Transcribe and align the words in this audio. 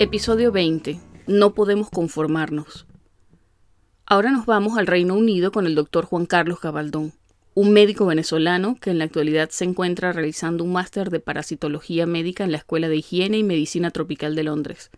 Episodio 0.00 0.52
20. 0.52 1.00
No 1.26 1.54
podemos 1.54 1.90
conformarnos. 1.90 2.86
Ahora 4.06 4.30
nos 4.30 4.46
vamos 4.46 4.78
al 4.78 4.86
Reino 4.86 5.14
Unido 5.14 5.50
con 5.50 5.66
el 5.66 5.74
doctor 5.74 6.04
Juan 6.04 6.24
Carlos 6.24 6.60
Cabaldón, 6.60 7.14
un 7.54 7.72
médico 7.72 8.06
venezolano 8.06 8.76
que 8.80 8.90
en 8.90 8.98
la 8.98 9.06
actualidad 9.06 9.50
se 9.50 9.64
encuentra 9.64 10.12
realizando 10.12 10.62
un 10.62 10.72
máster 10.72 11.10
de 11.10 11.18
parasitología 11.18 12.06
médica 12.06 12.44
en 12.44 12.52
la 12.52 12.58
Escuela 12.58 12.88
de 12.88 12.94
Higiene 12.94 13.38
y 13.38 13.42
Medicina 13.42 13.90
Tropical 13.90 14.36
de 14.36 14.44
Londres. 14.44 14.92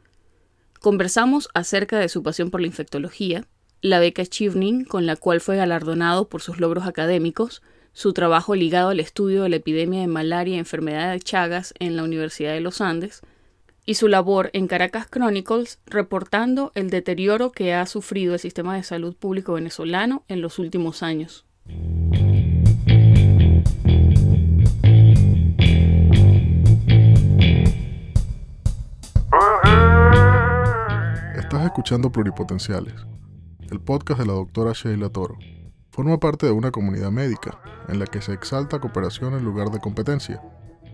Conversamos 0.80 1.48
acerca 1.54 1.98
de 1.98 2.11
su 2.11 2.22
pasión 2.22 2.50
por 2.50 2.61
la 2.61 2.67
infectología, 2.67 3.46
la 3.80 4.00
beca 4.00 4.26
Chevening 4.26 4.85
con 4.85 5.07
la 5.07 5.17
cual 5.17 5.40
fue 5.40 5.57
galardonado 5.57 6.29
por 6.29 6.43
sus 6.43 6.61
logros 6.61 6.86
académicos, 6.86 7.62
su 7.94 8.12
trabajo 8.12 8.54
ligado 8.54 8.90
al 8.90 9.00
estudio 9.00 9.44
de 9.44 9.48
la 9.48 9.57
epidemia 9.57 10.03
de 10.03 10.08
malaria 10.08 10.57
y 10.57 10.58
enfermedad 10.58 11.11
de 11.11 11.21
Chagas 11.21 11.72
en 11.79 11.96
la 11.96 12.03
Universidad 12.04 12.53
de 12.53 12.61
los 12.61 12.82
Andes, 12.82 13.22
y 13.90 13.94
su 13.94 14.07
labor 14.07 14.50
en 14.53 14.68
Caracas 14.68 15.08
Chronicles 15.11 15.80
reportando 15.85 16.71
el 16.76 16.90
deterioro 16.90 17.50
que 17.50 17.75
ha 17.75 17.86
sufrido 17.86 18.35
el 18.35 18.39
sistema 18.39 18.76
de 18.76 18.85
salud 18.85 19.16
público 19.16 19.54
venezolano 19.54 20.22
en 20.29 20.40
los 20.43 20.61
últimos 20.61 21.03
años. 21.03 21.44
Estás 31.36 31.64
escuchando 31.64 32.12
Pluripotenciales, 32.12 32.94
el 33.72 33.80
podcast 33.80 34.20
de 34.20 34.27
la 34.27 34.34
doctora 34.34 34.70
Sheila 34.72 35.08
Toro. 35.08 35.36
Forma 35.91 36.20
parte 36.20 36.47
de 36.47 36.52
una 36.52 36.70
comunidad 36.70 37.11
médica 37.11 37.61
en 37.88 37.98
la 37.98 38.06
que 38.06 38.22
se 38.22 38.34
exalta 38.34 38.78
cooperación 38.78 39.34
en 39.34 39.44
lugar 39.44 39.70
de 39.70 39.80
competencia 39.80 40.41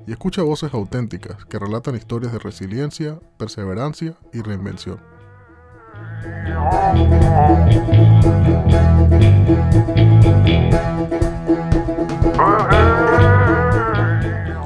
y 0.06 0.12
escucha 0.12 0.42
voces 0.42 0.72
auténticas 0.72 1.44
que 1.46 1.58
relatan 1.58 1.96
historias 1.96 2.32
de 2.32 2.38
resiliencia, 2.38 3.18
perseverancia 3.38 4.14
y 4.32 4.40
reinvención. 4.40 5.00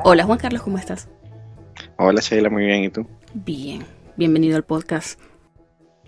Hola 0.05 0.25
Juan 0.25 0.39
Carlos, 0.39 0.63
¿cómo 0.63 0.77
estás? 0.77 1.09
Hola 1.97 2.21
Sheila, 2.21 2.51
muy 2.51 2.67
bien, 2.67 2.85
¿y 2.85 2.91
tú? 2.91 3.07
Bien, 3.33 3.85
bienvenido 4.17 4.57
al 4.57 4.65
podcast. 4.65 5.19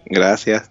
Gracias. 0.06 0.70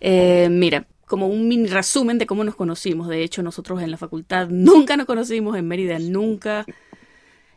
Eh, 0.00 0.48
mira, 0.50 0.86
como 1.06 1.26
un 1.26 1.48
mini 1.48 1.66
resumen 1.68 2.18
de 2.18 2.26
cómo 2.26 2.44
nos 2.44 2.54
conocimos. 2.54 3.08
De 3.08 3.22
hecho, 3.22 3.42
nosotros 3.42 3.82
en 3.82 3.90
la 3.90 3.96
facultad 3.96 4.48
nunca 4.48 4.96
nos 4.96 5.06
conocimos, 5.06 5.56
en 5.56 5.66
Mérida 5.66 5.98
nunca 5.98 6.66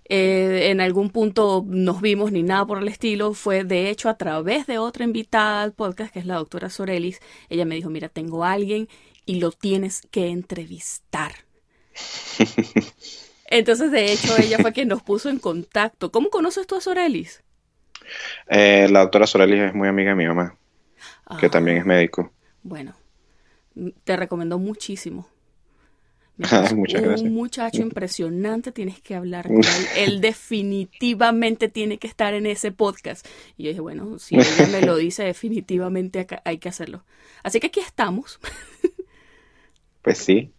eh, 0.10 0.70
en 0.72 0.82
algún 0.82 1.10
punto 1.12 1.64
nos 1.68 2.02
vimos 2.02 2.32
ni 2.32 2.44
nada 2.44 2.66
por 2.66 2.80
el 2.80 2.88
estilo. 2.88 3.34
Fue 3.34 3.64
de 3.64 3.90
hecho 3.90 4.10
a 4.10 4.18
través 4.18 4.68
de 4.68 4.78
otra 4.80 5.06
invitada 5.06 5.64
al 5.64 5.74
podcast, 5.74 6.12
que 6.14 6.20
es 6.20 6.26
la 6.26 6.36
doctora 6.36 6.70
Sorelis. 6.70 7.20
Ella 7.50 7.66
me 7.66 7.76
dijo, 7.76 7.90
mira, 7.90 8.10
tengo 8.10 8.44
a 8.44 8.54
alguien 8.54 8.90
y 9.26 9.40
lo 9.40 9.52
tienes 9.52 10.02
que 10.12 10.28
entrevistar. 10.30 11.34
Entonces, 13.46 13.92
de 13.92 14.12
hecho, 14.14 14.38
ella 14.38 14.60
fue 14.60 14.74
quien 14.74 14.88
nos 14.90 15.04
puso 15.04 15.30
en 15.30 15.40
contacto. 15.40 16.12
¿Cómo 16.12 16.30
conoces 16.30 16.68
tú 16.68 16.76
a 16.76 16.82
Sorelis? 16.82 17.44
Eh, 18.48 18.88
la 18.90 19.02
doctora 19.02 19.28
Sorelis 19.28 19.62
es 19.62 19.74
muy 19.74 19.88
amiga 19.88 20.12
de 20.12 20.16
mi 20.16 20.28
mamá, 20.28 20.58
que 21.38 21.48
Ah, 21.48 21.50
también 21.50 21.78
es 21.78 21.86
médico. 21.86 22.34
Bueno, 22.64 22.96
te 24.04 24.18
recomendó 24.18 24.60
muchísimo. 24.60 25.28
Ah, 26.44 26.70
muchas 26.76 27.02
un 27.02 27.08
gracias. 27.08 27.32
muchacho 27.32 27.82
impresionante, 27.82 28.72
tienes 28.72 29.02
que 29.02 29.16
hablar 29.16 29.48
con 29.48 29.58
él. 29.58 29.64
Él 29.98 30.22
definitivamente 30.22 31.68
tiene 31.70 31.98
que 31.98 32.08
estar 32.08 32.34
en 32.34 32.46
ese 32.46 32.72
podcast. 32.72 33.26
Y 33.58 33.64
yo 33.64 33.70
dije, 33.70 33.82
bueno, 33.82 34.20
si 34.20 34.36
ella 34.36 34.68
me 34.72 34.82
lo 34.82 34.96
dice, 34.98 35.24
definitivamente 35.24 36.26
hay 36.46 36.58
que 36.58 36.70
hacerlo. 36.70 37.04
Así 37.44 37.60
que 37.60 37.68
aquí 37.68 37.80
estamos. 37.82 38.40
Pues 40.02 40.18
sí, 40.18 40.54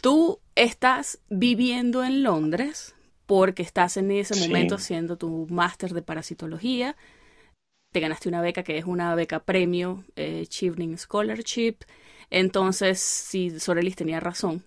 Tú 0.00 0.38
estás 0.54 1.18
viviendo 1.28 2.04
en 2.04 2.22
Londres 2.22 2.94
porque 3.26 3.62
estás 3.62 3.96
en 3.96 4.10
ese 4.12 4.34
Sí. 4.34 4.46
momento 4.46 4.76
haciendo 4.76 5.16
tu 5.18 5.46
máster 5.50 5.92
de 5.92 6.02
parasitología. 6.02 6.96
Te 7.92 8.00
ganaste 8.00 8.28
una 8.28 8.42
beca 8.42 8.62
que 8.62 8.76
es 8.78 8.84
una 8.84 9.14
beca 9.14 9.40
premio, 9.40 10.04
eh, 10.16 10.46
Chevening 10.46 10.98
Scholarship. 10.98 11.76
Entonces, 12.30 13.00
sí, 13.00 13.58
Sorelis 13.58 13.96
tenía 13.96 14.20
razón. 14.20 14.64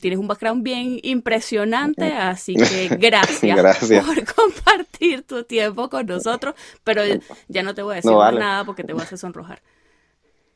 Tienes 0.00 0.18
un 0.18 0.26
background 0.26 0.64
bien 0.64 0.98
impresionante, 1.04 2.12
así 2.12 2.54
que 2.56 2.88
gracias, 2.98 3.56
Gracias. 3.56 4.04
por 4.04 4.24
compartir 4.34 5.22
tu 5.22 5.44
tiempo 5.44 5.88
con 5.88 6.06
nosotros. 6.06 6.54
Pero 6.82 7.02
ya 7.46 7.62
no 7.62 7.74
te 7.74 7.82
voy 7.82 7.92
a 7.92 7.96
decir 7.96 8.10
No, 8.10 8.18
más 8.18 8.26
vale. 8.26 8.40
nada 8.40 8.64
porque 8.64 8.82
te 8.82 8.92
voy 8.92 9.02
a 9.02 9.04
hacer 9.04 9.18
sonrojar. 9.18 9.62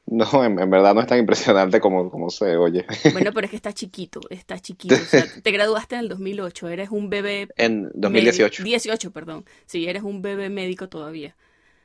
no, 0.06 0.44
en, 0.44 0.59
en 0.59 0.71
verdad 0.71 0.94
no 0.94 1.00
es 1.03 1.06
tan 1.06 1.21
impresionante 1.21 1.78
como, 1.81 2.11
como 2.11 2.28
se 2.31 2.56
oye. 2.56 2.84
Bueno, 3.12 3.31
pero 3.33 3.44
es 3.44 3.50
que 3.50 3.56
está 3.56 3.72
chiquito, 3.72 4.21
está 4.31 4.59
chiquito. 4.59 4.97
O 4.97 4.99
sea, 4.99 5.25
te 5.44 5.50
graduaste 5.53 5.94
en 5.94 6.00
el 6.00 6.09
2008, 6.09 6.69
eres 6.71 6.91
un 6.91 7.09
bebé 7.09 7.47
En 7.56 7.88
2018. 7.94 8.65
Medi- 8.65 8.67
18, 8.67 9.12
perdón. 9.12 9.44
Sí, 9.67 9.87
eres 9.87 10.03
un 10.03 10.21
bebé 10.22 10.49
médico 10.49 10.88
todavía. 10.88 11.37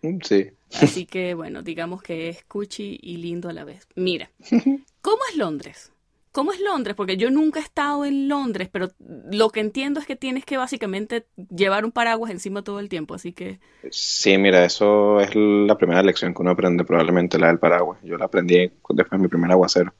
Mm, 0.04 0.20
Sí. 0.22 0.52
Así 0.82 1.06
que, 1.06 1.34
bueno, 1.36 1.62
digamos 1.62 2.02
que 2.02 2.30
es 2.30 2.44
cuchi 2.46 2.98
y 3.02 3.18
lindo 3.18 3.50
a 3.50 3.54
la 3.54 3.64
vez. 3.64 3.88
Mira, 3.96 4.32
¿cómo 5.02 5.20
es 5.30 5.38
Londres? 5.38 5.92
¿Cómo 6.32 6.52
es 6.52 6.60
Londres? 6.60 6.96
Porque 6.96 7.16
yo 7.16 7.30
nunca 7.30 7.60
he 7.60 7.64
estado 7.64 8.06
en 8.06 8.28
Londres, 8.28 8.68
pero 8.72 8.90
lo 9.00 9.50
que 9.52 9.60
entiendo 9.60 10.00
es 10.00 10.08
que 10.08 10.16
tienes 10.16 10.46
que 10.46 10.58
básicamente 10.58 11.28
llevar 11.56 11.86
un 11.86 11.92
paraguas 11.92 12.32
encima 12.32 12.64
todo 12.64 12.80
el 12.80 12.90
tiempo, 12.90 13.14
así 13.14 13.34
que... 13.34 13.60
Sí, 13.92 14.40
mira, 14.40 14.66
eso 14.66 15.20
es 15.20 15.30
la 15.36 15.78
primera 15.78 16.02
lección 16.02 16.34
que 16.34 16.42
uno 16.42 16.50
aprende, 16.52 16.86
probablemente 16.86 17.38
la 17.38 17.48
del 17.48 17.60
paraguas. 17.60 18.00
Yo 18.02 18.18
la 18.18 18.26
aprendí 18.26 18.72
después 18.90 19.12
de 19.12 19.18
mi 19.20 19.28
primer 19.28 19.52
aguacero. 19.52 19.94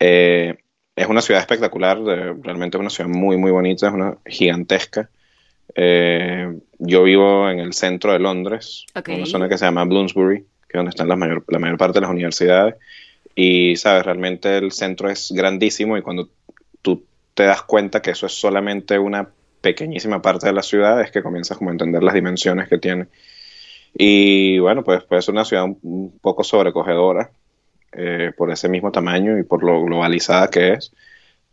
Eh, 0.00 0.58
es 0.96 1.06
una 1.06 1.22
ciudad 1.22 1.40
espectacular, 1.40 1.98
eh, 1.98 2.34
realmente 2.42 2.76
es 2.76 2.80
una 2.80 2.90
ciudad 2.90 3.10
muy, 3.10 3.36
muy 3.36 3.52
bonita, 3.52 3.86
es 3.86 3.94
una 3.94 4.18
gigantesca. 4.26 5.08
Eh, 5.74 6.56
yo 6.78 7.02
vivo 7.02 7.50
en 7.50 7.58
el 7.58 7.72
centro 7.72 8.12
de 8.12 8.18
Londres, 8.18 8.86
Ok. 8.94 9.08
una 9.08 9.26
zona 9.26 9.48
que 9.48 9.58
se 9.58 9.64
llama 9.64 9.84
Bloomsbury, 9.84 10.38
que 10.40 10.44
es 10.68 10.74
donde 10.74 10.90
están 10.90 11.08
la 11.08 11.16
mayor, 11.16 11.44
la 11.48 11.58
mayor 11.58 11.78
parte 11.78 11.94
de 11.98 12.02
las 12.02 12.10
universidades. 12.10 12.76
Y, 13.34 13.76
sabes, 13.76 14.04
realmente 14.04 14.56
el 14.56 14.70
centro 14.72 15.10
es 15.10 15.32
grandísimo 15.32 15.96
y 15.96 16.02
cuando 16.02 16.28
tú 16.82 17.04
te 17.34 17.44
das 17.44 17.62
cuenta 17.62 18.00
que 18.00 18.12
eso 18.12 18.26
es 18.26 18.32
solamente 18.32 18.98
una 18.98 19.28
pequeñísima 19.60 20.22
parte 20.22 20.46
de 20.46 20.52
la 20.52 20.62
ciudad, 20.62 21.00
es 21.00 21.10
que 21.10 21.22
comienzas 21.22 21.58
como 21.58 21.70
a 21.70 21.72
entender 21.72 22.02
las 22.02 22.14
dimensiones 22.14 22.68
que 22.68 22.78
tiene. 22.78 23.06
Y 23.96 24.58
bueno, 24.58 24.84
pues 24.84 25.02
puede 25.04 25.22
ser 25.22 25.32
una 25.34 25.44
ciudad 25.44 25.64
un, 25.64 25.78
un 25.82 26.18
poco 26.20 26.44
sobrecogedora 26.44 27.30
eh, 27.92 28.32
por 28.36 28.50
ese 28.50 28.68
mismo 28.68 28.90
tamaño 28.90 29.38
y 29.38 29.44
por 29.44 29.62
lo 29.62 29.82
globalizada 29.84 30.50
que 30.50 30.72
es, 30.72 30.92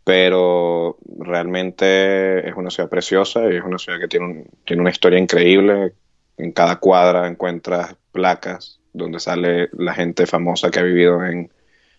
pero 0.04 0.98
realmente 1.18 2.48
es 2.48 2.54
una 2.56 2.70
ciudad 2.70 2.88
preciosa 2.88 3.44
y 3.52 3.56
es 3.56 3.64
una 3.64 3.78
ciudad 3.78 4.00
que 4.00 4.08
tiene, 4.08 4.26
un- 4.26 4.46
tiene 4.64 4.80
una 4.82 4.90
historia 4.90 5.18
increíble. 5.18 5.94
En 6.38 6.52
cada 6.52 6.76
cuadra 6.76 7.28
encuentras 7.28 7.94
placas 8.12 8.80
donde 8.92 9.20
sale 9.20 9.68
la 9.72 9.94
gente 9.94 10.26
famosa 10.26 10.70
que 10.70 10.80
ha 10.80 10.82
vivido 10.82 11.24
en, 11.24 11.50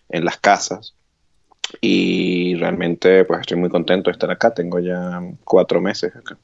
en 0.08 0.24
las 0.24 0.38
casas. 0.38 0.94
Y 1.80 2.54
realmente 2.56 3.24
pues 3.24 3.40
estoy 3.40 3.56
muy 3.58 3.70
contento 3.70 4.10
de 4.10 4.12
estar 4.12 4.30
acá. 4.30 4.52
Tengo 4.52 4.78
ya 4.78 5.20
cuatro 5.44 5.80
meses 5.80 6.14
acá. 6.14 6.36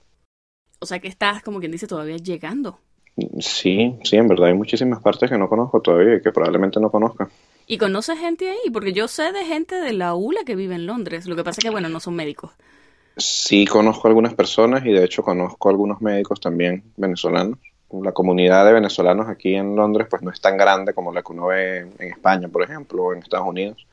O 0.81 0.87
sea 0.87 0.99
que 0.99 1.09
estás, 1.09 1.43
como 1.43 1.61
quien 1.61 1.73
dice, 1.73 1.87
todavía 1.87 2.17
llegando. 2.17 2.79
Sí, 3.41 3.99
sí, 4.03 4.17
en 4.17 4.29
verdad 4.29 4.49
hay 4.49 4.55
muchísimas 4.55 5.03
partes 5.03 5.29
que 5.31 5.37
no 5.37 5.49
conozco 5.49 5.81
todavía 5.83 6.15
y 6.17 6.23
que 6.23 6.33
probablemente 6.33 6.81
no 6.81 6.91
conozca. 6.91 7.29
¿Y 7.71 7.79
conoces 7.79 8.19
gente 8.19 8.51
ahí? 8.51 8.69
Porque 8.73 8.93
yo 8.93 9.07
sé 9.07 9.31
de 9.31 9.45
gente 9.45 9.77
de 9.77 9.93
la 9.93 10.17
ULA 10.17 10.41
que 10.45 10.57
vive 10.57 10.75
en 10.75 10.87
Londres. 10.87 11.27
Lo 11.27 11.37
que 11.37 11.45
pasa 11.45 11.61
es 11.61 11.63
que, 11.63 11.71
bueno, 11.71 11.89
no 11.89 12.01
son 12.01 12.17
médicos. 12.17 12.51
Sí 13.17 13.65
conozco 13.65 14.09
algunas 14.09 14.35
personas 14.35 14.85
y 14.85 14.91
de 14.91 15.05
hecho 15.05 15.23
conozco 15.23 15.69
algunos 15.69 16.03
médicos 16.03 16.41
también 16.41 16.83
venezolanos. 16.97 17.61
La 17.93 18.11
comunidad 18.11 18.67
de 18.67 18.73
venezolanos 18.73 19.29
aquí 19.29 19.55
en 19.55 19.77
Londres 19.77 20.09
pues 20.11 20.21
no 20.21 20.33
es 20.33 20.41
tan 20.41 20.57
grande 20.57 20.95
como 20.95 21.13
la 21.13 21.23
que 21.23 21.33
uno 21.33 21.47
ve 21.47 21.79
en 21.79 21.93
en 22.01 22.13
España, 22.13 22.49
por 22.49 22.65
ejemplo, 22.65 23.05
o 23.05 23.13
en 23.13 23.21
Estados 23.21 23.47
Unidos, 23.47 23.87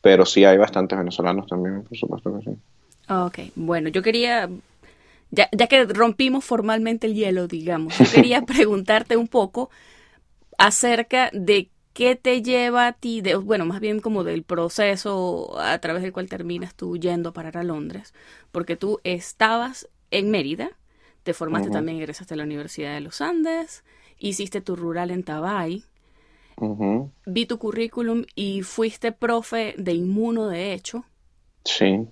pero 0.00 0.26
sí 0.26 0.44
hay 0.44 0.58
bastantes 0.58 0.98
venezolanos 0.98 1.46
también, 1.46 1.84
por 1.84 1.96
supuesto 1.96 2.36
que 2.36 2.50
sí. 2.50 2.56
Ok, 3.08 3.38
bueno, 3.54 3.88
yo 3.88 4.02
quería, 4.02 4.50
ya, 5.30 5.48
ya 5.52 5.68
que 5.68 5.84
rompimos 5.84 6.44
formalmente 6.44 7.06
el 7.06 7.14
hielo, 7.14 7.46
digamos, 7.46 7.96
yo 7.96 8.04
quería 8.12 8.42
preguntarte 8.46 9.16
un 9.16 9.28
poco 9.28 9.70
acerca 10.58 11.30
de 11.32 11.68
qué 11.92 12.16
te 12.16 12.42
lleva 12.42 12.86
a 12.86 12.92
ti, 12.92 13.20
de, 13.20 13.36
bueno, 13.36 13.66
más 13.66 13.80
bien 13.80 14.00
como 14.00 14.24
del 14.24 14.42
proceso 14.42 15.58
a 15.60 15.78
través 15.78 16.02
del 16.02 16.12
cual 16.12 16.28
terminas 16.28 16.74
tú 16.74 16.96
yendo 16.96 17.30
a 17.30 17.32
parar 17.32 17.56
a 17.58 17.64
Londres, 17.64 18.14
porque 18.50 18.76
tú 18.76 19.00
estabas 19.04 19.88
en 20.10 20.30
Mérida, 20.30 20.70
te 21.22 21.34
formaste 21.34 21.70
también, 21.70 21.98
egresaste 21.98 22.34
a 22.34 22.36
la 22.36 22.44
Universidad 22.44 22.94
de 22.94 23.00
los 23.00 23.20
Andes, 23.20 23.84
hiciste 24.18 24.60
tu 24.60 24.76
rural 24.76 25.10
en 25.10 25.22
Tabay, 25.22 25.84
vi 27.26 27.46
tu 27.46 27.58
currículum 27.58 28.24
y 28.34 28.62
fuiste 28.62 29.12
profe 29.12 29.74
de 29.78 29.92
inmuno, 29.92 30.48
de 30.48 30.72
hecho. 30.72 31.04
Sí. 31.64 32.06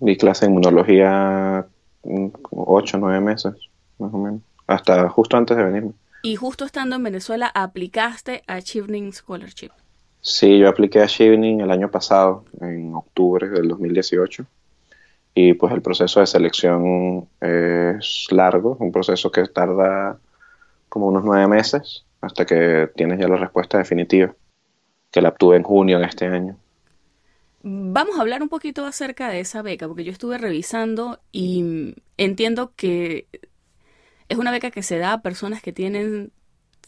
Di 0.00 0.16
clase 0.16 0.46
de 0.46 0.50
inmunología 0.52 1.66
mm, 2.04 2.26
ocho, 2.50 2.98
nueve 2.98 3.20
meses, 3.20 3.54
más 3.98 4.12
o 4.12 4.18
menos. 4.18 4.40
hasta 4.66 5.08
justo 5.08 5.36
antes 5.36 5.56
de 5.56 5.64
venirme. 5.64 5.92
Y 6.22 6.36
justo 6.36 6.64
estando 6.64 6.96
en 6.96 7.02
Venezuela, 7.02 7.50
aplicaste 7.54 8.42
a 8.46 8.60
Chevening 8.60 9.12
Scholarship. 9.12 9.70
Sí, 10.20 10.58
yo 10.58 10.68
apliqué 10.68 11.00
a 11.00 11.06
Chevening 11.06 11.60
el 11.60 11.70
año 11.70 11.90
pasado, 11.90 12.44
en 12.60 12.94
octubre 12.94 13.48
del 13.48 13.68
2018. 13.68 14.44
Y 15.34 15.54
pues 15.54 15.72
el 15.72 15.82
proceso 15.82 16.20
de 16.20 16.26
selección 16.26 17.28
es 17.40 18.26
largo, 18.30 18.76
un 18.80 18.90
proceso 18.90 19.30
que 19.30 19.46
tarda 19.46 20.18
como 20.88 21.06
unos 21.06 21.22
nueve 21.24 21.46
meses 21.46 22.04
hasta 22.20 22.44
que 22.44 22.90
tienes 22.96 23.20
ya 23.20 23.28
la 23.28 23.36
respuesta 23.36 23.78
definitiva, 23.78 24.34
que 25.12 25.22
la 25.22 25.28
obtuve 25.28 25.56
en 25.56 25.62
junio 25.62 26.00
de 26.00 26.06
este 26.06 26.26
año. 26.26 26.56
Vamos 27.62 28.18
a 28.18 28.22
hablar 28.22 28.42
un 28.42 28.48
poquito 28.48 28.84
acerca 28.84 29.28
de 29.28 29.40
esa 29.40 29.62
beca, 29.62 29.86
porque 29.86 30.04
yo 30.04 30.10
estuve 30.10 30.38
revisando 30.38 31.20
y 31.30 31.94
entiendo 32.16 32.72
que 32.74 33.26
es 34.28 34.38
una 34.38 34.50
beca 34.50 34.70
que 34.70 34.82
se 34.82 34.98
da 34.98 35.14
a 35.14 35.22
personas 35.22 35.62
que 35.62 35.72
tienen 35.72 36.32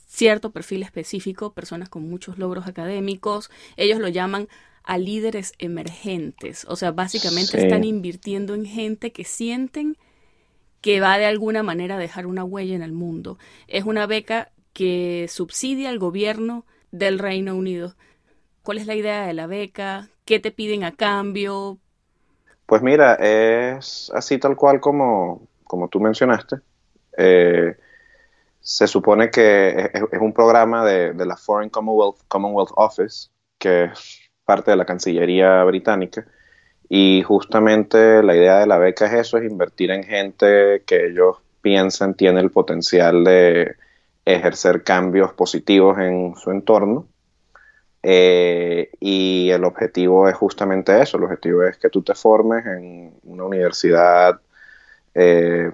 cierto 0.07 0.51
perfil 0.51 0.83
específico, 0.83 1.53
personas 1.53 1.89
con 1.89 2.09
muchos 2.09 2.39
logros 2.39 2.67
académicos. 2.67 3.51
Ellos 3.77 3.99
lo 3.99 4.09
llaman 4.09 4.49
a 4.83 4.99
líderes 4.99 5.53
emergentes. 5.59 6.67
O 6.69 6.77
sea, 6.77 6.91
básicamente 6.91 7.63
están 7.63 7.85
invirtiendo 7.85 8.55
en 8.55 8.67
gente 8.67 9.13
que 9.13 9.25
sienten 9.25 9.97
que 10.81 11.01
va 11.01 11.19
de 11.19 11.27
alguna 11.27 11.63
manera 11.63 11.97
a 11.97 11.99
dejar 11.99 12.27
una 12.27 12.45
huella 12.45 12.75
en 12.75 12.83
el 12.83 12.93
mundo. 12.93 13.39
Es 13.69 13.85
una 13.85 14.07
beca 14.07 14.51
que 14.73 15.27
subsidia 15.29 15.91
al 15.91 15.99
gobierno 15.99 16.65
del 16.91 17.19
Reino 17.19 17.55
Unido. 17.55 17.95
¿Cuál 18.63 18.79
es 18.79 18.87
la 18.87 18.95
idea 18.95 19.27
de 19.27 19.35
la 19.35 19.47
beca? 19.47 20.09
¿Qué 20.25 20.41
te 20.41 20.51
piden 20.51 20.85
a 20.85 20.93
cambio? 20.93 21.79
Pues 22.67 22.83
mira, 22.83 23.15
es 23.15 24.11
así 24.15 24.39
tal 24.39 24.57
cual 24.57 24.81
como, 24.81 25.43
como 25.65 25.89
tú 25.89 26.01
mencionaste. 26.01 26.57
Eh, 27.23 27.77
se 28.61 28.87
supone 28.87 29.31
que 29.31 29.91
es, 29.93 30.21
un 30.21 30.33
programa 30.33 30.85
de, 30.85 31.15
la 31.15 31.37
Foreign 31.37 31.71
Commonwealth, 31.71 32.21
Commonwealth 32.29 32.73
Office, 32.77 33.29
que 33.59 33.85
es 33.85 34.31
parte 34.45 34.71
de 34.71 34.77
la 34.79 34.87
Cancillería 34.87 35.63
británica, 35.65 36.27
y 36.89 37.23
justamente 37.23 38.23
la 38.23 38.35
idea 38.35 38.59
de 38.59 38.67
la 38.67 38.79
beca 38.79 39.07
es 39.07 39.13
eso, 39.13 39.39
es 39.39 39.51
invertir 39.51 39.91
en 39.91 40.03
gente 40.03 40.83
que 40.87 41.07
ellos 41.07 41.37
piensan 41.61 42.15
tiene 42.15 42.41
el 42.41 42.51
potencial 42.51 43.23
de 43.23 43.77
ejercer 44.25 44.83
cambios 44.83 45.33
positivos 45.35 45.99
en 45.99 46.35
su 46.37 46.51
entorno. 46.51 47.07
Eh, 48.03 48.91
y 48.99 49.51
el 49.51 49.65
objetivo 49.65 50.27
es 50.27 50.35
justamente 50.35 51.03
eso, 51.03 51.19
el 51.19 51.25
objetivo 51.25 51.65
es 51.65 51.77
que 51.77 51.91
tú 51.91 52.03
te 52.03 52.15
formes 52.15 52.65
en 52.65 53.13
una 53.25 53.45
universidad 53.45 54.41
eh, 55.15 55.71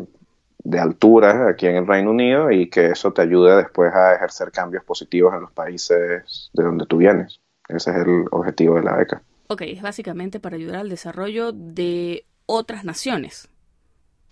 de 0.66 0.80
altura 0.80 1.48
aquí 1.48 1.66
en 1.66 1.76
el 1.76 1.86
Reino 1.86 2.10
Unido 2.10 2.50
y 2.50 2.68
que 2.68 2.86
eso 2.86 3.12
te 3.12 3.22
ayude 3.22 3.56
después 3.56 3.94
a 3.94 4.14
ejercer 4.16 4.50
cambios 4.50 4.82
positivos 4.84 5.32
en 5.34 5.42
los 5.42 5.52
países 5.52 6.50
de 6.52 6.64
donde 6.64 6.86
tú 6.86 6.98
vienes. 6.98 7.40
Ese 7.68 7.90
es 7.90 7.96
el 7.96 8.24
objetivo 8.32 8.74
de 8.74 8.82
la 8.82 8.96
beca. 8.96 9.22
Ok, 9.48 9.62
es 9.62 9.80
básicamente 9.80 10.40
para 10.40 10.56
ayudar 10.56 10.80
al 10.80 10.88
desarrollo 10.88 11.52
de 11.52 12.24
otras 12.46 12.84
naciones. 12.84 13.48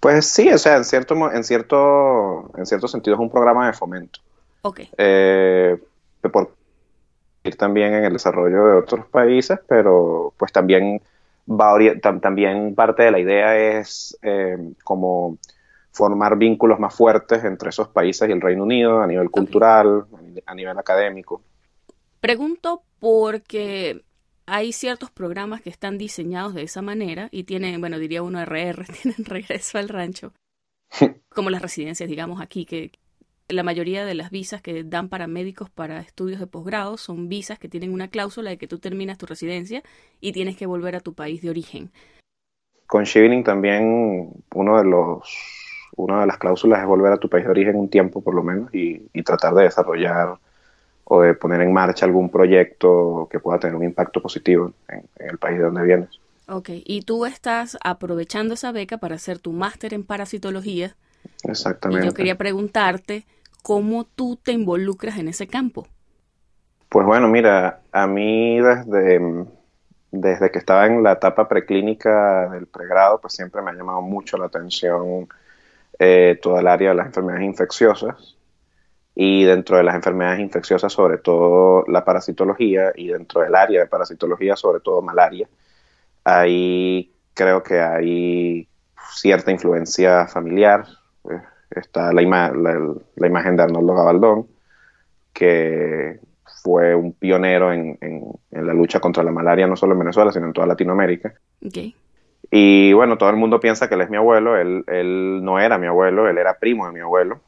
Pues 0.00 0.26
sí, 0.26 0.50
o 0.50 0.58
sea, 0.58 0.76
en 0.76 0.84
cierto, 0.84 1.14
en 1.32 1.44
cierto, 1.44 2.50
en 2.56 2.66
cierto 2.66 2.88
sentido 2.88 3.14
es 3.14 3.20
un 3.20 3.30
programa 3.30 3.68
de 3.68 3.72
fomento. 3.72 4.20
Ok. 4.62 4.80
Eh, 4.98 5.78
por, 6.32 6.52
ir 7.44 7.56
también 7.56 7.94
en 7.94 8.04
el 8.04 8.12
desarrollo 8.12 8.66
de 8.66 8.74
otros 8.74 9.06
países, 9.06 9.60
pero 9.68 10.34
pues 10.36 10.50
también 10.50 11.00
va 11.48 11.76
también 12.20 12.74
parte 12.74 13.04
de 13.04 13.10
la 13.10 13.20
idea 13.20 13.56
es 13.56 14.18
eh, 14.22 14.56
como 14.82 15.38
formar 15.94 16.36
vínculos 16.36 16.80
más 16.80 16.94
fuertes 16.94 17.44
entre 17.44 17.70
esos 17.70 17.88
países 17.88 18.28
y 18.28 18.32
el 18.32 18.40
Reino 18.40 18.64
Unido 18.64 19.00
a 19.00 19.06
nivel 19.06 19.30
cultural, 19.30 20.04
a 20.44 20.54
nivel 20.54 20.76
académico. 20.76 21.40
Pregunto 22.20 22.82
porque 22.98 24.02
hay 24.44 24.72
ciertos 24.72 25.12
programas 25.12 25.62
que 25.62 25.70
están 25.70 25.96
diseñados 25.96 26.52
de 26.52 26.62
esa 26.62 26.82
manera 26.82 27.28
y 27.30 27.44
tienen, 27.44 27.80
bueno, 27.80 27.98
diría 27.98 28.22
uno 28.22 28.44
RR, 28.44 28.84
tienen 29.02 29.24
regreso 29.24 29.78
al 29.78 29.88
rancho, 29.88 30.32
como 31.28 31.50
las 31.50 31.62
residencias, 31.62 32.08
digamos 32.08 32.40
aquí, 32.40 32.66
que, 32.66 32.90
la 33.48 33.62
mayoría 33.62 34.06
de 34.06 34.14
las 34.14 34.30
visas 34.30 34.62
que 34.62 34.84
dan 34.84 35.10
para 35.10 35.26
médicos 35.26 35.68
para 35.68 36.00
estudios 36.00 36.40
de 36.40 36.46
posgrado 36.46 36.96
son 36.96 37.28
visas 37.28 37.58
que 37.58 37.68
tienen 37.68 37.92
una 37.92 38.08
cláusula 38.08 38.48
de 38.48 38.56
que 38.56 38.66
tú 38.66 38.78
terminas 38.78 39.18
tu 39.18 39.26
residencia 39.26 39.82
y 40.18 40.32
tienes 40.32 40.56
que 40.56 40.64
volver 40.64 40.96
a 40.96 41.00
tu 41.00 41.12
país 41.12 41.42
de 41.42 41.50
origen. 41.50 41.92
Con 42.86 43.04
Shivening 43.04 43.44
también 43.44 44.32
uno 44.54 44.78
de 44.78 44.84
los 44.84 45.63
una 45.96 46.20
de 46.20 46.26
las 46.26 46.38
cláusulas 46.38 46.80
es 46.80 46.86
volver 46.86 47.12
a 47.12 47.16
tu 47.16 47.28
país 47.28 47.44
de 47.44 47.50
origen 47.50 47.76
un 47.76 47.88
tiempo 47.88 48.20
por 48.20 48.34
lo 48.34 48.42
menos 48.42 48.74
y, 48.74 49.00
tratar 49.22 49.54
de 49.54 49.64
desarrollar 49.64 50.36
o 51.04 51.20
de 51.20 51.34
poner 51.34 51.60
en 51.60 51.72
marcha 51.72 52.06
algún 52.06 52.30
proyecto 52.30 53.28
que 53.30 53.40
pueda 53.40 53.58
tener 53.58 53.76
un 53.76 53.84
impacto 53.84 54.20
positivo 54.20 54.72
en, 54.88 55.04
en 55.18 55.30
el 55.30 55.38
país 55.38 55.58
de 55.58 55.64
donde 55.64 55.82
vienes. 55.82 56.10
Ok, 56.46 56.70
y 56.72 57.02
tú 57.02 57.24
estás 57.24 57.78
aprovechando 57.82 58.54
esa 58.54 58.70
beca 58.72 58.98
para 58.98 59.14
hacer 59.14 59.38
tu 59.38 59.52
máster 59.52 59.94
en 59.94 60.04
parasitología 60.04 60.94
Exactamente. 61.42 62.06
Y 62.06 62.08
yo 62.08 62.14
quería 62.14 62.36
preguntarte 62.36 63.26
cómo 63.62 64.04
tú 64.04 64.36
te 64.36 64.52
involucras 64.52 65.18
en 65.18 65.28
ese 65.28 65.46
campo. 65.46 65.86
Pues 66.88 67.06
bueno, 67.06 67.28
mira, 67.28 67.80
a 67.92 68.06
mí 68.06 68.60
desde, 68.60 69.46
desde 70.10 70.50
que 70.50 70.58
estaba 70.58 70.86
en 70.86 71.02
la 71.02 71.12
etapa 71.12 71.48
preclínica 71.48 72.48
del 72.50 72.66
pregrado, 72.66 73.20
pues 73.20 73.34
siempre 73.34 73.62
me 73.62 73.70
ha 73.70 73.74
llamado 73.74 74.00
mucho 74.00 74.36
la 74.36 74.46
atención 74.46 75.28
eh, 75.98 76.38
toda 76.42 76.60
el 76.60 76.66
área 76.66 76.90
de 76.90 76.96
las 76.96 77.06
enfermedades 77.06 77.46
infecciosas 77.46 78.36
y 79.14 79.44
dentro 79.44 79.76
de 79.76 79.84
las 79.84 79.94
enfermedades 79.94 80.40
infecciosas 80.40 80.92
sobre 80.92 81.18
todo 81.18 81.84
la 81.86 82.04
parasitología 82.04 82.92
y 82.94 83.08
dentro 83.08 83.42
del 83.42 83.54
área 83.54 83.80
de 83.80 83.86
parasitología 83.86 84.56
sobre 84.56 84.80
todo 84.80 85.02
malaria. 85.02 85.48
Ahí 86.24 87.12
creo 87.34 87.62
que 87.62 87.80
hay 87.80 88.68
cierta 89.12 89.50
influencia 89.50 90.26
familiar, 90.26 90.86
pues, 91.22 91.42
está 91.70 92.12
la, 92.12 92.22
la, 92.22 93.26
imagen 93.26 93.56
de 93.56 93.62
Arnoldo 93.62 93.94
Gabaldón, 93.94 94.48
que 95.32 96.18
fue 96.62 96.94
un 96.94 97.12
pionero 97.12 97.72
en, 97.72 97.98
la 98.50 98.72
lucha 98.72 99.00
contra 99.00 99.22
la 99.22 99.32
malaria, 99.32 99.66
no 99.66 99.76
solo 99.76 99.92
en 99.92 99.98
Venezuela, 100.00 100.32
sino 100.32 100.46
en 100.46 100.52
toda 100.52 100.66
Latinoamérica. 100.66 101.34
Y 102.50 102.92
bueno, 102.92 103.18
todo 103.18 103.30
el 103.30 103.36
mundo 103.36 103.60
piensa 103.60 103.88
que 103.88 103.94
él 103.94 104.02
es 104.02 104.10
mi 104.10 104.16
abuelo, 104.16 104.56
él, 104.56 104.84
él, 104.86 105.40
no 105.42 105.58
era 105.58 105.78
mi 105.78 105.86
abuelo, 105.86 106.28
él 106.28 106.38
era 106.38 106.58
primo 106.58 106.86
de 106.86 106.92
mi 106.92 107.00
abuelo, 107.00 107.40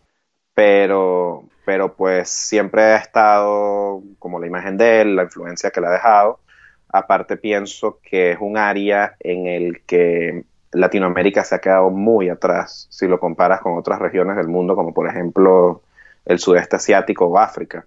pero, 0.54 1.44
pero 1.64 1.94
pues 1.94 2.28
siempre 2.28 2.82
ha 2.82 2.96
estado 2.96 4.02
como 4.18 4.40
la 4.40 4.46
imagen 4.46 4.76
de 4.76 5.02
él, 5.02 5.16
la 5.16 5.24
influencia 5.24 5.70
que 5.70 5.80
le 5.80 5.88
ha 5.88 5.90
dejado. 5.90 6.40
Aparte 6.88 7.36
pienso 7.36 7.98
que 8.02 8.32
es 8.32 8.38
un 8.40 8.56
área 8.56 9.16
en 9.20 9.46
el 9.46 9.82
que 9.84 10.44
Latinoamérica 10.72 11.44
se 11.44 11.54
ha 11.54 11.60
quedado 11.60 11.90
muy 11.90 12.28
atrás 12.28 12.86
si 12.90 13.06
lo 13.06 13.18
comparas 13.20 13.60
con 13.60 13.76
otras 13.76 13.98
regiones 13.98 14.36
del 14.36 14.48
mundo, 14.48 14.74
como 14.74 14.92
por 14.94 15.08
ejemplo 15.08 15.82
el 16.24 16.38
sudeste 16.38 16.76
asiático 16.76 17.26
o 17.26 17.38
África. 17.38 17.86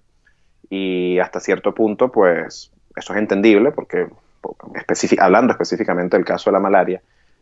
Y 0.70 1.20
hasta 1.20 1.39
cierto 1.39 1.74
punto, 1.74 2.12
pues 2.12 2.72
eso 2.96 3.13
es 3.13 3.20
entendible 3.20 3.72
porque, 3.72 4.08
hablando 5.19 5.51
específicamente 5.51 6.17
del 6.17 6.25
caso 6.25 6.50
de 6.50 6.53
la 6.53 6.60
malaria, 6.60 7.01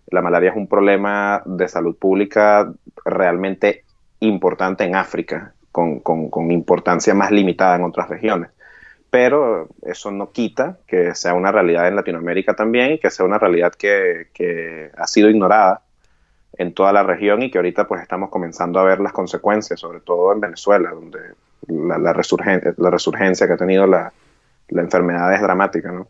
la 0.10 0.22
malaria 0.22 0.52
es 0.52 0.56
un 0.56 0.68
problema 0.68 1.42
de 1.46 1.68
salud 1.68 1.96
pública 1.98 2.72
realmente 3.06 3.84
importante 4.20 4.84
en 4.84 4.96
África, 4.96 5.54
con, 5.72 6.00
con 6.00 6.52
importancia 6.52 7.14
más 7.14 7.32
limitada 7.32 7.76
en 7.76 7.84
otras 7.84 8.10
regiones 8.10 8.50
pero 9.10 9.70
eso 9.84 10.12
no 10.12 10.32
quita 10.32 10.78
que 10.86 11.16
sea 11.16 11.34
una 11.34 11.52
realidad 11.52 11.88
en 11.88 11.96
Latinoamérica 11.96 12.54
también 12.56 12.94
y 12.94 13.00
que 13.00 13.10
sea 13.10 13.26
una 13.26 13.38
realidad 13.38 13.74
que, 13.74 14.92
ha 14.96 15.08
sido 15.08 15.30
ignorada 15.30 15.82
en 16.54 16.74
toda 16.74 16.92
la 16.92 17.04
región 17.04 17.42
y 17.42 17.52
que 17.52 17.58
ahorita 17.58 17.88
pues 17.88 18.02
estamos 18.02 18.30
comenzando 18.30 18.80
a 18.80 18.84
ver 18.84 19.00
las 19.00 19.14
consecuencias, 19.14 19.80
sobre 19.80 20.02
todo 20.02 20.34
en 20.34 20.42
Venezuela, 20.42 20.92
donde 20.92 21.20
la, 21.68 21.98
la, 21.98 22.14
resurgencia 22.14 23.48
que 23.48 23.54
ha 23.54 23.58
tenido 23.58 23.88
la, 23.88 24.12
la 24.70 24.82
enfermedad 24.82 25.34
es 25.34 25.42
dramática, 25.42 25.92
¿no? 25.92 26.08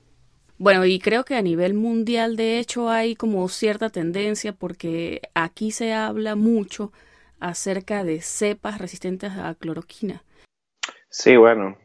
Bueno, 0.59 0.85
y 0.85 0.99
creo 0.99 1.23
que 1.23 1.35
a 1.35 1.41
nivel 1.43 1.75
mundial, 1.75 2.35
de 2.35 2.57
hecho, 2.57 2.89
hay 2.89 3.15
como 3.15 3.47
cierta 3.47 3.89
tendencia 3.91 4.53
porque 4.53 5.21
aquí 5.35 5.69
se 5.69 5.93
habla 5.93 6.35
mucho 6.35 6.91
acerca 7.39 8.03
de 8.03 8.21
cepas 8.21 8.79
resistentes 8.79 9.33
a 9.37 9.53
cloroquina. 9.53 10.23
Sí, 11.09 11.37
bueno, 11.37 11.77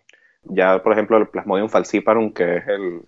ya, 0.45 0.83
por 0.83 0.93
ejemplo, 0.93 1.19
el 1.19 1.29
Plasmodium 1.29 1.69
falciparum, 1.69 2.33
que 2.33 2.57
es 2.57 2.64
el, 2.67 3.02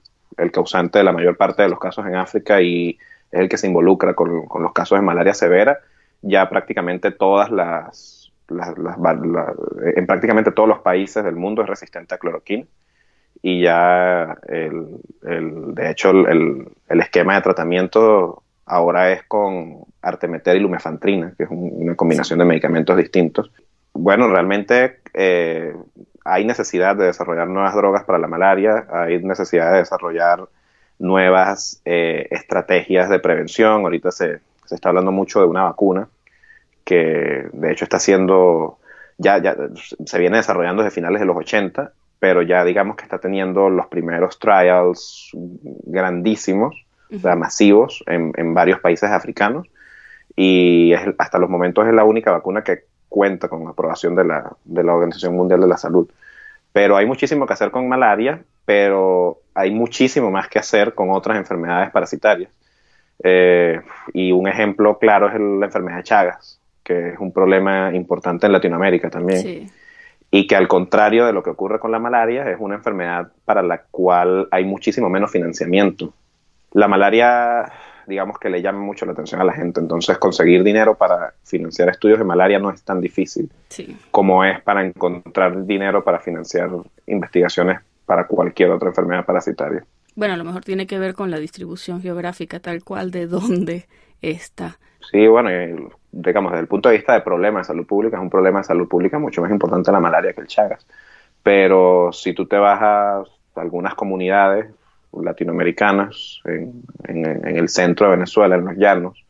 causante 0.53 0.99
de 0.99 1.05
la 1.05 1.13
mayor 1.13 1.37
parte 1.39 1.63
de 1.63 1.69
los 1.71 1.79
casos 1.79 2.05
en 2.07 2.17
África 2.17 2.61
y 2.61 2.99
es 3.31 3.41
el 3.41 3.49
que 3.49 3.57
se 3.57 3.67
involucra 3.67 4.15
con, 4.15 4.47
los 4.61 4.73
casos 4.73 4.99
de 4.99 5.03
malaria 5.03 5.33
severa, 5.33 5.79
ya 6.21 6.49
prácticamente 6.51 7.11
todas 7.11 7.51
las, 7.51 8.33
en 8.51 10.07
prácticamente 10.07 10.53
todos 10.53 10.69
los 10.69 10.81
países 10.81 11.25
del 11.25 11.37
mundo 11.37 11.63
es 11.63 11.69
resistente 11.69 12.15
a 12.15 12.19
cloroquina 12.19 12.67
y 13.47 13.63
ya 13.63 14.39
el, 14.49 15.01
de 15.21 15.91
hecho 15.91 16.11
el, 16.11 16.67
esquema 16.89 17.35
de 17.35 17.43
tratamiento 17.43 18.43
ahora 18.65 19.13
es 19.13 19.25
con 19.25 19.85
artemeter 20.01 20.57
y 20.57 20.61
lumefantrina, 20.61 21.35
que 21.37 21.45
es 21.45 21.51
una 21.51 21.95
combinación 21.95 22.39
de 22.39 22.47
medicamentos 22.47 22.97
distintos 22.97 23.51
bueno, 23.95 24.29
realmente 24.29 24.99
eh, 25.15 25.73
hay 26.25 26.45
necesidad 26.45 26.97
de 26.97 27.07
desarrollar 27.07 27.49
nuevas 27.49 27.75
drogas 27.75 28.05
para 28.05 28.19
la 28.19 28.27
malaria, 28.27 28.87
hay 28.91 29.23
necesidad 29.23 29.73
de 29.73 29.79
desarrollar 29.79 30.49
nuevas 30.99 31.81
eh, 31.85 32.27
estrategias 32.31 33.09
de 33.09 33.21
prevención. 33.21 33.83
Ahorita 33.83 34.11
se, 34.11 34.41
se, 34.67 34.75
está 34.75 34.89
hablando 34.89 35.13
mucho 35.13 35.41
de 35.41 35.47
una 35.47 35.63
vacuna 35.63 36.09
que 36.85 37.49
de 37.53 37.73
hecho 37.73 37.85
está 37.85 37.99
siendo, 37.99 38.79
ya, 39.17 39.39
ya 39.39 39.57
se 40.05 40.19
viene 40.19 40.39
desarrollando 40.39 40.83
desde 40.83 40.95
finales 40.95 41.21
de 41.21 41.27
los 41.27 41.37
80, 41.37 41.93
pero 42.25 42.41
ya 42.41 42.65
digamos 42.65 42.97
que 42.97 43.03
está 43.03 43.19
teniendo 43.19 43.69
los 43.69 43.87
primeros 43.89 44.39
trials 44.39 45.29
grandísimos, 45.35 46.75
o 47.15 47.19
sea, 47.19 47.37
masivos 47.37 48.03
en, 48.07 48.33
en, 48.39 48.55
varios 48.55 48.81
países 48.81 49.11
africanos 49.11 49.67
y 50.35 50.95
es, 50.95 51.03
hasta 51.19 51.39
los 51.39 51.51
momentos 51.51 51.87
es 51.87 51.93
la 51.93 52.05
única 52.05 52.33
vacuna 52.33 52.65
que 52.65 52.85
cuenta 53.11 53.49
con 53.49 53.69
aprobación 53.69 54.17
de 54.17 54.25
la, 54.25 54.57
de 54.65 54.83
la 54.83 54.95
Organización 54.95 55.37
Mundial 55.37 55.61
de 55.61 55.67
la 55.67 55.77
Salud. 55.77 56.09
Pero 56.73 56.97
hay 56.97 57.05
muchísimo 57.05 57.45
que 57.45 57.53
hacer 57.53 57.71
con 57.71 57.87
malaria, 57.89 58.41
pero 58.65 59.41
hay 59.53 59.71
muchísimo 59.71 60.31
más 60.31 60.49
que 60.49 60.59
hacer 60.59 60.95
con 60.95 61.11
otras 61.11 61.37
enfermedades 61.37 61.91
parasitarias. 61.91 62.51
Eh, 63.23 63.83
y 64.15 64.33
un 64.33 64.49
ejemplo 64.49 64.99
claro 64.99 65.29
es 65.29 65.39
la 65.39 65.67
enfermedad 65.67 65.99
de 65.99 66.05
Chagas, 66.05 66.59
que 66.83 67.11
es 67.11 67.19
un 67.19 67.35
problema 67.35 67.95
importante 67.95 68.47
en 68.47 68.53
Latinoamérica 68.53 69.11
también. 69.11 69.71
Y 70.37 70.49
que 70.49 70.57
al 70.57 70.67
contrario 70.67 71.27
de 71.27 71.33
lo 71.33 71.45
que 71.45 71.51
ocurre 71.51 71.79
con 71.79 71.93
la 71.93 72.01
malaria, 72.01 72.51
es 72.51 72.57
una 72.59 72.75
enfermedad 72.75 73.31
para 73.45 73.63
la 73.63 73.83
cual 73.89 74.49
hay 74.51 74.65
muchísimo 74.65 75.09
menos 75.09 75.31
financiamiento. 75.31 76.13
La 76.73 76.89
malaria 76.89 77.71
digamos 78.09 78.39
que 78.41 78.51
le 78.51 78.61
llama 78.61 78.81
mucho 78.81 79.07
la 79.07 79.13
atención 79.13 79.41
a 79.41 79.45
la 79.45 79.53
gente. 79.53 79.79
Entonces, 79.79 80.19
conseguir 80.19 80.65
dinero 80.65 80.97
para 80.97 81.35
financiar 81.45 81.89
estudios 81.89 82.19
de 82.19 82.25
malaria 82.25 82.59
no 82.59 82.71
es 82.71 82.83
tan 82.83 83.01
difícil 83.01 83.49
como 84.11 84.45
es 84.45 84.61
para 84.61 84.85
encontrar 84.85 85.65
dinero 85.65 86.03
para 86.03 86.19
financiar 86.19 86.69
investigaciones 87.07 87.79
para 88.05 88.27
cualquier 88.27 88.71
otra 88.71 88.89
enfermedad 88.89 89.25
parasitaria. 89.25 89.85
Bueno, 90.17 90.35
a 90.35 90.37
lo 90.37 90.45
mejor 90.45 90.65
tiene 90.65 90.89
que 90.89 90.99
ver 90.99 91.15
con 91.15 91.31
la 91.31 91.39
distribución 91.39 92.03
geográfica 92.03 92.59
tal 92.59 92.83
cual 92.83 93.13
de 93.13 93.29
dónde 93.29 93.87
está. 94.31 94.79
Sí, 95.11 95.27
bueno, 95.27 95.51
digamos, 96.11 96.53
desde 96.53 96.63
el 96.63 96.69
punto 96.69 96.89
de 96.89 96.97
vista 96.97 97.15
de 97.15 97.21
problema 97.21 97.61
de 97.61 97.65
salud 97.65 97.87
pública, 97.87 98.17
es 98.17 98.23
un 98.23 98.31
problema 98.31 98.61
de 98.61 98.65
salud 98.65 98.89
pública 98.89 99.19
mucho 99.19 99.43
más 99.43 99.51
importante 99.51 99.93
la 99.93 100.01
malaria 100.01 100.33
que 100.33 100.41
el 100.41 100.47
Chagas. 100.47 100.87
Pero 101.43 102.11
si 102.13 102.33
tú 102.33 102.47
te 102.47 102.57
vas 102.57 102.81
a 102.81 103.25
algunas 103.57 103.95
comunidades, 103.95 104.67
latinoamericanas 105.23 106.41
en, 106.45 106.85
el 107.45 107.69
centro 107.69 108.07
de 108.07 108.17
Venezuela, 108.17 108.57
en 108.57 108.65
los 108.65 108.77
llanos, 108.77 109.25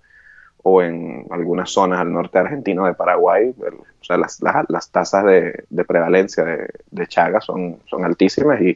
o 0.62 0.80
en 0.80 1.26
algunas 1.30 1.70
zonas 1.70 2.00
al 2.00 2.10
norte 2.10 2.38
argentino 2.38 2.86
de 2.86 2.94
Paraguay, 2.94 3.54
o 3.58 4.04
sea, 4.04 4.16
las, 4.16 4.40
las, 4.40 4.90
tasas 4.90 5.24
de, 5.24 5.84
prevalencia 5.86 6.42
de, 6.42 6.68
de 6.90 7.06
Chagas 7.06 7.44
son, 7.44 7.80
son 7.84 8.04
altísimas 8.04 8.60
y 8.62 8.70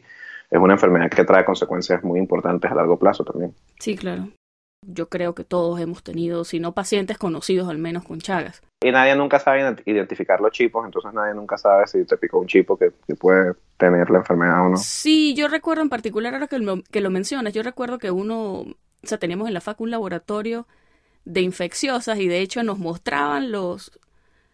es 0.51 0.59
una 0.59 0.75
enfermedad 0.75 1.11
que 1.11 1.25
trae 1.25 1.45
consecuencias 1.45 2.03
muy 2.05 2.19
importantes 2.19 2.71
a 2.71 2.75
largo 2.75 2.99
plazo 2.99 3.25
también. 3.25 3.55
Sí, 3.79 3.97
claro. 3.97 4.29
Yo 4.91 5.09
creo 5.09 5.35
que 5.35 5.45
todos 5.45 5.79
hemos 5.81 6.03
tenido, 6.03 6.45
si 6.45 6.61
no 6.61 6.73
pacientes 6.73 7.19
conocidos, 7.19 7.69
al 7.69 7.77
menos 7.77 8.05
con 8.05 8.21
Chagas. 8.21 8.63
Y 8.81 8.91
nadie 8.91 9.15
nunca 9.15 9.39
sabe 9.39 9.77
identificar 9.85 10.41
los 10.41 10.51
chipos, 10.53 10.87
entonces 10.87 11.13
nadie 11.13 11.35
nunca 11.35 11.59
sabe 11.59 11.87
si 11.87 12.05
te 12.05 12.17
picó 12.17 12.39
un 12.39 12.47
chipo 12.47 12.79
que, 12.79 12.93
puede 13.17 13.55
tener 13.77 14.09
la 14.09 14.19
enfermedad 14.19 14.67
o 14.67 14.71
no. 14.71 14.77
Sí, 14.79 15.35
yo 15.35 15.49
recuerdo 15.49 15.83
en 15.83 15.89
particular, 15.89 16.33
ahora 16.33 16.47
que 16.47 16.59
lo, 16.59 16.83
que 16.83 17.01
lo 17.01 17.11
mencionas, 17.11 17.53
yo 17.53 17.63
recuerdo 17.63 17.99
que 17.99 18.11
uno, 18.11 18.61
o 18.61 18.77
sea, 19.03 19.19
teníamos 19.19 19.49
en 19.49 19.55
la 19.55 19.61
facu 19.61 19.85
un 19.85 19.91
laboratorio 19.91 20.67
de 21.25 21.43
infecciosas 21.43 22.19
y 22.19 22.29
de 22.29 22.41
hecho 22.41 22.63
nos 22.63 22.79
mostraban 22.79 23.53
los, 23.53 23.99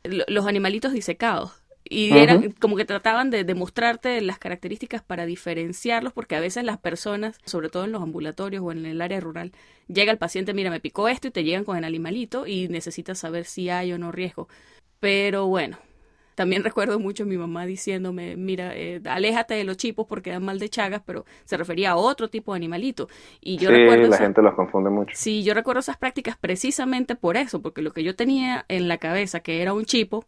los 0.03 0.47
animalitos 0.47 0.93
disecados 0.93 1.64
y 1.85 2.17
era 2.17 2.41
como 2.61 2.77
que 2.77 2.85
trataban 2.85 3.31
de 3.31 3.45
demostrarte 3.45 4.21
las 4.23 4.39
características 4.39 5.03
para 5.03 5.27
diferenciarlos, 5.27 6.13
porque 6.13 6.35
a 6.35 6.41
veces 6.41 6.65
las 6.65 6.79
personas, 6.79 7.39
sobre 7.45 7.69
todo 7.69 7.85
en 7.85 7.93
los 7.93 8.03
ambulatorios 8.03 8.63
o 8.65 8.73
en 8.73 8.87
el 8.87 9.03
área 9.03 9.21
rural, 9.21 9.53
llega 9.89 10.11
el 10.11 10.19
paciente, 10.19 10.55
mira, 10.55 10.71
me 10.71 10.81
picó 10.81 11.09
esto 11.09 11.29
y 11.29 11.31
te 11.31 11.45
llegan 11.45 11.65
con 11.65 11.77
el 11.77 11.85
animalito 11.85 12.47
y 12.47 12.69
necesitas 12.69 13.19
saber 13.19 13.45
si 13.45 13.69
hay 13.69 13.93
o 13.93 13.99
no 13.99 14.13
riesgo. 14.13 14.49
Pero 14.99 15.47
bueno, 15.47 15.77
también 16.35 16.65
recuerdo 16.65 16.99
mucho 16.99 17.25
a 17.25 17.27
mi 17.27 17.37
mamá 17.37 17.67
diciéndome, 17.67 18.37
mira, 18.37 18.75
eh, 18.75 19.01
aléjate 19.05 19.55
de 19.55 19.65
los 19.65 19.77
chipos 19.77 20.07
porque 20.09 20.31
dan 20.31 20.45
mal 20.45 20.59
de 20.59 20.69
chagas, 20.69 21.03
pero 21.05 21.25
se 21.45 21.57
refería 21.57 21.91
a 21.91 21.97
otro 21.97 22.29
tipo 22.29 22.53
de 22.53 22.57
animalito. 22.57 23.09
Y 23.41 23.59
yo 23.59 23.69
sí, 23.69 23.77
recuerdo 23.77 24.09
la 24.09 24.19
gente 24.19 24.43
los 24.43 24.55
confunde 24.55 24.91
mucho. 24.91 25.15
Sí, 25.15 25.43
yo 25.43 25.53
recuerdo 25.53 25.81
esas 25.81 25.97
prácticas 25.97 26.37
precisamente 26.39 27.15
por 27.15 27.37
eso, 27.37 27.61
porque 27.61 27.83
lo 27.83 27.93
que 27.93 28.03
yo 28.03 28.17
tenía 28.17 28.65
en 28.69 28.89
la 28.89 28.99
cabeza 28.99 29.41
que 29.41 29.63
era 29.63 29.75
un 29.75 29.85
chipo, 29.85 30.25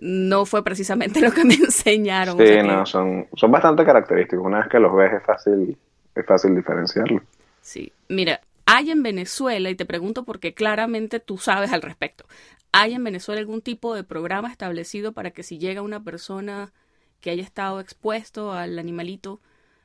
no 0.00 0.46
fue 0.46 0.64
precisamente 0.64 1.20
lo 1.22 1.32
que 1.32 1.44
me 1.44 1.54
enseñaron. 1.54 2.38
Sí, 2.38 2.62
no, 2.62 2.86
son, 2.86 3.26
son 3.34 3.50
bastante 3.50 3.84
característicos. 3.84 4.44
Una 4.44 4.58
vez 4.58 4.68
que 4.68 4.78
los 4.78 4.94
ves 4.94 5.12
es 5.12 5.22
fácil, 5.22 5.76
es 6.14 6.26
fácil 6.26 6.54
diferenciarlo. 6.54 7.22
Sí, 7.60 7.92
mira, 8.08 8.40
hay 8.66 8.90
en 8.90 9.02
Venezuela, 9.02 9.70
y 9.70 9.74
te 9.74 9.84
pregunto 9.84 10.24
porque 10.24 10.54
claramente 10.54 11.20
tú 11.20 11.38
sabes 11.38 11.72
al 11.72 11.82
respecto, 11.82 12.24
¿hay 12.72 12.94
en 12.94 13.04
Venezuela 13.04 13.40
algún 13.40 13.62
tipo 13.62 13.94
de 13.94 14.04
programa 14.04 14.50
establecido 14.50 15.12
para 15.12 15.30
que 15.30 15.42
si 15.42 15.58
llega 15.58 15.82
una 15.82 16.02
persona 16.02 16.72
que 17.20 17.30
haya 17.30 17.42
estado 17.42 17.80
expuesto 17.80 18.52
al 18.52 18.78
animalito, 18.78 19.40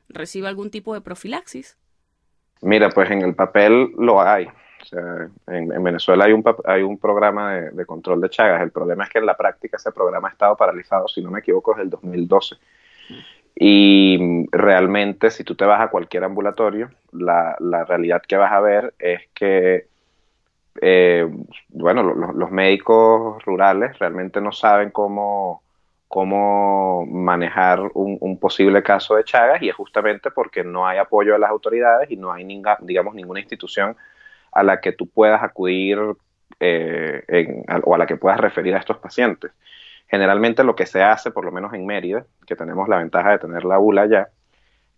reciba 0.08 0.48
algún 0.48 0.70
tipo 0.70 0.94
de 0.94 1.00
profilaxis? 1.00 1.76
Mira, 2.60 2.90
pues 2.90 3.10
en 3.10 3.22
el 3.22 3.34
papel 3.34 3.92
lo 3.96 4.20
hay. 4.20 4.48
O 4.82 4.84
sea, 4.84 5.28
en, 5.46 5.82
Venezuela 5.82 6.24
hay 6.24 6.32
un, 6.32 6.44
hay 6.64 6.82
un 6.82 6.98
programa 6.98 7.54
de, 7.54 7.86
control 7.86 8.20
de 8.20 8.30
Chagas. 8.30 8.62
El 8.62 8.70
problema 8.70 9.04
es 9.04 9.10
que 9.10 9.18
en 9.18 9.26
la 9.26 9.36
práctica 9.36 9.76
ese 9.76 9.92
programa 9.92 10.28
ha 10.28 10.32
estado 10.32 10.56
paralizado, 10.56 11.08
si 11.08 11.22
no 11.22 11.30
me 11.30 11.40
equivoco, 11.40 11.72
desde 11.72 11.84
el 11.84 11.90
2012. 11.90 12.56
Y 13.56 14.46
realmente, 14.52 15.30
si 15.30 15.42
tú 15.42 15.54
te 15.54 15.64
vas 15.64 15.80
a 15.80 15.90
cualquier 15.90 16.24
ambulatorio, 16.24 16.90
la, 17.12 17.56
la 17.58 17.84
realidad 17.84 18.22
que 18.26 18.36
vas 18.36 18.52
a 18.52 18.60
ver 18.60 18.94
es 18.98 19.28
que, 19.34 19.88
eh, 20.80 21.28
bueno, 21.70 22.02
los 22.02 22.50
médicos 22.50 23.44
rurales 23.44 23.98
realmente 23.98 24.40
no 24.40 24.52
saben 24.52 24.90
cómo, 24.90 25.62
cómo 26.08 27.04
manejar 27.06 27.80
un, 27.94 28.38
posible 28.38 28.82
caso 28.82 29.14
de 29.14 29.24
Chagas 29.24 29.62
y 29.62 29.68
es 29.68 29.74
justamente 29.74 30.30
porque 30.30 30.64
no 30.64 30.86
hay 30.86 30.98
apoyo 30.98 31.34
de 31.34 31.38
las 31.38 31.50
autoridades 31.50 32.10
y 32.10 32.16
no 32.16 32.32
hay, 32.32 32.46
digamos, 32.80 33.14
ninguna 33.14 33.40
institución 33.40 33.96
a 34.58 34.62
la 34.62 34.80
que 34.80 34.92
tú 34.92 35.08
puedas 35.08 35.42
acudir 35.42 35.98
eh, 36.60 37.62
o 37.84 37.94
a 37.94 37.98
la 37.98 38.06
que 38.06 38.16
puedas 38.16 38.40
referir 38.40 38.74
a 38.74 38.78
estos 38.78 38.98
pacientes. 38.98 39.52
Generalmente 40.08 40.64
lo 40.64 40.74
que 40.74 40.86
se 40.86 41.02
hace, 41.02 41.30
por 41.30 41.44
lo 41.44 41.52
menos 41.52 41.72
en 41.74 41.86
Mérida, 41.86 42.24
que 42.46 42.56
tenemos 42.56 42.88
la 42.88 42.98
ventaja 42.98 43.32
de 43.32 43.38
tener 43.38 43.64
la 43.64 43.78
ULA 43.78 44.06
ya, 44.06 44.28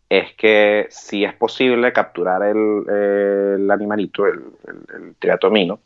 es 0.09 0.35
que 0.35 0.87
si 0.91 1.25
es 1.25 1.35
posible 1.35 1.93
capturar 1.93 2.43
el, 2.43 3.71
animalito, 3.71 4.27
el, 4.27 4.43
triatomino, 5.19 5.81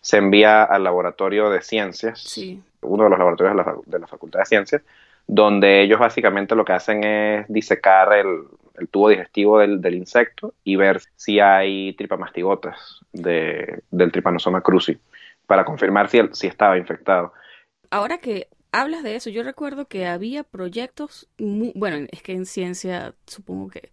se 0.00 0.18
envía 0.18 0.62
al 0.62 0.84
laboratorio 0.84 1.50
de 1.50 1.62
ciencias, 1.62 2.38
uno 2.82 3.04
de 3.04 3.10
los 3.10 3.18
laboratorios 3.18 3.56
de 3.56 3.62
la, 3.62 3.76
de 3.84 3.98
la 3.98 4.06
Facultad 4.06 4.40
de 4.40 4.46
Ciencias, 4.46 4.82
donde 5.26 5.82
ellos 5.82 5.98
básicamente 5.98 6.54
lo 6.54 6.64
que 6.64 6.72
hacen 6.72 7.02
es 7.02 7.48
disecar 7.48 8.12
el, 8.12 8.44
el 8.78 8.88
tubo 8.88 9.08
digestivo 9.08 9.58
del, 9.58 9.80
del, 9.80 9.94
insecto 9.94 10.54
y 10.64 10.76
ver 10.76 11.00
si 11.16 11.40
hay 11.40 11.94
tripamastigotas 11.94 13.00
de, 13.12 13.82
del 13.90 14.12
Trypanosoma 14.12 14.62
cruzi 14.62 14.98
para 15.46 15.64
confirmar 15.64 16.08
si, 16.08 16.20
si 16.32 16.46
estaba 16.46 16.78
infectado. 16.78 17.32
Ahora 17.90 18.18
que 18.18 18.48
hablas 18.72 19.02
de 19.02 19.16
eso, 19.16 19.30
yo 19.30 19.42
recuerdo 19.42 19.86
que 19.86 20.06
había 20.06 20.42
proyectos, 20.44 21.28
bueno, 21.38 22.06
es 22.10 22.22
que 22.22 22.32
en 22.32 22.46
ciencia 22.46 23.14
supongo 23.26 23.68
que 23.68 23.90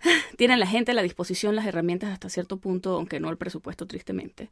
tienen 0.36 0.60
la 0.60 0.66
gente 0.66 0.92
a 0.92 0.94
la 0.94 1.02
disposición 1.02 1.56
las 1.56 1.66
herramientas 1.66 2.10
hasta 2.10 2.28
cierto 2.28 2.58
punto, 2.58 2.94
aunque 2.96 3.20
no 3.20 3.30
el 3.30 3.36
presupuesto 3.36 3.86
tristemente, 3.86 4.50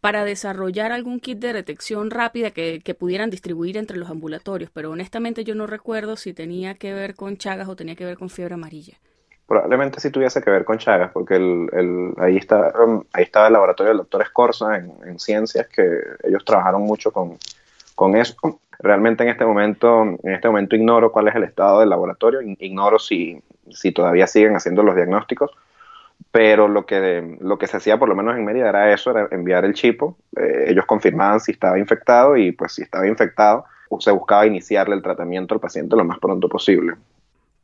para 0.00 0.24
desarrollar 0.24 0.92
algún 0.92 1.20
kit 1.20 1.38
de 1.38 1.52
detección 1.52 2.10
rápida 2.10 2.50
que, 2.50 2.96
pudieran 2.98 3.30
distribuir 3.30 3.76
entre 3.76 3.96
los 3.96 4.10
ambulatorios, 4.10 4.70
pero 4.72 4.90
honestamente 4.90 5.44
yo 5.44 5.54
no 5.54 5.66
recuerdo 5.66 6.16
si 6.16 6.32
tenía 6.32 6.74
que 6.74 6.92
ver 6.92 7.14
con 7.14 7.36
Chagas 7.36 7.68
o 7.68 7.76
tenía 7.76 7.94
que 7.94 8.04
ver 8.04 8.18
con 8.18 8.28
fiebre 8.30 8.54
amarilla. 8.54 8.94
Probablemente 9.46 10.00
sí 10.00 10.10
tuviese 10.10 10.42
que 10.42 10.50
ver 10.50 10.64
con 10.64 10.78
Chagas, 10.78 11.10
porque 11.12 11.36
el, 11.36 12.12
ahí, 12.18 12.36
está, 12.36 12.72
ahí 13.12 13.24
estaba 13.24 13.46
el 13.46 13.52
laboratorio 13.52 13.90
del 13.90 13.98
doctor 13.98 14.22
Escorza 14.22 14.76
en, 14.76 15.18
ciencias, 15.18 15.66
que 15.68 15.82
ellos 16.24 16.44
trabajaron 16.44 16.82
mucho 16.82 17.10
con, 17.10 17.38
con 17.94 18.16
eso. 18.16 18.36
Realmente 18.78 19.24
en 19.24 19.30
este 19.30 19.44
momento, 19.44 20.02
en 20.02 20.32
este 20.34 20.48
momento 20.48 20.76
ignoro 20.76 21.12
cuál 21.12 21.28
es 21.28 21.34
el 21.34 21.44
estado 21.44 21.80
del 21.80 21.90
laboratorio, 21.90 22.40
ignoro 22.42 22.98
si, 22.98 23.42
si 23.70 23.92
todavía 23.92 24.26
siguen 24.26 24.56
haciendo 24.56 24.82
los 24.82 24.94
diagnósticos, 24.94 25.50
pero 26.32 26.68
lo 26.68 26.86
que, 26.86 27.36
lo 27.40 27.58
que 27.58 27.66
se 27.66 27.76
hacía 27.76 27.98
por 27.98 28.08
lo 28.08 28.14
menos 28.14 28.36
en 28.36 28.44
Mérida 28.44 28.68
era 28.68 28.92
eso, 28.92 29.10
era 29.10 29.28
enviar 29.30 29.64
el 29.64 29.74
chipo, 29.74 30.18
eh, 30.36 30.66
ellos 30.68 30.86
confirmaban 30.86 31.40
si 31.40 31.52
estaba 31.52 31.78
infectado 31.78 32.36
y 32.36 32.52
pues 32.52 32.72
si 32.72 32.82
estaba 32.82 33.06
infectado 33.06 33.64
se 33.98 34.12
buscaba 34.12 34.46
iniciarle 34.46 34.94
el 34.94 35.02
tratamiento 35.02 35.54
al 35.54 35.60
paciente 35.60 35.96
lo 35.96 36.04
más 36.04 36.20
pronto 36.20 36.48
posible. 36.48 36.94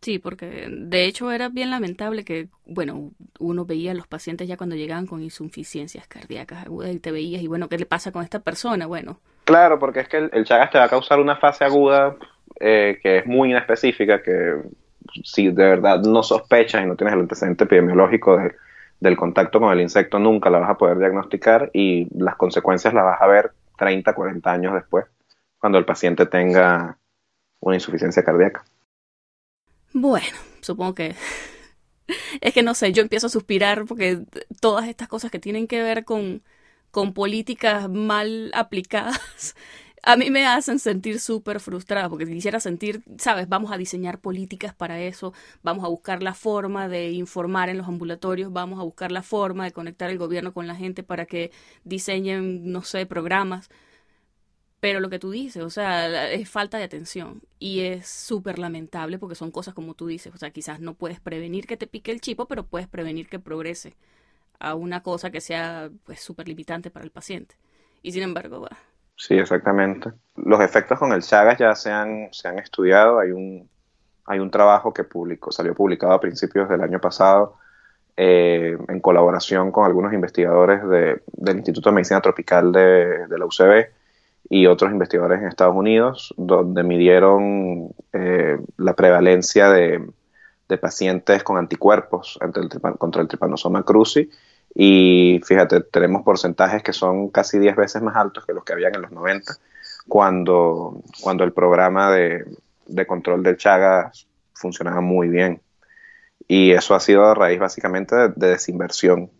Sí, 0.02 0.18
porque 0.18 0.68
de 0.68 1.04
hecho 1.04 1.30
era 1.30 1.48
bien 1.48 1.70
lamentable 1.70 2.24
que, 2.24 2.48
bueno, 2.66 3.12
uno 3.38 3.64
veía 3.64 3.92
a 3.92 3.94
los 3.94 4.06
pacientes 4.06 4.46
ya 4.46 4.56
cuando 4.56 4.76
llegaban 4.76 5.06
con 5.06 5.22
insuficiencias 5.22 6.06
cardíacas 6.06 6.66
agudas 6.66 6.92
y 6.92 6.98
te 6.98 7.12
veías 7.12 7.42
y 7.42 7.46
bueno, 7.46 7.68
¿qué 7.68 7.78
le 7.78 7.86
pasa 7.86 8.12
con 8.12 8.22
esta 8.22 8.40
persona? 8.40 8.86
Bueno, 8.86 9.20
Claro, 9.46 9.78
porque 9.78 10.00
es 10.00 10.08
que 10.08 10.28
el, 10.32 10.44
Chagas 10.44 10.72
te 10.72 10.78
va 10.78 10.84
a 10.84 10.88
causar 10.88 11.20
una 11.20 11.36
fase 11.36 11.64
aguda 11.64 12.16
eh, 12.58 12.98
que 13.00 13.18
es 13.18 13.26
muy 13.26 13.50
inespecífica, 13.50 14.20
que 14.20 14.56
si 15.24 15.48
de 15.48 15.64
verdad 15.64 16.00
no 16.00 16.22
sospechas 16.22 16.82
y 16.82 16.86
no 16.86 16.96
tienes 16.96 17.14
el 17.14 17.20
antecedente 17.20 17.64
epidemiológico 17.64 18.38
del 19.00 19.16
contacto 19.16 19.60
con 19.60 19.72
el 19.72 19.80
insecto, 19.80 20.18
nunca 20.18 20.50
la 20.50 20.58
vas 20.58 20.70
a 20.70 20.78
poder 20.78 20.98
diagnosticar 20.98 21.70
y 21.72 22.08
las 22.16 22.36
consecuencias 22.36 22.94
las 22.94 23.04
vas 23.04 23.20
a 23.20 23.26
ver 23.26 23.52
30, 23.78 24.14
40 24.14 24.52
años 24.52 24.74
después, 24.74 25.06
cuando 25.58 25.78
el 25.78 25.84
paciente 25.84 26.26
tenga 26.26 26.98
una 27.60 27.76
insuficiencia 27.76 28.24
cardíaca. 28.24 28.64
Bueno, 29.92 30.36
supongo 30.60 30.94
que 30.94 31.14
es 32.40 32.54
que 32.54 32.62
no 32.62 32.74
sé, 32.74 32.92
yo 32.92 33.02
empiezo 33.02 33.26
a 33.26 33.30
suspirar 33.30 33.84
porque 33.86 34.20
todas 34.60 34.88
estas 34.88 35.08
cosas 35.08 35.30
que 35.30 35.38
tienen 35.38 35.66
que 35.66 35.82
ver 35.82 36.04
con, 36.04 36.42
con 36.90 37.12
políticas 37.12 37.88
mal 37.88 38.50
aplicadas, 38.54 39.56
a 40.06 40.16
mí 40.16 40.30
me 40.30 40.46
hacen 40.46 40.78
sentir 40.78 41.20
súper 41.20 41.60
frustrada 41.60 42.08
porque 42.08 42.26
quisiera 42.26 42.60
sentir, 42.60 43.02
sabes, 43.18 43.48
vamos 43.48 43.72
a 43.72 43.76
diseñar 43.76 44.20
políticas 44.20 44.72
para 44.74 45.00
eso, 45.00 45.32
vamos 45.64 45.84
a 45.84 45.88
buscar 45.88 46.22
la 46.22 46.32
forma 46.34 46.88
de 46.88 47.10
informar 47.10 47.68
en 47.70 47.78
los 47.78 47.88
ambulatorios, 47.88 48.52
vamos 48.52 48.78
a 48.80 48.84
buscar 48.84 49.10
la 49.12 49.22
forma 49.24 49.64
de 49.64 49.72
conectar 49.72 50.08
el 50.08 50.18
gobierno 50.18 50.54
con 50.54 50.68
la 50.68 50.76
gente 50.76 51.02
para 51.02 51.26
que 51.26 51.50
diseñen, 51.84 52.70
no 52.72 52.82
sé, 52.82 53.04
programas. 53.06 53.68
Pero 54.80 55.00
lo 55.00 55.08
que 55.10 55.18
tú 55.18 55.30
dices, 55.30 55.62
o 55.62 55.70
sea, 55.70 56.30
es 56.30 56.48
falta 56.48 56.78
de 56.78 56.84
atención 56.84 57.42
y 57.58 57.80
es 57.80 58.06
súper 58.08 58.58
lamentable 58.58 59.18
porque 59.18 59.34
son 59.34 59.50
cosas 59.50 59.74
como 59.74 59.94
tú 59.94 60.06
dices, 60.06 60.34
o 60.34 60.38
sea, 60.38 60.50
quizás 60.50 60.80
no 60.80 60.94
puedes 60.94 61.18
prevenir 61.20 61.66
que 61.66 61.76
te 61.76 61.86
pique 61.86 62.12
el 62.12 62.20
chipo, 62.20 62.46
pero 62.46 62.66
puedes 62.66 62.86
prevenir 62.88 63.28
que 63.28 63.38
progrese 63.40 63.96
a 64.60 64.74
una 64.76 65.02
cosa 65.02 65.30
que 65.30 65.40
sea 65.42 65.90
pues 66.04 66.20
súper 66.20 66.48
limitante 66.48 66.90
para 66.90 67.04
el 67.06 67.12
paciente. 67.12 67.56
Y 68.02 68.12
sin 68.12 68.22
embargo, 68.24 68.60
va. 68.62 68.78
Sí, 69.16 69.34
exactamente. 69.34 70.12
Los 70.36 70.60
efectos 70.60 70.98
con 70.98 71.12
el 71.12 71.22
Chagas 71.22 71.58
ya 71.58 71.74
se 71.74 71.90
han, 71.90 72.28
se 72.32 72.48
han 72.48 72.58
estudiado, 72.58 73.18
hay 73.18 73.32
un, 73.32 73.68
hay 74.26 74.38
un 74.38 74.50
trabajo 74.50 74.92
que 74.92 75.04
publicó, 75.04 75.50
salió 75.50 75.74
publicado 75.74 76.12
a 76.12 76.20
principios 76.20 76.68
del 76.68 76.82
año 76.82 77.00
pasado 77.00 77.56
eh, 78.16 78.76
en 78.88 79.00
colaboración 79.00 79.72
con 79.72 79.86
algunos 79.86 80.12
investigadores 80.12 80.82
del 80.88 81.56
Instituto 81.56 81.90
de 81.90 81.94
Medicina 81.94 82.20
Tropical 82.20 82.72
de, 82.72 83.26
de 83.26 83.38
la 83.38 83.46
UCB 83.46 83.86
y 84.48 84.66
otros 84.66 84.92
investigadores 84.92 85.40
en 85.40 85.48
Estados 85.48 85.74
Unidos, 85.74 86.34
donde 86.36 86.82
midieron 86.82 87.90
eh, 88.12 88.58
la 88.76 88.94
prevalencia 88.94 89.70
de, 89.70 90.08
pacientes 90.80 91.44
con 91.44 91.58
anticuerpos 91.58 92.38
contra 92.98 93.22
el 93.22 93.28
tripanosoma 93.28 93.84
cruzi. 93.84 94.28
Y 94.78 95.40
fíjate, 95.42 95.80
tenemos 95.80 96.22
porcentajes 96.22 96.82
que 96.82 96.92
son 96.92 97.30
casi 97.30 97.58
10 97.58 97.76
veces 97.76 98.02
más 98.02 98.14
altos 98.14 98.44
que 98.44 98.52
los 98.52 98.62
que 98.62 98.74
habían 98.74 98.94
en 98.94 99.00
los 99.00 99.10
90, 99.10 99.54
cuando, 100.06 101.00
cuando 101.22 101.44
el 101.44 101.54
programa 101.54 102.10
de, 102.10 102.44
control 103.06 103.42
del 103.42 103.56
Chagas 103.56 104.26
funcionaba 104.52 105.00
muy 105.00 105.28
bien. 105.28 105.62
Y 106.46 106.72
eso 106.72 106.94
ha 106.94 107.00
sido 107.00 107.24
a 107.24 107.34
raíz 107.34 107.58
básicamente 107.58 108.14
de, 108.14 108.48
desinversión 108.50 109.30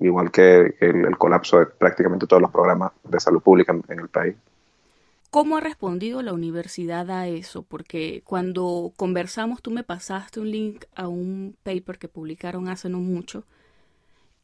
igual 0.00 0.30
que 0.30 0.74
el, 0.80 1.16
colapso 1.16 1.60
de 1.60 1.66
prácticamente 1.66 2.26
todos 2.26 2.42
los 2.42 2.50
programas 2.50 2.92
de 3.04 3.18
salud 3.20 3.40
pública 3.40 3.74
en, 3.88 3.98
el 3.98 4.08
país. 4.08 4.36
¿Cómo 5.30 5.56
ha 5.56 5.60
respondido 5.60 6.20
la 6.20 6.34
universidad 6.34 7.10
a 7.10 7.26
eso? 7.26 7.62
Porque 7.62 8.22
cuando 8.22 8.92
conversamos 8.96 9.62
tú 9.62 9.70
me 9.70 9.82
pasaste 9.82 10.40
un 10.40 10.50
link 10.50 10.84
a 10.94 11.08
un 11.08 11.56
paper 11.62 11.98
que 11.98 12.08
publicaron 12.08 12.68
hace 12.68 12.90
no 12.90 12.98
mucho. 12.98 13.44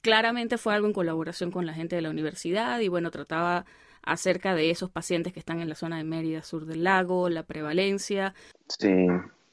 Claramente 0.05 0.59
fue 0.59 0.75
algo 0.75 0.87
en 0.87 0.93
colaboración 0.93 1.51
con 1.51 1.65
la 1.65 1.73
gente 1.73 1.97
de 1.97 2.03
la 2.03 2.11
universidad 2.11 2.79
y 2.81 2.89
bueno, 2.89 3.11
trataba 3.11 3.65
acerca 4.03 4.55
de 4.55 4.69
esos 4.69 4.91
pacientes 4.91 5.33
que 5.33 5.39
están 5.39 5.63
en 5.63 5.69
la 5.71 5.75
zona 5.75 5.97
de 5.97 6.05
Mérida, 6.05 6.43
sur 6.43 6.67
del 6.67 6.85
lago, 6.85 7.31
la 7.31 7.45
prevalencia. 7.45 8.35
Sí. 8.69 9.07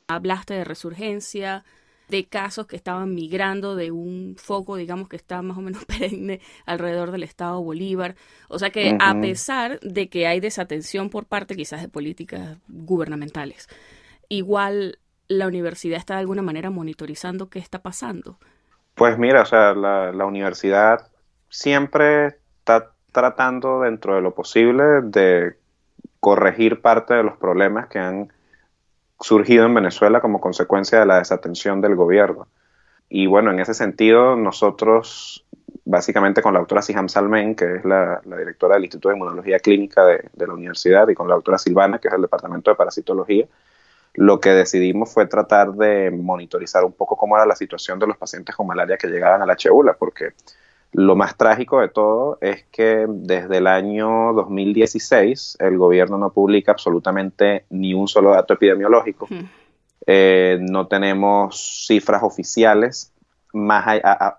Hablaste 0.10 0.56
de 0.56 0.66
resurgencia, 0.66 1.64
de 2.10 2.26
casos 2.26 2.68
que 2.68 2.76
estaban 2.76 3.16
migrando 3.16 3.78
de 3.78 3.92
un 3.92 4.36
foco, 4.38 4.76
digamos, 4.76 5.08
que 5.08 5.16
está 5.16 5.42
más 5.42 5.58
o 5.58 5.62
menos 5.62 5.86
perenne 5.88 6.42
alrededor 6.66 7.12
del 7.12 7.24
Estado 7.24 7.64
Bolívar. 7.64 8.18
O 8.50 8.60
sea 8.60 8.72
que 8.72 8.98
a 9.00 9.22
pesar 9.22 9.80
de 9.80 10.10
que 10.10 10.28
hay 10.28 10.42
desatención 10.42 11.10
por 11.10 11.28
parte 11.28 11.56
quizás 11.56 11.82
de 11.82 11.88
políticas 11.88 12.58
gubernamentales, 12.68 13.70
igual 14.28 15.00
la 15.30 15.48
universidad 15.48 15.98
está 15.98 16.16
de 16.16 16.20
alguna 16.20 16.42
manera 16.42 16.72
monitorizando 16.72 17.50
qué 17.50 17.60
está 17.60 17.82
pasando. 17.82 18.38
Pues 19.02 19.18
mira, 19.18 19.42
o 19.42 19.46
sea, 19.48 19.74
la, 19.74 20.26
universidad 20.28 21.08
siempre 21.50 22.38
está 22.60 22.92
tratando 23.12 23.82
dentro 23.82 24.14
de 24.14 24.22
lo 24.22 24.36
posible 24.36 25.02
de 25.02 25.56
corregir 26.20 26.82
parte 26.82 27.16
de 27.16 27.24
los 27.24 27.36
problemas 27.36 27.88
que 27.88 27.98
han 27.98 28.32
surgido 29.20 29.66
en 29.66 29.74
Venezuela 29.74 30.22
como 30.22 30.40
consecuencia 30.40 31.00
de 31.00 31.08
la 31.08 31.18
desatención 31.18 31.82
del 31.82 31.96
gobierno. 31.96 32.48
Y 33.10 33.26
bueno, 33.26 33.50
en 33.50 33.60
ese 33.60 33.74
sentido, 33.74 34.36
nosotros, 34.36 35.48
básicamente 35.84 36.44
con 36.44 36.54
la 36.54 36.60
doctora 36.60 36.84
Siham 36.84 37.10
Salmen, 37.10 37.56
que 37.56 37.78
es 37.78 37.84
la, 37.84 38.22
directora 38.24 38.76
del 38.76 38.84
Instituto 38.84 39.10
de 39.10 39.16
Inmunología 39.16 39.58
Clínica 39.58 40.06
de, 40.06 40.46
la 40.46 40.54
universidad, 40.54 41.10
y 41.10 41.16
con 41.16 41.28
la 41.28 41.34
doctora 41.34 41.58
Silvana, 41.58 41.98
que 41.98 42.08
es 42.08 42.14
el 42.14 42.22
Departamento 42.22 42.70
de 42.70 42.78
Parasitología, 42.78 43.48
lo 44.14 44.40
que 44.40 44.50
decidimos 44.50 45.14
fue 45.14 45.26
tratar 45.26 45.74
de 45.74 46.12
monitorizar 46.12 46.84
un 46.84 46.92
poco 46.92 47.16
cómo 47.16 47.38
era 47.38 47.46
la 47.46 47.56
situación 47.56 48.00
de 48.00 48.08
los 48.08 48.18
pacientes 48.18 48.56
con 48.56 48.68
malaria 48.68 48.98
que 48.98 49.08
llegaban 49.08 49.42
a 49.42 49.46
la 49.46 49.56
Cheula, 49.56 49.94
porque 49.94 50.34
lo 50.94 51.16
más 51.16 51.38
trágico 51.38 51.80
de 51.80 51.88
todo 51.88 52.38
es 52.42 52.66
que 52.72 53.06
desde 53.08 53.58
el 53.58 53.68
año 53.68 54.34
2016 54.34 55.58
el 55.60 55.78
gobierno 55.78 56.18
no 56.18 56.32
publica 56.32 56.74
absolutamente 56.74 57.66
ni 57.70 57.94
un 57.94 58.08
solo 58.10 58.32
dato 58.32 58.54
epidemiológico. 58.54 59.28
Eh, 60.06 60.58
no 60.60 60.88
tenemos 60.88 61.86
cifras 61.88 62.24
oficiales 62.24 63.14
más 63.54 63.86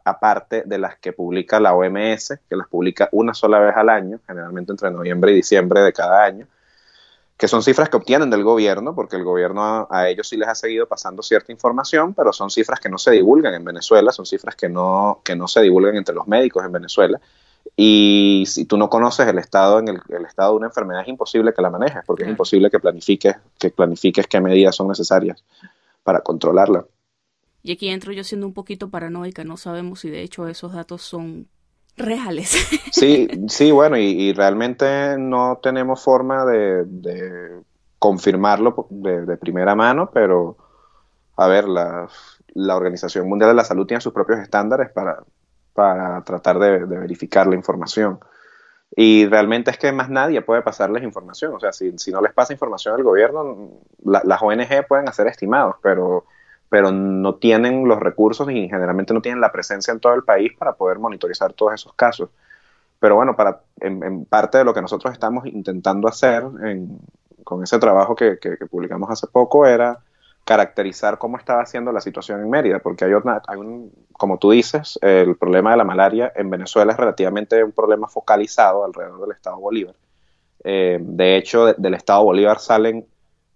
aparte 0.04 0.62
de 0.64 0.78
las 0.78 0.98
que 0.98 1.12
publica 1.12 1.60
la 1.60 1.74
OMS, 1.74 2.40
que 2.48 2.56
las 2.56 2.68
publica 2.68 3.08
una 3.12 3.34
sola 3.34 3.58
vez 3.58 3.76
al 3.76 3.88
año, 3.88 4.18
generalmente 4.26 4.72
entre 4.72 4.90
noviembre 4.90 5.32
y 5.32 5.36
diciembre 5.36 5.80
de 5.80 5.92
cada 5.92 6.24
año 6.24 6.46
que 7.42 7.48
son 7.48 7.60
cifras 7.60 7.88
que 7.88 7.96
obtienen 7.96 8.30
del 8.30 8.44
gobierno, 8.44 8.94
porque 8.94 9.16
el 9.16 9.24
gobierno 9.24 9.88
a, 9.90 10.08
ellos 10.08 10.28
sí 10.28 10.36
les 10.36 10.46
ha 10.46 10.54
seguido 10.54 10.86
pasando 10.86 11.24
cierta 11.24 11.50
información, 11.50 12.14
pero 12.14 12.32
son 12.32 12.50
cifras 12.50 12.78
que 12.78 12.88
no 12.88 12.98
se 12.98 13.10
divulgan 13.10 13.52
en 13.52 13.64
Venezuela, 13.64 14.12
son 14.12 14.26
cifras 14.26 14.54
que 14.54 14.68
no, 14.68 15.22
que 15.24 15.34
no 15.34 15.48
se 15.48 15.60
divulgan 15.60 15.96
entre 15.96 16.14
los 16.14 16.28
médicos 16.28 16.64
en 16.64 16.70
Venezuela. 16.70 17.20
Y 17.74 18.44
si 18.46 18.64
tú 18.64 18.76
no 18.76 18.88
conoces 18.88 19.26
el 19.26 19.40
estado 19.40 19.80
en 19.80 19.88
el, 19.88 20.24
estado 20.24 20.52
de 20.52 20.58
una 20.58 20.66
enfermedad 20.68 21.02
es 21.02 21.08
imposible 21.08 21.52
que 21.52 21.62
la 21.62 21.70
manejes, 21.70 22.04
porque 22.06 22.22
es 22.22 22.28
imposible 22.28 22.70
que 22.70 22.78
planifiques, 22.78 23.34
que 23.58 23.70
planifiques 23.70 24.28
qué 24.28 24.40
medidas 24.40 24.76
son 24.76 24.86
necesarias 24.86 25.42
para 26.04 26.20
controlarla. 26.20 26.86
Y 27.64 27.72
aquí 27.72 27.88
entro 27.88 28.12
yo 28.12 28.22
siendo 28.22 28.46
un 28.46 28.54
poquito 28.54 28.88
paranoica, 28.88 29.42
no 29.42 29.56
sabemos 29.56 29.98
si 29.98 30.10
de 30.10 30.22
hecho 30.22 30.46
esos 30.46 30.74
datos 30.74 31.02
son 31.02 31.48
reales. 31.96 32.56
Sí, 32.92 33.26
sí, 33.48 33.72
bueno, 33.72 33.96
y, 33.96 34.32
realmente 34.32 35.16
no 35.18 35.58
tenemos 35.62 36.04
forma 36.04 36.44
de, 36.44 37.62
confirmarlo 37.98 38.86
de, 38.90 39.36
primera 39.38 39.74
mano, 39.74 40.10
pero 40.12 40.56
a 41.36 41.46
ver, 41.48 41.66
la, 41.66 42.06
Organización 42.76 43.28
Mundial 43.28 43.50
de 43.50 43.54
la 43.56 43.64
Salud 43.64 43.86
tiene 43.86 44.00
sus 44.00 44.12
propios 44.12 44.40
estándares 44.40 44.90
para, 44.90 46.22
tratar 46.22 46.58
de, 46.58 46.84
verificar 46.84 47.46
la 47.46 47.56
información. 47.56 48.20
Y 48.94 49.24
realmente 49.26 49.70
es 49.70 49.78
que 49.78 49.90
más 49.90 50.10
nadie 50.10 50.42
puede 50.42 50.60
pasarles 50.60 51.02
información. 51.02 51.54
O 51.54 51.60
sea, 51.60 51.72
si, 51.72 51.94
no 52.12 52.20
les 52.20 52.34
pasa 52.34 52.52
información 52.52 52.94
al 52.94 53.02
gobierno, 53.02 53.70
las 54.04 54.42
ONG 54.42 54.86
pueden 54.86 55.08
hacer 55.08 55.26
estimados, 55.28 55.76
pero 55.82 56.26
pero 56.72 56.90
no 56.90 57.34
tienen 57.34 57.86
los 57.86 58.00
recursos 58.00 58.50
y 58.50 58.66
generalmente 58.66 59.12
no 59.12 59.20
tienen 59.20 59.42
la 59.42 59.52
presencia 59.52 59.92
en 59.92 60.00
todo 60.00 60.14
el 60.14 60.24
país 60.24 60.52
para 60.56 60.72
poder 60.72 60.98
monitorizar 60.98 61.52
todos 61.52 61.74
esos 61.74 61.92
casos. 61.92 62.30
Pero 62.98 63.14
bueno, 63.14 63.36
para, 63.36 63.60
en, 63.78 64.24
parte 64.24 64.56
de 64.56 64.64
lo 64.64 64.72
que 64.72 64.80
nosotros 64.80 65.12
estamos 65.12 65.44
intentando 65.44 66.08
hacer 66.08 66.42
con 67.44 67.62
ese 67.62 67.78
trabajo 67.78 68.16
que, 68.16 68.38
publicamos 68.70 69.10
hace 69.10 69.26
poco 69.26 69.66
era 69.66 69.98
caracterizar 70.46 71.18
cómo 71.18 71.36
estaba 71.36 71.66
siendo 71.66 71.92
la 71.92 72.00
situación 72.00 72.40
en 72.40 72.48
Mérida, 72.48 72.78
porque 72.78 73.04
hay, 73.04 73.12
hay 73.12 73.58
un, 73.58 73.92
como 74.14 74.38
tú 74.38 74.52
dices, 74.52 74.98
el 75.02 75.36
problema 75.36 75.72
de 75.72 75.76
la 75.76 75.84
malaria 75.84 76.32
en 76.34 76.48
Venezuela 76.48 76.92
es 76.92 76.98
relativamente 76.98 77.62
un 77.62 77.72
problema 77.72 78.08
focalizado 78.08 78.82
alrededor 78.82 79.20
del 79.20 79.32
Estado 79.32 79.58
Bolívar. 79.58 79.94
Eh, 80.64 80.98
de 81.02 81.36
hecho, 81.36 81.74
del 81.74 81.92
Estado 81.92 82.24
Bolívar 82.24 82.60
salen 82.60 83.04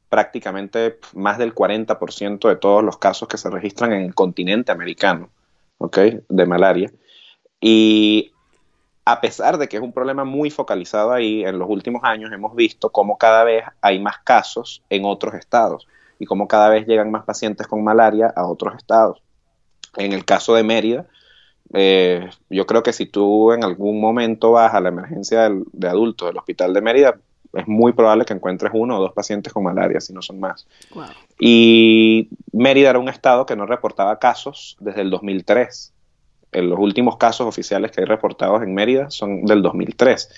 prácticamente 0.08 0.98
más 1.14 1.38
del 1.38 1.54
40% 1.54 2.48
de 2.48 2.56
todos 2.56 2.84
los 2.84 2.98
casos 2.98 3.28
que 3.28 3.38
se 3.38 3.50
registran 3.50 3.92
en 3.92 4.02
el 4.02 4.14
continente 4.14 4.72
americano, 4.72 5.30
¿ok? 5.78 5.98
De 6.28 6.46
malaria. 6.46 6.92
Y 7.60 8.32
a 9.04 9.20
pesar 9.20 9.58
de 9.58 9.68
que 9.68 9.76
es 9.76 9.82
un 9.82 9.92
problema 9.92 10.24
muy 10.24 10.50
focalizado 10.50 11.12
ahí, 11.12 11.44
en 11.44 11.58
los 11.58 11.68
últimos 11.68 12.02
años 12.04 12.32
hemos 12.32 12.54
visto 12.54 12.90
cómo 12.90 13.18
cada 13.18 13.44
vez 13.44 13.64
hay 13.80 14.00
más 14.00 14.18
casos 14.18 14.82
en 14.90 15.04
otros 15.04 15.34
estados 15.34 15.86
y 16.18 16.26
cómo 16.26 16.48
cada 16.48 16.68
vez 16.68 16.86
llegan 16.86 17.10
más 17.10 17.24
pacientes 17.24 17.66
con 17.66 17.84
malaria 17.84 18.32
a 18.34 18.46
otros 18.46 18.74
estados. 18.76 19.22
En 19.96 20.12
el 20.12 20.24
caso 20.24 20.54
de 20.54 20.62
Mérida, 20.62 21.06
eh, 21.72 22.28
yo 22.48 22.66
creo 22.66 22.82
que 22.82 22.92
si 22.92 23.06
tú 23.06 23.52
en 23.52 23.64
algún 23.64 24.00
momento 24.00 24.52
vas 24.52 24.74
a 24.74 24.80
la 24.80 24.88
emergencia 24.88 25.50
de 25.50 25.88
adultos 25.88 26.28
del 26.28 26.38
hospital 26.38 26.74
de 26.74 26.82
Mérida, 26.82 27.18
es 27.56 27.68
muy 27.68 27.92
probable 27.92 28.24
que 28.24 28.34
encuentres 28.34 28.72
uno 28.74 28.98
o 28.98 29.00
dos 29.00 29.12
pacientes 29.12 29.52
con 29.52 29.64
malaria, 29.64 30.00
si 30.00 30.12
no 30.12 30.22
son 30.22 30.40
más. 30.40 30.66
Y 31.38 32.28
Mérida 32.52 32.90
era 32.90 32.98
un 32.98 33.08
estado 33.08 33.46
que 33.46 33.56
no 33.56 33.66
reportaba 33.66 34.18
casos 34.18 34.76
desde 34.80 35.02
el 35.02 35.10
2003. 35.10 35.92
En 36.52 36.70
los 36.70 36.78
últimos 36.78 37.16
casos 37.16 37.46
oficiales 37.46 37.90
que 37.90 38.00
hay 38.00 38.06
reportados 38.06 38.62
en 38.62 38.74
Mérida 38.74 39.10
son 39.10 39.44
del 39.44 39.62
2003. 39.62 40.30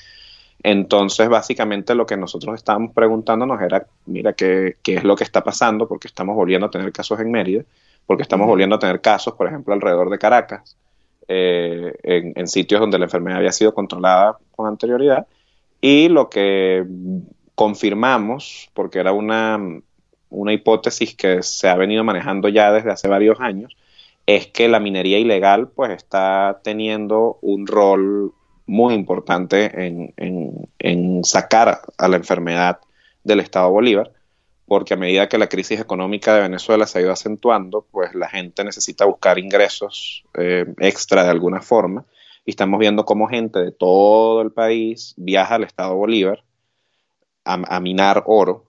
Entonces, 0.63 1.29
básicamente 1.29 1.95
lo 1.95 2.07
que 2.07 2.17
nosotros 2.17 2.55
estábamos 2.57 2.93
preguntándonos 2.93 3.61
era, 3.61 3.87
mira, 4.07 4.33
¿qué, 4.33 4.77
qué 4.83 4.95
es 4.95 5.05
lo 5.05 5.15
que 5.15 5.25
está 5.25 5.45
pasando? 5.45 5.87
Porque 5.87 6.09
estamos 6.09 6.35
volviendo 6.35 6.67
a 6.67 6.71
tener 6.71 6.91
casos 6.93 7.21
en 7.21 7.31
Mérida, 7.31 7.65
porque 8.07 8.23
estamos 8.23 8.47
volviendo 8.47 8.77
a 8.77 8.79
tener 8.79 9.01
casos, 9.01 9.35
por 9.35 9.47
ejemplo, 9.47 9.75
alrededor 9.75 10.11
de 10.11 10.19
Caracas, 10.19 10.77
eh, 11.31 11.93
en, 12.03 12.47
sitios 12.49 12.81
donde 12.81 12.99
la 12.99 13.05
enfermedad 13.05 13.37
había 13.37 13.53
sido 13.53 13.75
controlada 13.75 14.39
con 14.57 14.67
anterioridad. 14.67 15.27
Y 15.81 16.09
lo 16.09 16.29
que 16.29 16.85
confirmamos, 17.55 18.71
porque 18.75 18.99
era 18.99 19.13
una, 19.13 19.59
una 20.31 20.53
hipótesis 20.53 21.15
que 21.15 21.43
se 21.43 21.69
ha 21.69 21.77
venido 21.77 22.05
manejando 22.05 22.49
ya 22.49 22.73
desde 22.73 22.91
hace 22.91 23.09
varios 23.09 23.41
años, 23.41 23.77
es 24.27 24.47
que 24.47 24.69
la 24.69 24.81
minería 24.81 25.19
ilegal 25.19 25.69
pues 25.69 25.91
está 25.91 26.61
teniendo 26.63 27.39
un 27.41 27.67
rol 27.67 28.33
muy 28.67 28.93
importante 28.93 29.87
en, 29.87 30.13
en, 30.79 31.25
sacar 31.25 31.81
a 31.97 32.09
la 32.09 32.17
enfermedad 32.17 32.79
del 33.25 33.41
Estado 33.41 33.71
Bolívar, 33.71 34.13
porque 34.67 34.93
a 34.93 34.99
medida 34.99 35.29
que 35.29 35.39
la 35.39 35.49
crisis 35.49 35.81
económica 35.81 36.35
de 36.35 36.43
Venezuela 36.43 36.87
se 36.87 36.99
ha 36.99 37.03
ido 37.03 37.13
acentuando, 37.13 37.87
pues 37.91 38.15
la 38.15 38.29
gente 38.29 38.63
necesita 38.65 39.07
buscar 39.07 39.39
ingresos 39.39 40.25
eh, 40.35 40.67
extra 40.79 41.25
de 41.25 41.31
alguna 41.31 41.63
forma, 41.63 42.05
y 42.49 42.53
estamos 42.53 42.81
viendo 42.81 43.05
cómo 43.05 43.29
gente 43.29 43.59
de 43.59 43.73
todo 43.73 44.41
el 44.41 44.53
país 44.53 45.13
viaja 45.19 45.57
al 45.57 45.65
Estado 45.65 45.95
Bolívar 45.95 46.43
a, 47.45 47.79
minar 47.79 48.25
oro, 48.25 48.65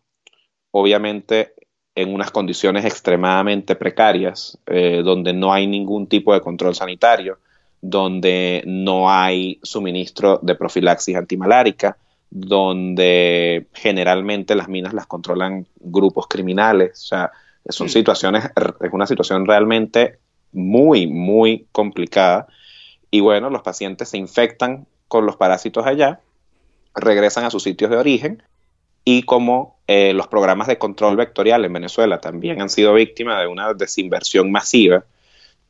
obviamente 0.72 1.54
en 1.96 2.14
unas 2.14 2.30
condiciones 2.30 2.84
extremadamente 2.84 3.78
precarias, 3.78 4.58
eh, 4.66 5.02
donde 5.02 5.32
no 5.32 5.54
hay 5.54 5.66
ningún 5.66 6.08
tipo 6.08 6.34
de 6.34 6.42
control 6.42 6.76
sanitario, 6.76 7.38
donde 7.80 8.64
no 8.66 9.10
hay 9.10 9.62
suministro 9.64 10.42
de 10.42 10.56
profilaxis 10.56 11.16
antimalárica, 11.16 11.96
donde 12.30 13.68
generalmente 13.72 14.56
las 14.56 14.68
minas 14.68 14.94
las 14.94 15.08
controlan 15.08 15.68
grupos 15.80 16.28
criminales, 16.28 17.00
o 17.00 17.08
sea, 17.08 17.32
son 17.70 17.88
situaciones, 17.88 18.44
es 18.82 18.92
una 18.92 19.08
situación 19.08 19.48
realmente 19.48 20.20
muy, 20.52 21.08
muy 21.08 21.68
complicada. 21.72 22.48
Y 23.12 23.22
bueno, 23.22 23.50
los 23.50 23.62
pacientes 23.62 24.10
se 24.10 24.18
infectan 24.18 24.86
con 25.08 25.26
los 25.26 25.36
parásitos 25.36 25.86
allá, 25.86 26.22
regresan 26.96 27.46
a 27.46 27.50
sus 27.50 27.64
sitios 27.64 27.90
de 27.90 27.98
origen 27.98 28.44
y 29.04 29.24
como 29.24 29.78
eh, 29.88 30.14
los 30.14 30.28
programas 30.28 30.68
de 30.68 30.78
control 30.78 31.16
vectorial 31.16 31.66
en 31.66 31.74
Venezuela 31.74 32.22
también 32.22 32.62
han 32.62 32.70
sido 32.70 32.94
víctimas 32.94 33.40
de 33.40 33.48
una 33.48 33.74
desinversión 33.74 34.52
masiva, 34.52 35.04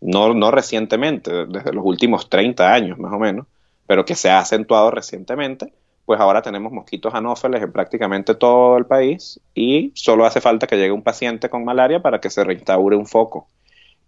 no, 0.02 0.34
no 0.34 0.52
recientemente, 0.52 1.45
desde 1.47 1.73
los 1.73 1.86
últimos 1.86 2.30
30 2.30 2.73
años 2.73 2.99
más 2.99 3.13
o 3.13 3.19
menos, 3.19 3.45
pero 3.88 4.06
que 4.06 4.15
se 4.15 4.30
ha 4.30 4.39
acentuado 4.39 4.91
recientemente, 4.91 5.71
pues 6.06 6.19
ahora 6.19 6.41
tenemos 6.41 6.71
mosquitos 6.71 7.13
anófeles 7.13 7.62
en 7.62 7.71
prácticamente 7.71 8.36
todo 8.36 8.78
el 8.78 8.86
país 8.86 9.39
y 9.54 9.91
solo 9.95 10.25
hace 10.25 10.41
falta 10.41 10.67
que 10.67 10.75
llegue 10.75 10.91
un 10.91 11.04
paciente 11.04 11.49
con 11.49 11.63
malaria 11.63 12.02
para 12.02 12.19
que 12.19 12.30
se 12.30 12.43
reinstaure 12.43 12.95
un 12.95 13.06
foco. 13.06 13.47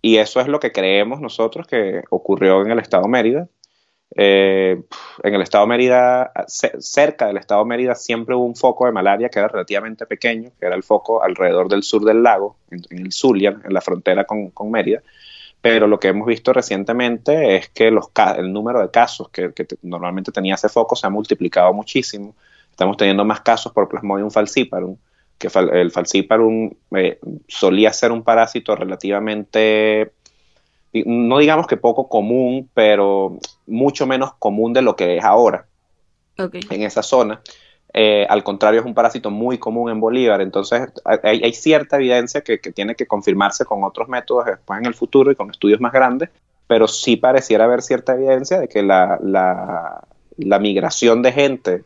Y 0.01 0.17
eso 0.17 0.39
es 0.41 0.47
lo 0.47 0.59
que 0.59 0.71
creemos 0.71 1.21
nosotros 1.21 1.67
que 1.67 2.03
ocurrió 2.09 2.61
en 2.61 2.71
el 2.71 2.79
estado 2.79 3.07
Mérida. 3.07 3.47
Eh, 4.17 4.81
en 5.23 5.33
el 5.33 5.41
estado 5.41 5.65
Mérida, 5.67 6.33
cerca 6.47 7.27
del 7.27 7.37
estado 7.37 7.63
Mérida, 7.65 7.95
siempre 7.95 8.35
hubo 8.35 8.45
un 8.45 8.55
foco 8.55 8.85
de 8.85 8.91
malaria 8.91 9.29
que 9.29 9.39
era 9.39 9.47
relativamente 9.47 10.05
pequeño, 10.05 10.51
que 10.59 10.65
era 10.65 10.75
el 10.75 10.83
foco 10.83 11.23
alrededor 11.23 11.69
del 11.69 11.83
sur 11.83 12.03
del 12.03 12.23
lago, 12.23 12.57
en, 12.71 12.81
el 12.89 13.11
Zulia, 13.11 13.57
en 13.63 13.73
la 13.73 13.81
frontera 13.81 14.25
con, 14.25 14.49
con 14.49 14.71
Mérida 14.71 15.01
pero 15.61 15.87
lo 15.87 15.99
que 15.99 16.07
hemos 16.07 16.25
visto 16.27 16.51
recientemente 16.51 17.55
es 17.55 17.69
que 17.69 17.87
el 17.87 18.51
número 18.51 18.81
de 18.81 18.89
casos 18.89 19.29
que, 19.29 19.53
normalmente 19.83 20.31
tenía 20.31 20.55
ese 20.55 20.69
foco 20.69 20.95
se 20.95 21.05
ha 21.05 21.11
multiplicado 21.11 21.71
muchísimo. 21.71 22.35
Estamos 22.71 22.97
teniendo 22.97 23.23
más 23.23 23.41
casos 23.41 23.71
por 23.71 23.87
Plasmodium 23.87 24.31
falciparum, 24.31 24.97
que 25.41 25.49
el 25.73 25.91
falciparum 25.91 26.71
eh, 26.95 27.19
solía 27.47 27.91
ser 27.91 28.11
un 28.11 28.23
parásito 28.23 28.75
relativamente, 28.75 30.11
no 30.93 31.39
digamos 31.39 31.65
que 31.65 31.77
poco 31.77 32.07
común, 32.07 32.69
pero 32.73 33.39
mucho 33.65 34.05
menos 34.05 34.33
común 34.35 34.71
de 34.73 34.83
lo 34.83 34.95
que 34.95 35.17
es 35.17 35.23
ahora 35.23 35.65
en 36.37 36.83
esa 36.83 37.01
zona. 37.01 37.41
Eh, 37.93 38.25
al 38.29 38.43
contrario, 38.43 38.79
es 38.79 38.85
un 38.85 38.93
parásito 38.93 39.31
muy 39.31 39.57
común 39.57 39.89
en 39.89 39.99
Bolívar. 39.99 40.41
Entonces, 40.41 40.89
hay, 41.23 41.53
cierta 41.53 41.97
evidencia 41.97 42.41
que, 42.41 42.57
tiene 42.57 42.95
que 42.95 43.07
confirmarse 43.07 43.65
con 43.65 43.83
otros 43.83 44.07
métodos 44.07 44.45
después 44.45 44.79
en 44.79 44.85
el 44.85 44.93
futuro 44.93 45.31
y 45.31 45.35
con 45.35 45.49
estudios 45.49 45.81
más 45.81 45.91
grandes, 45.91 46.29
pero 46.67 46.87
sí 46.87 47.17
pareciera 47.17 47.65
haber 47.65 47.81
cierta 47.81 48.13
evidencia 48.13 48.59
de 48.59 48.67
que 48.69 48.81
la, 48.81 49.19
la 50.37 50.59
migración 50.59 51.21
de 51.21 51.31
gente 51.31 51.83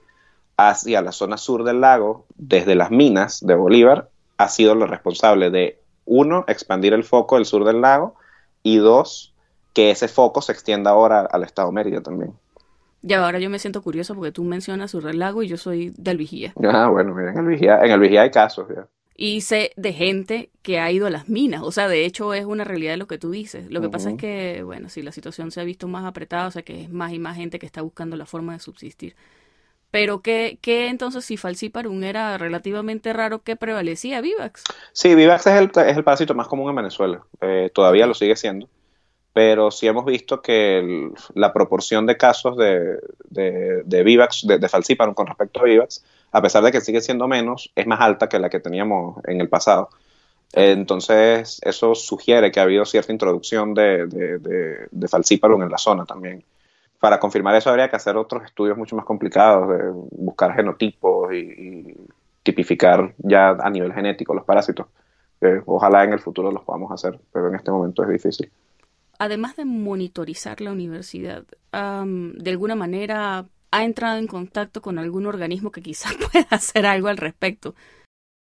hacia 0.57 1.01
la 1.01 1.11
zona 1.11 1.37
sur 1.37 1.63
del 1.63 1.81
lago, 1.81 2.25
desde 2.35 2.75
las 2.75 2.91
minas 2.91 3.45
de 3.45 3.55
Bolívar, 3.55 4.09
ha 4.37 4.47
sido 4.49 4.75
lo 4.75 4.87
responsable 4.87 5.49
de, 5.49 5.79
uno, 6.05 6.45
expandir 6.47 6.93
el 6.93 7.03
foco 7.03 7.35
del 7.35 7.45
sur 7.45 7.65
del 7.65 7.81
lago, 7.81 8.15
y 8.63 8.77
dos, 8.77 9.33
que 9.73 9.91
ese 9.91 10.07
foco 10.07 10.41
se 10.41 10.51
extienda 10.51 10.91
ahora 10.91 11.21
al 11.21 11.43
estado 11.43 11.71
Mérida 11.71 12.01
también. 12.01 12.33
Ya, 13.01 13.23
ahora 13.23 13.37
yo 13.37 13.51
me 13.51 13.59
siento 13.59 13.83
curioso 13.83 14.15
porque 14.15 14.31
tú 14.31 14.43
mencionas 14.43 14.91
su 14.91 14.99
relago 14.99 15.43
y 15.43 15.47
yo 15.47 15.57
soy 15.57 15.93
del 15.95 16.17
Vigía. 16.17 16.53
Ah, 16.63 16.89
bueno, 16.89 17.13
mira, 17.13 17.31
en 17.31 17.37
el 17.37 17.45
Vigía, 17.45 17.79
en 17.83 17.91
el 17.91 17.99
Vigía 17.99 18.23
hay 18.23 18.31
casos, 18.31 18.67
ya. 18.69 18.87
Y 19.17 19.41
sé 19.41 19.71
de 19.77 19.93
gente 19.93 20.49
que 20.61 20.79
ha 20.79 20.91
ido 20.91 21.07
a 21.07 21.09
las 21.09 21.29
minas, 21.29 21.61
o 21.61 21.71
sea, 21.71 21.87
de 21.87 22.03
hecho 22.03 22.33
es 22.33 22.45
una 22.45 22.65
realidad 22.65 22.97
lo 22.97 23.07
que 23.07 23.17
tú 23.17 23.31
dices. 23.31 23.71
Lo 23.71 23.79
que 23.79 23.89
pasa 23.89 24.09
es 24.09 24.17
que, 24.17 24.61
bueno, 24.63 24.89
si 24.89 25.01
la 25.03 25.13
situación 25.13 25.51
se 25.51 25.61
ha 25.61 25.63
visto 25.63 25.87
más 25.87 26.03
apretada, 26.03 26.47
o 26.47 26.51
sea, 26.51 26.63
que 26.63 26.81
es 26.81 26.89
más 26.89 27.13
y 27.13 27.19
más 27.19 27.37
gente 27.37 27.57
que 27.57 27.65
está 27.65 27.81
buscando 27.81 28.17
la 28.17 28.25
forma 28.25 28.53
de 28.53 28.59
subsistir. 28.59 29.15
Pero 29.95 30.21
¿qué, 30.21 30.59
qué 30.61 30.89
entonces 30.89 31.23
si 31.23 31.37
Falciparum 31.37 32.03
era 32.03 32.37
relativamente 32.37 33.13
raro, 33.13 33.43
qué 33.43 33.55
prevalecía? 33.55 34.19
¿Vivax? 34.19 34.65
Sí, 34.91 35.15
Vivax 35.15 35.47
es 35.47 35.53
el, 35.53 35.71
es 35.73 35.95
el 35.95 36.03
parásito 36.03 36.35
más 36.35 36.49
común 36.49 36.69
en 36.69 36.75
Venezuela. 36.75 37.23
Eh, 37.39 37.71
todavía 37.73 38.05
lo 38.05 38.13
sigue 38.13 38.35
siendo 38.35 38.67
pero 39.31 39.71
sí 39.71 39.87
hemos 39.87 40.03
visto 40.05 40.41
que 40.41 41.11
la 41.33 41.53
proporción 41.53 42.05
de 42.05 42.17
casos 42.17 42.57
de, 42.57 42.99
de, 43.29 44.03
Vivax, 44.03 44.47
de, 44.47 44.69
Falciparum 44.69 45.13
con 45.13 45.27
respecto 45.27 45.61
a 45.61 45.63
Vivax, 45.63 46.05
a 46.31 46.41
pesar 46.41 46.63
de 46.63 46.71
que 46.73 46.81
sigue 46.81 47.01
siendo 47.01 47.27
menos, 47.27 47.71
es 47.75 47.87
más 47.87 47.99
alta 47.99 48.27
que 48.27 48.39
la 48.39 48.49
que 48.49 48.61
teníamos 48.61 49.17
en 49.25 49.39
el 49.39 49.49
pasado. 49.49 49.89
Entonces, 50.53 51.59
eso 51.63 51.95
sugiere 51.95 52.49
que 52.51 52.61
ha 52.61 52.63
habido 52.63 52.85
cierta 52.85 53.11
introducción 53.11 53.73
de, 53.73 54.07
de, 54.89 55.07
Falciparum 55.09 55.63
en 55.63 55.69
la 55.69 55.77
zona 55.77 56.05
también. 56.05 56.43
Para 57.05 57.19
confirmar 57.19 57.53
eso 57.53 57.69
habría 57.69 57.87
que 57.87 57.97
hacer 57.97 58.17
otros 58.17 58.45
estudios 58.45 58.75
mucho 58.75 58.95
más 58.95 59.05
complicados, 59.05 59.69
de 59.69 59.91
buscar 60.09 60.55
genotipos 60.55 61.31
y, 61.35 61.95
tipificar 62.41 63.13
ya 63.19 63.49
a 63.49 63.69
nivel 63.69 63.93
genético 63.93 64.33
los 64.33 64.43
parásitos. 64.43 64.87
ojalá 65.67 66.03
en 66.03 66.13
el 66.13 66.19
futuro 66.19 66.51
los 66.51 66.63
podamos 66.63 66.91
hacer, 66.91 67.19
pero 67.31 67.49
en 67.49 67.55
este 67.57 67.69
momento 67.69 68.01
es 68.01 68.09
difícil 68.09 68.51
además 69.19 69.55
de 69.55 69.65
monitorizar 69.65 70.61
la 70.61 70.71
universidad, 70.71 71.43
de 71.71 72.49
alguna 72.49 72.73
manera 72.73 73.45
ha 73.69 73.83
entrado 73.83 74.17
en 74.17 74.25
contacto 74.25 74.81
con 74.81 74.97
algún 74.97 75.27
organismo 75.27 75.71
que 75.71 75.83
quizás 75.83 76.15
pueda 76.31 76.47
hacer 76.49 76.87
algo 76.87 77.07
al 77.07 77.17
respecto. 77.17 77.75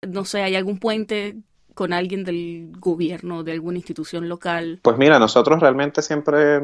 No 0.02 0.26
sé, 0.26 0.42
¿hay 0.42 0.56
algún 0.56 0.80
puente 0.80 1.36
con 1.76 1.94
alguien 1.94 2.24
del 2.24 2.72
gobierno, 2.80 3.44
de 3.44 3.52
alguna 3.52 3.78
institución 3.78 4.28
local? 4.28 4.80
Pues 4.82 4.98
mira, 4.98 5.20
nosotros 5.20 5.60
realmente 5.60 6.02
siempre 6.02 6.62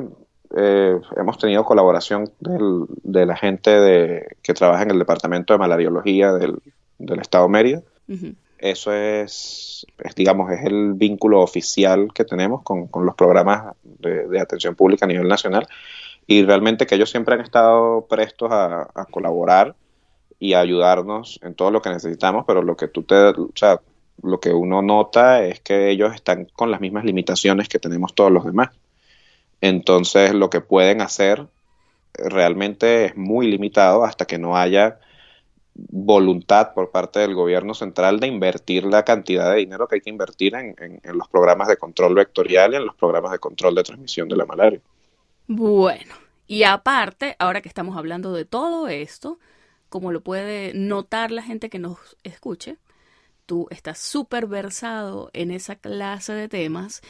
eh, 0.55 0.99
hemos 1.17 1.37
tenido 1.37 1.65
colaboración 1.65 2.31
de 2.39 3.25
la 3.25 3.35
gente 3.35 3.71
de, 3.71 4.35
que 4.41 4.53
trabaja 4.53 4.83
en 4.83 4.91
el 4.91 4.99
Departamento 4.99 5.53
de 5.53 5.59
Malariología 5.59 6.31
del, 6.33 6.59
del 6.99 7.19
Estado 7.19 7.47
Mérida. 7.49 7.81
Eso 8.63 8.93
es, 8.93 9.85
digamos, 10.15 10.49
es 10.49 10.63
el 10.63 10.93
vínculo 10.93 11.41
oficial 11.41 12.13
que 12.13 12.23
tenemos 12.23 12.61
con, 12.63 12.89
los 12.93 13.15
programas 13.15 13.75
de, 13.83 14.39
atención 14.39 14.73
pública 14.73 15.03
a 15.03 15.09
nivel 15.09 15.27
nacional 15.27 15.67
y 16.27 16.43
realmente 16.43 16.85
que 16.85 16.95
ellos 16.95 17.09
siempre 17.09 17.33
han 17.33 17.41
estado 17.41 18.05
prestos 18.07 18.49
a, 18.53 18.87
colaborar 19.11 19.75
y 20.39 20.53
a 20.53 20.61
ayudarnos 20.61 21.41
en 21.43 21.55
todo 21.55 21.71
lo 21.71 21.81
que 21.81 21.89
necesitamos, 21.89 22.45
pero 22.47 22.61
lo 22.61 22.77
que 22.77 22.87
tú 22.87 23.03
te, 23.03 23.15
o 23.15 23.51
sea, 23.53 23.81
lo 24.21 24.39
que 24.39 24.53
uno 24.53 24.81
nota 24.81 25.43
es 25.43 25.59
que 25.59 25.89
ellos 25.89 26.15
están 26.15 26.47
con 26.53 26.71
las 26.71 26.79
mismas 26.79 27.03
limitaciones 27.03 27.67
que 27.67 27.79
tenemos 27.79 28.15
todos 28.15 28.31
los 28.31 28.45
demás. 28.45 28.69
Entonces, 29.63 30.33
lo 30.33 30.49
que 30.49 30.59
pueden 30.59 30.99
hacer 30.99 31.47
realmente 32.13 33.05
es 33.05 33.15
muy 33.15 33.49
limitado 33.49 34.03
hasta 34.03 34.25
que 34.25 34.37
no 34.37 34.57
haya 34.57 34.99
voluntad 35.73 36.73
por 36.73 36.91
parte 36.91 37.19
del 37.19 37.33
gobierno 37.33 37.73
central 37.73 38.19
de 38.19 38.27
invertir 38.27 38.83
la 38.83 39.05
cantidad 39.05 39.49
de 39.49 39.59
dinero 39.59 39.87
que 39.87 39.95
hay 39.95 40.01
que 40.01 40.09
invertir 40.09 40.53
en, 40.55 40.99
los 41.17 41.29
programas 41.29 41.69
de 41.69 41.77
control 41.77 42.13
vectorial 42.13 42.73
y 42.73 42.75
en 42.75 42.85
los 42.85 42.93
programas 42.95 43.31
de 43.31 43.39
control 43.39 43.75
de 43.75 43.83
transmisión 43.83 44.27
de 44.27 44.35
la 44.35 44.45
malaria. 44.45 44.81
Bueno, 45.47 46.13
y 46.45 46.63
aparte, 46.63 47.37
ahora 47.39 47.61
que 47.61 47.69
estamos 47.69 47.95
hablando 47.95 48.33
de 48.33 48.43
todo 48.43 48.89
esto, 48.89 49.39
como 49.87 50.11
lo 50.11 50.19
puede 50.19 50.73
notar 50.73 51.31
la 51.31 51.41
gente 51.41 51.69
que 51.69 51.79
nos 51.79 52.17
escuche, 52.25 52.79
tú 53.45 53.67
estás 53.69 53.97
súper 53.97 54.45
versado 54.45 55.29
en 55.31 55.51
esa 55.51 55.77
clase 55.77 56.33
de 56.33 56.49
temas 56.49 57.01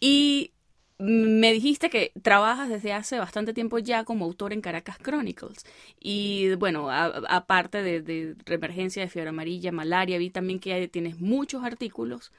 y 0.00 0.52
me 0.98 1.52
dijiste 1.52 1.90
que 1.90 2.12
trabajas 2.22 2.68
desde 2.68 2.92
hace 2.92 3.18
bastante 3.18 3.54
tiempo 3.54 3.78
ya 3.78 4.04
como 4.04 4.24
autor 4.24 4.52
en 4.52 4.60
Caracas 4.60 4.98
Chronicles. 4.98 5.64
Y 6.00 6.54
bueno, 6.56 6.88
aparte 6.90 7.82
de, 7.82 8.02
de 8.02 8.34
reemergencia 8.44 9.02
de 9.02 9.08
fiebre 9.08 9.30
amarilla, 9.30 9.72
malaria, 9.72 10.18
vi 10.18 10.30
también 10.30 10.58
que 10.58 10.88
tienes 10.88 11.20
muchos 11.20 11.64
artículos 11.64 12.32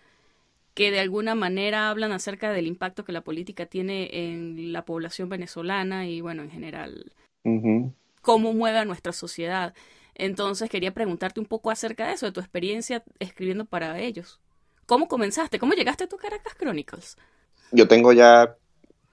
que 0.74 0.92
de 0.92 1.00
alguna 1.00 1.36
manera 1.36 1.90
hablan 1.90 2.12
acerca 2.12 2.52
del 2.52 2.68
impacto 2.68 3.04
que 3.04 3.12
la 3.12 3.22
política 3.22 3.66
tiene 3.66 4.10
en 4.14 4.72
la 4.72 4.86
población 4.86 5.30
venezolana 5.30 6.08
y 6.08 6.22
bueno, 6.22 6.44
en 6.44 6.52
general, 6.52 7.12
cómo 8.22 8.54
mueve 8.54 8.78
a 8.78 8.86
nuestra 8.86 9.12
sociedad. 9.12 9.74
Entonces 10.16 10.70
quería 10.70 10.94
preguntarte 10.94 11.40
un 11.40 11.46
poco 11.46 11.72
acerca 11.72 12.08
de 12.08 12.14
eso, 12.14 12.26
de 12.26 12.32
tu 12.32 12.40
experiencia 12.40 13.04
escribiendo 13.20 13.66
para 13.66 14.00
ellos. 14.00 14.40
¿Cómo 14.86 15.08
comenzaste? 15.08 15.60
¿Cómo 15.60 15.74
llegaste 15.74 16.06
a 16.06 16.10
tu 16.10 16.18
Caracas 16.18 16.56
Chronicles? 16.56 17.18
Yo 17.72 17.88
tengo 17.88 18.14
ya 18.14 18.56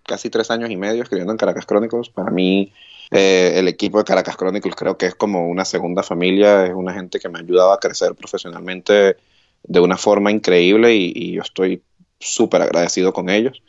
casi 0.07 0.31
tres 0.31 0.51
años 0.51 0.71
y 0.71 0.77
medio 0.77 1.03
escribiendo 1.03 1.33
en 1.33 1.39
Caracas 1.39 1.67
Chronicles. 1.67 2.09
Para 2.09 2.31
mí, 2.31 2.73
eh, 3.11 3.55
el 3.57 3.69
equipo 3.69 3.99
de 3.99 4.05
Caracas 4.05 4.37
Chronicles 4.37 4.75
creo 4.75 4.97
que 4.97 5.07
es 5.07 5.15
como 5.15 5.49
una 5.49 5.65
segunda 5.65 6.03
familia, 6.03 6.67
es 6.67 6.75
una 6.75 6.93
gente 6.93 7.19
que 7.19 7.29
me 7.29 7.39
ha 7.39 7.43
ayudado 7.43 7.73
a 7.73 7.81
crecer 7.81 8.15
profesionalmente 8.15 9.17
de 9.63 9.81
una 9.81 9.97
forma 9.97 10.31
increíble 10.31 10.95
y, 10.95 11.33
yo 11.33 11.43
estoy 11.43 11.83
súper 12.19 12.63
agradecido 12.63 13.13
con 13.13 13.29
ellos. 13.29 13.63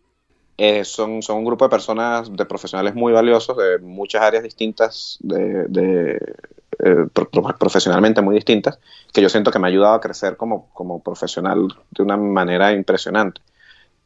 Eh, 0.59 0.85
son, 0.85 1.19
un 1.29 1.45
grupo 1.45 1.65
de 1.65 1.69
personas, 1.69 2.35
de 2.35 2.45
profesionales 2.45 2.95
muy 2.95 3.13
valiosos, 3.13 3.55
de 3.57 3.77
muchas 3.79 4.23
áreas 4.23 4.43
distintas, 4.43 5.19
eh, 5.29 6.17
profesionalmente 7.59 8.21
muy 8.21 8.35
distintas, 8.35 8.79
que 9.13 9.21
yo 9.21 9.29
siento 9.29 9.51
que 9.51 9.59
me 9.59 9.67
ha 9.67 9.69
ayudado 9.69 9.93
a 9.93 10.01
crecer 10.01 10.35
como 10.35 11.01
profesional 11.03 11.67
de 11.91 12.03
una 12.03 12.17
manera 12.17 12.71
impresionante. 12.71 13.41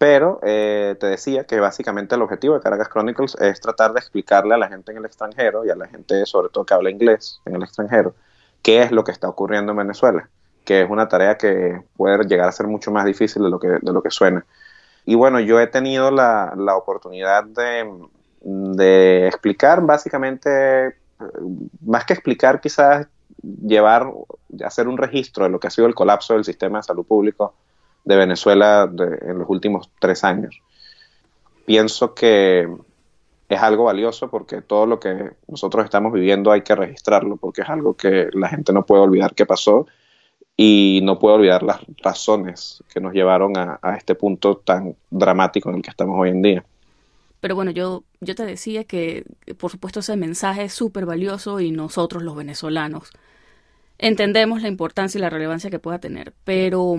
Pero 0.02 0.40
eh, 0.42 0.96
te 1.00 1.06
decía 1.06 1.44
que 1.44 1.60
básicamente 1.60 2.16
el 2.16 2.24
objetivo 2.24 2.56
de 2.56 2.60
Caracas 2.60 2.90
Chronicles 2.90 3.38
es 3.40 3.62
tratar 3.62 3.94
de 3.94 4.00
explicarle 4.00 4.56
a 4.56 4.58
la 4.58 4.68
gente 4.68 4.92
en 4.92 4.98
el 4.98 5.06
extranjero 5.06 5.64
y 5.64 5.70
a 5.70 5.76
la 5.76 5.88
gente 5.88 6.26
sobre 6.26 6.50
todo 6.50 6.66
que 6.66 6.74
habla 6.74 6.90
inglés 6.90 7.40
en 7.46 7.54
el 7.54 7.62
extranjero 7.62 8.16
qué 8.64 8.82
es 8.82 8.92
lo 8.92 9.04
que 9.04 9.12
está 9.12 9.30
ocurriendo 9.30 9.74
en 9.74 9.78
Venezuela, 9.78 10.28
que 10.66 10.82
es 10.82 10.90
una 10.90 11.08
tarea 11.08 11.38
que 11.38 11.84
puede 11.96 12.24
llegar 12.24 12.50
a 12.50 12.52
ser 12.52 12.66
mucho 12.66 12.90
más 12.90 13.06
difícil 13.06 13.44
de 13.44 13.52
lo 13.52 13.60
que, 13.60 13.68
de 13.68 13.94
lo 13.94 14.02
que 14.02 14.10
suena. 14.10 14.44
Y 15.06 15.14
bueno, 15.14 15.40
yo 15.40 15.60
he 15.60 15.68
tenido 15.68 16.10
la, 16.10 16.56
la 16.58 16.76
oportunidad 16.76 17.44
de, 17.44 17.88
de 18.42 19.28
explicar 19.28 19.86
básicamente, 19.86 20.96
más 21.86 22.06
que 22.06 22.14
explicar 22.14 22.60
quizás 22.60 23.06
llevar, 23.44 24.12
hacer 24.66 24.88
un 24.88 24.98
registro 24.98 25.44
de 25.44 25.52
lo 25.52 25.60
que 25.60 25.68
ha 25.68 25.70
sido 25.70 25.86
el 25.86 25.94
colapso 25.94 26.34
del 26.34 26.44
sistema 26.44 26.80
de 26.80 26.86
salud 26.86 27.06
público 27.06 27.54
de 28.04 28.16
Venezuela 28.16 28.90
en 29.22 29.40
los 29.40 29.50
últimos 29.50 29.90
tres 30.00 30.24
años. 30.24 30.62
Pienso 31.66 32.14
que 32.14 32.68
es 33.48 33.62
algo 33.62 33.86
valioso 33.86 34.30
porque 34.30 34.62
todo 34.62 34.86
lo 34.86 35.00
que 35.00 35.32
nosotros 35.48 35.84
estamos 35.84 36.14
viviendo 36.14 36.52
hay 36.52 36.62
que 36.62 36.74
registrarlo 36.74 37.36
porque 37.36 37.62
es 37.62 37.70
algo 37.70 37.96
que 37.96 38.30
la 38.34 38.48
gente 38.48 38.72
no 38.72 38.86
puede 38.86 39.02
olvidar 39.02 39.36
que 39.36 39.46
pasó 39.46 39.88
y 40.56 41.02
no 41.04 41.20
puede 41.20 41.36
olvidar 41.36 41.64
las 41.64 41.82
razones 42.02 42.84
que 42.94 43.02
nos 43.02 43.14
llevaron 43.14 43.58
a, 43.58 43.80
este 43.98 44.16
punto 44.16 44.58
tan 44.58 44.96
dramático 45.10 45.70
en 45.70 45.78
el 45.78 45.82
que 45.82 45.90
estamos 45.90 46.18
hoy 46.20 46.30
en 46.30 46.42
día. 46.42 46.66
Pero 47.40 47.56
bueno, 47.56 47.72
yo, 47.72 48.04
yo 48.20 48.36
te 48.36 48.46
decía 48.46 48.84
que 48.84 49.26
por 49.58 49.72
supuesto 49.72 50.00
ese 50.00 50.16
mensaje 50.16 50.64
es 50.64 50.74
súper 50.74 51.06
valioso 51.06 51.60
y 51.60 51.72
nosotros 51.72 52.24
los 52.24 52.36
venezolanos 52.36 53.12
entendemos 53.98 54.62
la 54.62 54.68
importancia 54.68 55.18
y 55.18 55.22
la 55.22 55.30
relevancia 55.30 55.70
que 55.70 55.80
pueda 55.80 56.00
tener, 56.00 56.34
pero 56.44 56.98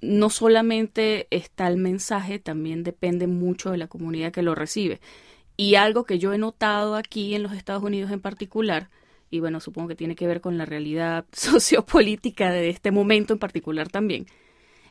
no 0.00 0.30
solamente 0.30 1.26
está 1.30 1.68
el 1.68 1.76
mensaje, 1.76 2.38
también 2.38 2.82
depende 2.82 3.26
mucho 3.26 3.70
de 3.70 3.78
la 3.78 3.88
comunidad 3.88 4.32
que 4.32 4.42
lo 4.42 4.54
recibe. 4.54 5.00
Y 5.56 5.74
algo 5.74 6.04
que 6.04 6.18
yo 6.18 6.32
he 6.32 6.38
notado 6.38 6.96
aquí 6.96 7.34
en 7.34 7.42
los 7.42 7.52
Estados 7.52 7.82
Unidos 7.82 8.10
en 8.10 8.20
particular, 8.20 8.88
y 9.30 9.40
bueno, 9.40 9.60
supongo 9.60 9.88
que 9.88 9.96
tiene 9.96 10.16
que 10.16 10.26
ver 10.26 10.40
con 10.40 10.58
la 10.58 10.64
realidad 10.64 11.26
sociopolítica 11.32 12.50
de 12.50 12.70
este 12.70 12.90
momento 12.90 13.32
en 13.32 13.38
particular 13.38 13.88
también, 13.88 14.26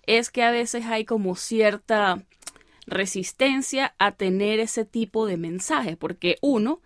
es 0.06 0.30
que 0.30 0.44
a 0.44 0.52
veces 0.52 0.86
hay 0.86 1.06
como 1.06 1.36
cierta 1.36 2.24
resistencia 2.86 3.94
a 4.00 4.14
tener 4.14 4.60
ese 4.60 4.86
tipo 4.86 5.26
de 5.28 5.38
mensaje, 5.38 5.98
porque 5.98 6.38
uno, 6.42 6.82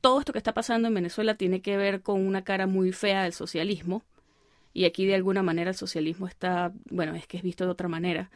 todo 0.00 0.20
esto 0.20 0.32
que 0.32 0.38
está 0.38 0.54
pasando 0.54 0.88
en 0.88 0.94
Venezuela 0.94 1.34
tiene 1.34 1.60
que 1.60 1.76
ver 1.76 2.02
con 2.02 2.24
una 2.26 2.44
cara 2.44 2.66
muy 2.66 2.92
fea 2.92 3.24
del 3.24 3.32
socialismo, 3.32 4.04
y 4.72 4.84
aquí 4.84 5.06
de 5.06 5.14
alguna 5.14 5.42
manera 5.42 5.70
el 5.70 5.76
socialismo 5.76 6.26
está, 6.26 6.72
bueno, 6.90 7.14
es 7.14 7.26
que 7.26 7.36
es 7.36 7.42
visto 7.42 7.64
de 7.64 7.70
otra 7.70 7.88
manera. 7.88 8.30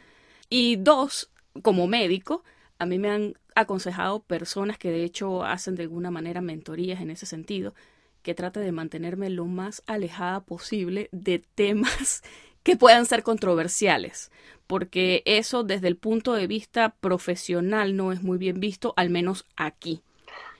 Y 0.48 0.76
dos, 0.76 1.30
como 1.62 1.86
médico, 1.86 2.44
a 2.78 2.86
mí 2.86 2.98
me 2.98 3.10
han 3.10 3.34
aconsejado 3.54 4.22
personas 4.22 4.78
que 4.78 4.90
de 4.90 5.04
hecho 5.04 5.44
hacen 5.44 5.74
de 5.74 5.84
alguna 5.84 6.10
manera 6.10 6.40
mentorías 6.40 7.00
en 7.00 7.10
ese 7.10 7.26
sentido, 7.26 7.74
que 8.22 8.34
trate 8.34 8.60
de 8.60 8.72
mantenerme 8.72 9.30
lo 9.30 9.46
más 9.46 9.82
alejada 9.86 10.40
posible 10.44 11.08
de 11.12 11.40
temas 11.54 12.22
que 12.62 12.76
puedan 12.76 13.06
ser 13.06 13.22
controversiales, 13.22 14.30
porque 14.66 15.22
eso 15.26 15.64
desde 15.64 15.88
el 15.88 15.96
punto 15.96 16.34
de 16.34 16.46
vista 16.46 16.94
profesional 17.00 17.96
no 17.96 18.12
es 18.12 18.22
muy 18.22 18.38
bien 18.38 18.60
visto, 18.60 18.94
al 18.96 19.10
menos 19.10 19.46
aquí. 19.56 20.02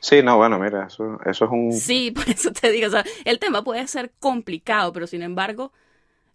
Sí, 0.02 0.20
no, 0.20 0.36
bueno, 0.36 0.58
mira, 0.58 0.86
eso, 0.88 1.20
eso 1.24 1.44
es 1.44 1.50
un... 1.52 1.72
Sí, 1.72 2.10
por 2.14 2.28
eso 2.28 2.50
te 2.52 2.72
digo, 2.72 2.88
o 2.88 2.90
sea, 2.90 3.04
el 3.24 3.38
tema 3.38 3.62
puede 3.62 3.86
ser 3.86 4.10
complicado, 4.18 4.92
pero 4.92 5.06
sin 5.06 5.22
embargo, 5.22 5.70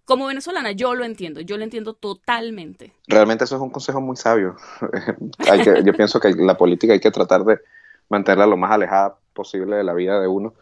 como 0.06 0.28
venezolana 0.28 0.72
yo 0.72 0.96
lo 0.96 1.04
entiendo, 1.04 1.42
yo 1.42 1.58
lo 1.58 1.66
entiendo 1.66 1.94
totalmente. 1.94 2.94
Realmente 3.08 3.44
eso 3.44 3.58
es 3.58 3.62
un 3.62 3.70
consejo 3.70 4.00
muy 4.00 4.16
sabio. 4.16 4.56
hay 5.52 5.62
que, 5.62 5.84
yo 5.84 5.94
pienso 5.94 6.22
que 6.22 6.34
la 6.34 6.56
política 6.56 6.94
hay 6.94 7.02
que 7.02 7.12
tratar 7.12 7.44
de 7.44 7.60
mantenerla 8.08 8.48
lo 8.48 8.56
más 8.56 8.72
alejada 8.72 9.18
posible 9.34 9.76
de 9.76 9.84
la 9.84 9.94
vida 9.94 10.22
de 10.22 10.30
uno, 10.30 10.54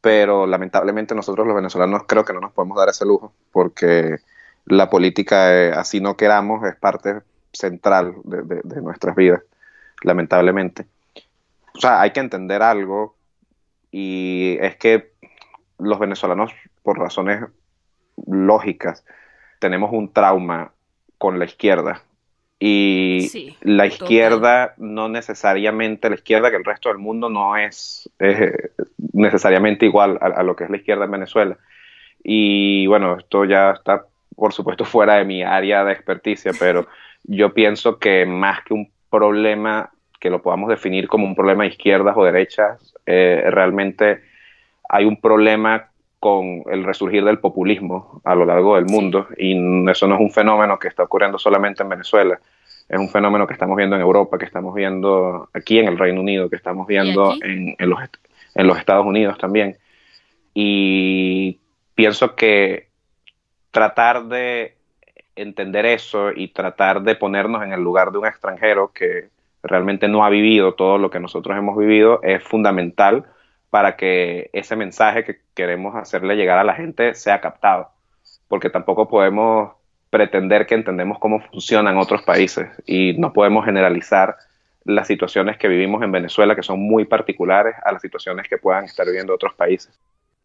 pero 0.00 0.46
lamentablemente 0.46 1.16
nosotros 1.16 1.44
los 1.44 1.56
venezolanos 1.56 2.02
creo 2.06 2.24
que 2.24 2.32
no 2.32 2.40
nos 2.40 2.52
podemos 2.52 2.78
dar 2.78 2.90
ese 2.90 3.04
lujo, 3.04 3.32
porque 3.50 4.18
la 4.66 4.88
política, 4.88 5.52
eh, 5.52 5.72
así 5.72 6.00
no 6.00 6.16
queramos, 6.16 6.64
es 6.64 6.76
parte 6.76 7.22
central 7.52 8.14
de 8.22 8.80
nuestras 8.80 9.16
vidas, 9.16 9.42
lamentablemente 10.04 10.86
sea, 11.82 12.00
hay 12.00 12.10
que 12.12 12.20
entender 12.20 12.62
algo 12.62 13.16
y 13.90 14.56
es 14.60 14.76
que 14.76 15.12
los 15.78 15.98
venezolanos, 15.98 16.52
por 16.82 16.98
razones 16.98 17.44
lógicas, 18.26 19.04
tenemos 19.58 19.92
un 19.92 20.12
trauma 20.12 20.72
con 21.18 21.38
la 21.38 21.44
izquierda. 21.44 22.02
Y 22.58 23.56
la 23.62 23.86
izquierda 23.86 24.74
no 24.76 25.08
necesariamente, 25.08 26.08
la 26.08 26.14
izquierda 26.14 26.50
que 26.50 26.56
el 26.56 26.64
resto 26.64 26.88
del 26.88 26.98
mundo 26.98 27.28
no 27.28 27.56
es, 27.56 28.08
necesariamente 29.12 29.86
igual 29.86 30.18
a, 30.20 30.42
lo 30.42 30.54
que 30.54 30.64
es 30.64 30.70
la 30.70 30.76
izquierda 30.76 31.04
en 31.04 31.10
Venezuela. 31.10 31.58
Y 32.22 32.86
bueno, 32.86 33.18
esto 33.18 33.44
ya 33.44 33.72
está, 33.72 34.04
por 34.36 34.52
supuesto, 34.52 34.84
fuera 34.84 35.16
de 35.16 35.24
mi 35.24 35.42
área 35.42 35.84
de 35.84 35.92
experticia, 35.92 36.52
pero 36.58 36.86
yo 37.24 37.52
pienso 37.52 37.98
que 37.98 38.26
más 38.26 38.62
que 38.64 38.74
un 38.74 38.92
problema 39.10 39.91
que 40.22 40.30
lo 40.30 40.40
podamos 40.40 40.68
definir 40.68 41.08
como 41.08 41.26
un 41.26 41.34
problema 41.34 41.64
de 41.64 41.70
izquierdas 41.70 42.16
o 42.16 42.22
derechas, 42.22 42.94
eh, 43.06 43.42
realmente 43.50 44.22
hay 44.88 45.04
un 45.04 45.20
problema 45.20 45.90
con 46.20 46.62
el 46.70 46.84
resurgir 46.84 47.24
del 47.24 47.40
populismo 47.40 48.22
a 48.22 48.36
lo 48.36 48.44
largo 48.44 48.76
del 48.76 48.84
mundo 48.84 49.26
y 49.36 49.52
eso 49.90 50.06
no 50.06 50.14
es 50.14 50.20
un 50.20 50.30
fenómeno 50.30 50.78
que 50.78 50.86
está 50.86 51.02
ocurriendo 51.02 51.40
solamente 51.40 51.82
en 51.82 51.88
Venezuela, 51.88 52.38
es 52.88 53.00
un 53.00 53.08
fenómeno 53.08 53.48
que 53.48 53.54
estamos 53.54 53.76
viendo 53.76 53.96
en 53.96 54.02
Europa, 54.02 54.38
que 54.38 54.44
estamos 54.44 54.72
viendo 54.76 55.48
aquí 55.52 55.80
en 55.80 55.88
el 55.88 55.98
Reino 55.98 56.20
Unido, 56.20 56.48
que 56.48 56.54
estamos 56.54 56.86
viendo 56.86 57.34
en, 57.42 57.74
los, 57.80 57.98
en 58.54 58.66
los 58.68 58.78
Estados 58.78 59.04
Unidos 59.04 59.38
también. 59.38 59.76
Y 60.54 61.58
pienso 61.96 62.36
que 62.36 62.86
tratar 63.72 64.26
de 64.26 64.76
entender 65.34 65.84
eso 65.84 66.30
y 66.30 66.46
tratar 66.48 67.02
de 67.02 67.16
ponernos 67.16 67.64
en 67.64 67.72
el 67.72 67.80
lugar 67.80 68.12
de 68.12 68.18
un 68.18 68.26
extranjero 68.26 68.92
que 68.92 69.30
realmente 69.62 70.08
no 70.08 70.24
ha 70.24 70.30
vivido 70.30 70.74
todo 70.74 70.98
lo 70.98 71.10
que 71.10 71.20
nosotros 71.20 71.56
hemos 71.56 71.76
vivido, 71.76 72.20
es 72.22 72.42
fundamental 72.42 73.24
para 73.70 73.96
que 73.96 74.50
ese 74.52 74.76
mensaje 74.76 75.24
que 75.24 75.40
queremos 75.54 75.94
hacerle 75.96 76.36
llegar 76.36 76.58
a 76.58 76.64
la 76.64 76.74
gente 76.74 77.14
sea 77.14 77.40
captado, 77.40 77.88
porque 78.48 78.70
tampoco 78.70 79.08
podemos 79.08 79.72
pretender 80.10 80.66
que 80.66 80.74
entendemos 80.74 81.18
cómo 81.18 81.40
funcionan 81.40 81.96
otros 81.96 82.22
países 82.22 82.68
y 82.84 83.14
no 83.14 83.32
podemos 83.32 83.64
generalizar 83.64 84.36
las 84.84 85.06
situaciones 85.06 85.56
que 85.56 85.68
vivimos 85.68 86.02
en 86.02 86.12
Venezuela, 86.12 86.54
que 86.54 86.62
son 86.62 86.80
muy 86.80 87.04
particulares, 87.04 87.74
a 87.84 87.92
las 87.92 88.02
situaciones 88.02 88.46
que 88.48 88.58
puedan 88.58 88.84
estar 88.84 89.06
viviendo 89.06 89.34
otros 89.34 89.54
países. 89.54 89.98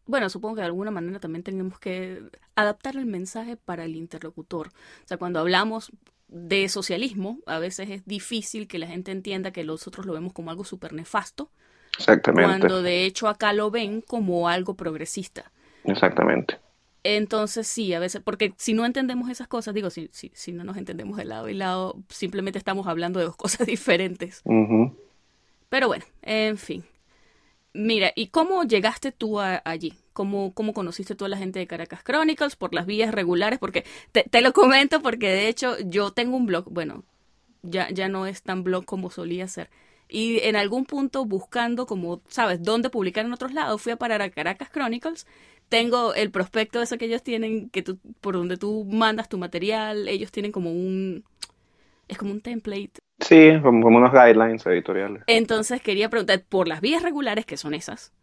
Bueno, 0.05 0.29
supongo 0.29 0.55
que 0.55 0.61
de 0.61 0.67
alguna 0.67 0.91
manera 0.91 1.19
también 1.19 1.43
tenemos 1.43 1.79
que 1.79 2.21
adaptar 2.55 2.95
el 2.95 3.05
mensaje 3.05 3.57
para 3.57 3.83
el 3.83 3.95
interlocutor. 3.97 4.67
O 4.67 5.07
sea, 5.07 5.17
cuando 5.17 5.39
hablamos, 5.39 5.91
de 6.27 6.67
socialismo, 6.69 7.39
a 7.45 7.59
veces 7.59 7.89
es 7.89 8.05
difícil 8.05 8.67
que 8.67 8.79
la 8.79 8.87
gente 8.87 9.11
entienda 9.11 9.51
que 9.51 9.63
nosotros 9.63 10.05
lo 10.05 10.13
vemos 10.13 10.33
como 10.33 10.51
algo 10.51 10.63
súper 10.63 10.93
nefasto. 10.93 11.49
Exactamente. 11.97 12.43
Cuando 12.47 12.81
de 12.81 13.05
hecho 13.05 13.27
acá 13.27 13.53
lo 13.53 13.71
ven 13.71 14.01
como 14.01 14.49
algo 14.49 14.75
progresista. 14.75 15.51
Exactamente. 15.83 16.59
Entonces 17.03 17.67
sí, 17.67 17.93
a 17.93 17.99
veces, 17.99 18.21
porque 18.21 18.53
si 18.57 18.73
no 18.73 18.85
entendemos 18.85 19.29
esas 19.29 19.47
cosas, 19.47 19.73
digo, 19.73 19.89
si, 19.89 20.09
si, 20.11 20.31
si 20.33 20.51
no 20.51 20.65
nos 20.65 20.75
entendemos 20.75 21.17
de 21.17 21.25
lado 21.25 21.47
y 21.47 21.53
lado, 21.53 21.95
simplemente 22.09 22.59
estamos 22.59 22.87
hablando 22.87 23.19
de 23.19 23.25
dos 23.25 23.35
cosas 23.37 23.65
diferentes. 23.65 24.43
Pero 25.69 25.87
bueno, 25.87 26.05
en 26.21 26.57
fin. 26.57 26.83
Mira, 27.73 28.11
¿y 28.15 28.27
cómo 28.27 28.63
llegaste 28.63 29.11
tú 29.11 29.39
allí? 29.39 29.93
¿Cómo, 30.17 30.51
¿Cómo 30.51 30.73
conociste 30.73 31.13
tú 31.13 31.25
a 31.25 31.29
la 31.29 31.37
gente 31.37 31.59
de 31.59 31.67
Caracas 31.67 32.03
Chronicles? 32.03 32.55
¿Por 32.55 32.73
las 32.73 32.87
vías 32.87 33.13
regulares? 33.13 33.59
Porque 33.59 33.85
te, 34.11 34.23
te 34.23 34.41
lo 34.41 34.51
comento 34.51 34.99
porque 34.99 35.29
de 35.29 35.47
hecho 35.47 35.77
yo 35.85 36.09
tengo 36.09 36.35
un 36.35 36.47
blog, 36.47 36.65
bueno, 36.71 37.03
ya, 37.61 37.91
ya 37.91 38.09
no 38.09 38.25
es 38.25 38.41
tan 38.41 38.63
blog 38.63 38.83
como 38.85 39.11
solía 39.11 39.47
ser. 39.47 39.69
Y 40.09 40.39
en 40.39 40.55
algún 40.55 40.85
punto 40.85 41.23
buscando 41.25 41.85
como, 41.85 42.23
¿sabes?, 42.29 42.63
dónde 42.63 42.89
publicar 42.89 43.27
en 43.27 43.33
otros 43.33 43.53
lados, 43.53 43.79
fui 43.79 43.91
a 43.91 43.97
parar 43.97 44.23
a 44.23 44.31
Caracas 44.31 44.71
Chronicles. 44.71 45.27
Tengo 45.69 46.15
el 46.15 46.31
prospecto 46.31 46.81
ese 46.81 46.97
que 46.97 47.05
ellos 47.05 47.21
tienen, 47.21 47.69
que 47.69 47.83
tú, 47.83 47.99
por 48.19 48.33
donde 48.33 48.57
tú 48.57 48.87
mandas 48.89 49.29
tu 49.29 49.37
material, 49.37 50.07
ellos 50.07 50.31
tienen 50.31 50.51
como 50.51 50.71
un, 50.71 51.25
es 52.07 52.17
como 52.17 52.31
un 52.31 52.41
template. 52.41 52.93
Sí, 53.19 53.51
como, 53.61 53.85
unos 53.85 54.11
guidelines 54.11 54.65
editoriales. 54.65 55.21
Entonces 55.27 55.79
quería 55.79 56.09
preguntar, 56.09 56.43
por 56.49 56.67
las 56.67 56.81
vías 56.81 57.03
regulares, 57.03 57.45
que 57.45 57.57
son 57.57 57.75
esas? 57.75 58.13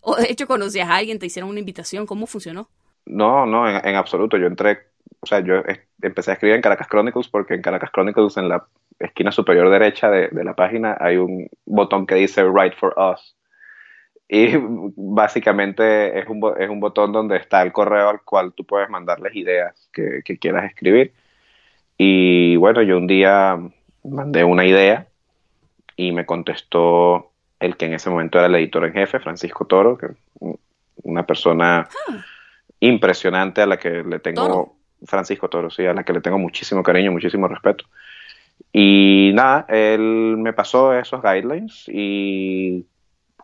O 0.00 0.16
de 0.16 0.30
hecho 0.30 0.46
conocías 0.46 0.88
a 0.88 0.96
alguien, 0.96 1.18
te 1.18 1.26
hicieron 1.26 1.50
una 1.50 1.60
invitación, 1.60 2.06
¿cómo 2.06 2.26
funcionó? 2.26 2.68
No, 3.06 3.46
no, 3.46 3.68
en, 3.68 3.96
absoluto. 3.96 4.36
Yo 4.36 4.46
entré, 4.46 4.78
o 5.20 5.26
sea, 5.26 5.40
yo 5.40 5.62
empecé 6.02 6.30
a 6.30 6.34
escribir 6.34 6.56
en 6.56 6.62
Caracas 6.62 6.88
Chronicles 6.88 7.28
porque 7.28 7.54
en 7.54 7.62
Caracas 7.62 7.90
Chronicles, 7.92 8.36
en 8.36 8.48
la 8.48 8.66
esquina 8.98 9.32
superior 9.32 9.70
derecha 9.70 10.10
de, 10.10 10.28
de 10.28 10.44
la 10.44 10.54
página, 10.54 10.96
hay 11.00 11.16
un 11.16 11.48
botón 11.64 12.06
que 12.06 12.14
dice 12.14 12.44
Write 12.44 12.76
for 12.76 12.94
Us. 12.96 13.36
Y 14.28 14.52
básicamente 14.96 16.18
es 16.18 16.28
un, 16.28 16.40
es 16.58 16.70
un 16.70 16.80
botón 16.80 17.12
donde 17.12 17.36
está 17.36 17.62
el 17.62 17.72
correo 17.72 18.08
al 18.08 18.22
cual 18.22 18.52
tú 18.54 18.64
puedes 18.64 18.88
mandarles 18.88 19.34
ideas 19.34 19.88
que, 19.92 20.22
que 20.24 20.38
quieras 20.38 20.64
escribir. 20.66 21.12
Y 21.98 22.56
bueno, 22.56 22.82
yo 22.82 22.96
un 22.96 23.06
día 23.06 23.58
mandé 24.04 24.44
una 24.44 24.64
idea 24.64 25.08
y 25.96 26.12
me 26.12 26.24
contestó 26.24 27.29
el 27.60 27.76
que 27.76 27.86
en 27.86 27.94
ese 27.94 28.10
momento 28.10 28.38
era 28.38 28.48
el 28.48 28.54
editor 28.56 28.84
en 28.86 28.92
jefe, 28.92 29.20
Francisco 29.20 29.66
Toro, 29.66 29.96
que 29.96 30.08
una 31.02 31.24
persona 31.26 31.88
ah. 32.08 32.24
impresionante 32.80 33.62
a 33.62 33.66
la 33.66 33.78
que 33.78 34.02
le 34.02 34.18
tengo, 34.18 34.76
Francisco 35.04 35.48
Toro, 35.48 35.70
sí, 35.70 35.86
a 35.86 35.94
la 35.94 36.02
que 36.02 36.12
le 36.12 36.20
tengo 36.20 36.38
muchísimo 36.38 36.82
cariño, 36.82 37.12
muchísimo 37.12 37.46
respeto. 37.46 37.84
Y 38.72 39.32
nada, 39.34 39.66
él 39.68 40.36
me 40.38 40.52
pasó 40.52 40.94
esos 40.94 41.22
guidelines 41.22 41.84
y 41.88 42.86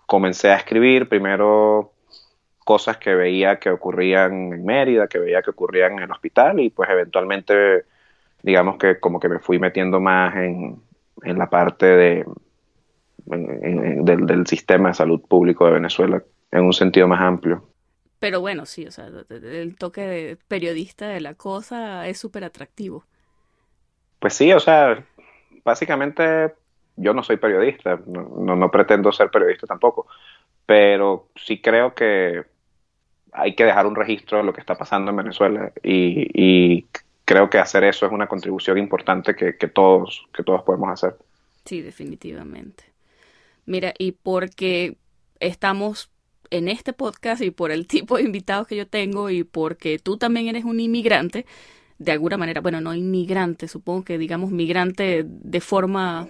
comencé 0.07 0.51
a 0.51 0.57
escribir 0.57 1.09
primero 1.09 1.93
cosas 2.65 2.97
que 2.97 3.15
veía 3.15 3.59
que 3.59 3.71
ocurrían 3.71 4.53
en 4.53 4.65
Mérida, 4.65 5.09
que 5.09 5.19
veía 5.19 5.43
que 5.43 5.51
ocurrían 5.51 5.93
en 5.95 6.01
el 6.01 6.11
hospital 6.11 6.61
y 6.61 6.71
pues 6.71 6.91
eventualmente 6.91 7.85
digamos 8.43 8.77
que 8.77 8.99
como 8.99 9.21
que 9.21 9.29
me 9.29 9.39
fui 9.39 9.59
metiendo 9.59 10.01
más 10.01 10.35
en, 10.37 10.81
la 11.23 11.49
parte 11.49 11.87
de, 11.87 12.27
del, 13.27 14.47
sistema 14.47 14.89
de 14.89 14.95
salud 14.95 15.21
público 15.21 15.67
de 15.67 15.73
Venezuela 15.73 16.23
en 16.51 16.65
un 16.65 16.73
sentido 16.73 17.09
más 17.09 17.21
amplio. 17.21 17.69
Pero 18.19 18.41
bueno, 18.41 18.65
sí, 18.65 18.87
o 18.87 18.91
sea, 18.91 19.09
el 19.29 19.77
toque 19.77 20.01
de 20.01 20.39
periodista 20.49 21.09
de 21.09 21.21
la 21.21 21.35
cosa 21.35 22.07
es 22.09 22.19
súper 22.19 22.45
atractivo. 22.45 23.05
Pues 24.19 24.35
sí, 24.35 24.53
o 24.53 24.61
sea, 24.61 25.05
básicamente 25.65 26.55
yo 26.97 27.13
no 27.13 27.23
soy 27.23 27.37
periodista, 27.37 28.01
no, 28.07 28.57
no, 28.57 28.71
pretendo 28.71 29.13
ser 29.13 29.31
periodista 29.31 29.67
tampoco, 29.67 30.07
pero 30.65 31.29
sí 31.37 31.61
creo 31.61 31.95
que 31.95 32.45
hay 33.33 33.55
que 33.55 33.65
dejar 33.65 33.87
un 33.87 33.95
registro 33.95 34.39
de 34.39 34.45
lo 34.45 34.55
que 34.55 34.61
está 34.61 34.77
pasando 34.77 35.11
en 35.11 35.17
Venezuela 35.19 35.73
y, 35.83 36.31
y 36.33 36.87
creo 37.27 37.51
que 37.51 37.59
hacer 37.59 37.85
eso 37.85 38.07
es 38.07 38.13
una 38.13 38.29
contribución 38.29 38.79
importante 38.79 39.35
que, 39.35 39.53
todos, 39.69 40.27
que 40.33 40.43
todos 40.43 40.63
podemos 40.63 40.89
hacer. 40.89 41.19
Sí, 41.67 41.83
definitivamente. 41.83 42.85
Mira, 43.67 43.93
y 43.99 44.13
porque 44.13 44.97
estamos 45.41 46.11
en 46.51 46.69
este 46.69 46.93
podcast 46.93 47.43
y 47.43 47.51
por 47.51 47.71
el 47.71 47.87
tipo 47.87 48.17
de 48.17 48.23
invitados 48.23 48.67
que 48.67 48.77
yo 48.77 48.87
tengo 48.87 49.31
y 49.31 49.45
porque 49.45 49.99
tú 49.99 50.17
también 50.17 50.49
eres 50.49 50.65
un 50.65 50.81
inmigrante, 50.81 51.47
de 51.99 52.13
alguna 52.13 52.37
manera, 52.37 52.61
bueno, 52.61 52.81
no 52.81 52.95
inmigrante, 52.95 53.69
supongo 53.69 54.05
que 54.05 54.19
digamos 54.19 54.51
migrante 54.51 55.25
de 55.27 55.61
forma 55.61 56.29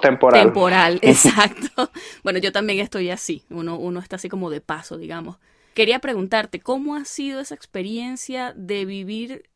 temporal. 0.00 0.42
Temporal, 0.42 0.98
exacto. 1.02 1.90
bueno, 2.22 2.38
yo 2.38 2.52
también 2.52 2.80
estoy 2.80 3.10
así, 3.10 3.44
uno, 3.50 3.78
uno 3.78 4.00
está 4.00 4.16
así 4.16 4.28
como 4.28 4.50
de 4.50 4.60
paso, 4.60 4.98
digamos. 4.98 5.38
Quería 5.74 5.98
preguntarte, 5.98 6.60
¿cómo 6.60 6.94
ha 6.94 7.04
sido 7.04 7.40
esa 7.40 7.54
experiencia 7.54 8.52
de 8.56 8.84
vivir 8.84 9.50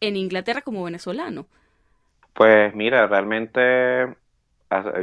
en 0.00 0.16
Inglaterra 0.16 0.60
como 0.60 0.84
venezolano? 0.84 1.46
Pues 2.34 2.74
mira, 2.74 3.06
realmente 3.06 4.16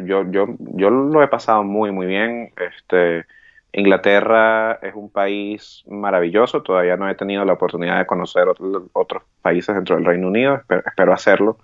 yo, 0.03 0.29
yo, 0.31 0.47
yo 0.59 0.89
lo 0.89 1.23
he 1.23 1.27
pasado 1.27 1.63
muy, 1.63 1.91
muy 1.91 2.05
bien. 2.05 2.51
Este, 2.57 3.25
Inglaterra 3.71 4.79
es 4.81 4.95
un 4.95 5.09
país 5.09 5.83
maravilloso, 5.87 6.63
todavía 6.63 6.97
no 6.97 7.07
he 7.09 7.15
tenido 7.15 7.45
la 7.45 7.53
oportunidad 7.53 7.99
de 7.99 8.07
conocer 8.07 8.45
otros 8.93 9.23
países 9.41 9.75
dentro 9.75 9.95
del 9.95 10.05
Reino 10.05 10.27
Unido, 10.27 10.63
espero, 10.85 11.13
hacerlo 11.13 11.57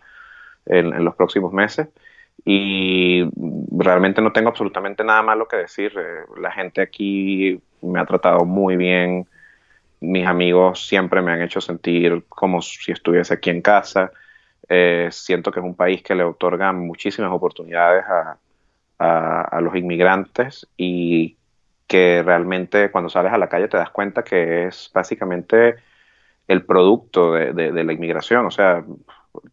en, 0.65 1.03
los 1.03 1.15
próximos 1.15 1.51
meses. 1.51 1.87
Y 2.43 3.27
realmente 3.71 4.21
no 4.21 4.31
tengo 4.31 4.49
absolutamente 4.49 5.03
nada 5.03 5.23
malo 5.23 5.47
que 5.47 5.57
decir. 5.57 5.93
Eh, 5.97 6.39
la 6.39 6.51
gente 6.51 6.81
aquí 6.81 7.59
me 7.81 7.99
ha 7.99 8.05
tratado 8.05 8.45
muy 8.45 8.75
bien, 8.77 9.25
mis 9.99 10.27
amigos 10.27 10.87
siempre 10.87 11.21
me 11.21 11.31
han 11.31 11.41
hecho 11.41 11.61
sentir 11.61 12.23
como 12.29 12.61
si 12.61 12.91
estuviese 12.91 13.33
aquí 13.33 13.49
en 13.49 13.61
casa. 13.61 14.11
Eh, 14.69 15.09
siento 15.11 15.51
que 15.51 15.59
es 15.59 15.65
un 15.65 15.75
país 15.75 16.01
que 16.01 16.15
le 16.15 16.23
otorga 16.23 16.71
muchísimas 16.73 17.31
oportunidades 17.31 18.05
a, 18.07 18.37
los 19.61 19.75
inmigrantes 19.75 20.67
y 20.77 21.35
que 21.87 22.23
realmente 22.23 22.91
cuando 22.91 23.09
sales 23.09 23.33
a 23.33 23.37
la 23.37 23.49
calle 23.49 23.67
te 23.67 23.77
das 23.77 23.89
cuenta 23.89 24.23
que 24.23 24.65
es 24.67 24.89
básicamente 24.93 25.75
el 26.47 26.63
producto 26.65 27.33
de, 27.33 27.83
la 27.83 27.93
inmigración. 27.93 28.45
O 28.45 28.51
sea, 28.51 28.83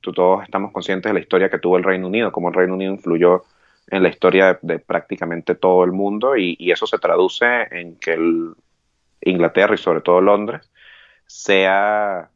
todos 0.00 0.44
estamos 0.44 0.72
conscientes 0.72 1.10
de 1.10 1.14
la 1.14 1.20
historia 1.20 1.50
que 1.50 1.58
tuvo 1.58 1.76
el 1.76 1.84
Reino 1.84 2.06
Unido, 2.06 2.32
cómo 2.32 2.48
el 2.48 2.54
Reino 2.54 2.74
Unido 2.74 2.92
influyó 2.92 3.42
en 3.88 4.02
la 4.02 4.08
historia 4.08 4.58
de, 4.62 4.78
prácticamente 4.78 5.54
todo 5.54 5.84
el 5.84 5.92
mundo 5.92 6.36
y, 6.36 6.56
y, 6.58 6.70
eso 6.70 6.86
se 6.86 6.98
traduce 6.98 7.46
en 7.70 7.96
que 7.96 8.12
el, 8.14 8.54
Inglaterra 9.22 9.74
y 9.74 9.78
sobre 9.78 10.00
todo 10.00 10.20
Londres, 10.20 10.70
sea 11.26 12.28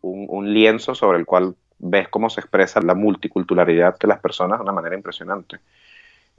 un, 0.00 0.52
lienzo 0.52 0.94
sobre 0.94 1.18
el 1.18 1.26
cual 1.26 1.56
ves 1.78 2.08
cómo 2.08 2.30
se 2.30 2.40
expresa 2.40 2.80
la 2.80 2.94
multiculturalidad 2.94 3.98
de 3.98 4.08
las 4.08 4.20
personas 4.20 4.58
de 4.58 4.62
una 4.62 4.72
manera 4.72 4.96
impresionante. 4.96 5.58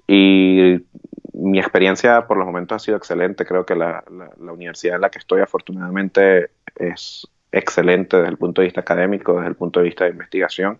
Y 0.07 0.85
mi 1.33 1.59
experiencia 1.59 2.25
por 2.27 2.37
los 2.37 2.45
momentos 2.45 2.75
ha 2.75 2.79
sido 2.79 2.97
excelente. 2.97 3.45
Creo 3.45 3.65
que 3.65 3.75
la, 3.75 4.03
universidad 4.39 4.95
en 4.95 5.01
la 5.01 5.09
que 5.09 5.19
estoy 5.19 5.41
afortunadamente 5.41 6.51
es 6.75 7.27
excelente 7.51 8.17
desde 8.17 8.29
el 8.29 8.37
punto 8.37 8.61
de 8.61 8.67
vista 8.67 8.81
académico, 8.81 9.35
desde 9.35 9.49
el 9.49 9.55
punto 9.55 9.79
de 9.79 9.85
vista 9.85 10.05
de 10.05 10.11
investigación. 10.11 10.79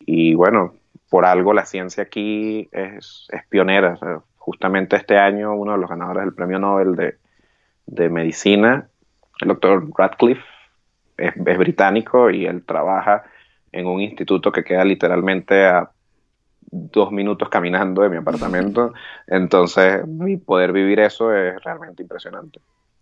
Y 0.00 0.34
bueno, 0.34 0.74
por 1.08 1.24
algo 1.24 1.52
la 1.52 1.64
ciencia 1.64 2.02
aquí 2.02 2.68
es, 2.72 3.28
pionera. 3.48 3.98
justamente 4.36 4.96
este 4.96 5.16
año 5.16 5.54
uno 5.54 5.72
de 5.72 5.78
los 5.78 5.88
ganadores 5.88 6.24
del 6.24 6.34
Premio 6.34 6.58
Nobel 6.58 6.96
de, 6.96 7.16
de 7.86 8.08
medicina, 8.08 8.88
el 9.40 9.48
doctor 9.48 9.88
Radcliffe, 9.96 10.44
es, 11.16 11.58
británico 11.58 12.30
y 12.30 12.46
él 12.46 12.64
trabaja 12.64 13.24
en 13.76 13.86
un 13.86 14.00
instituto 14.00 14.50
que 14.50 14.64
queda 14.64 14.84
literalmente 14.84 15.66
a 15.66 15.90
dos 16.70 17.12
minutos 17.12 17.48
caminando 17.48 18.02
de 18.02 18.08
mi 18.08 18.16
apartamento. 18.16 18.94
Entonces, 19.26 20.02
poder 20.44 20.72
vivir 20.72 21.00
eso 21.00 21.32
es 21.32 21.62
realmente 21.62 22.02
impresionante. 22.02 22.60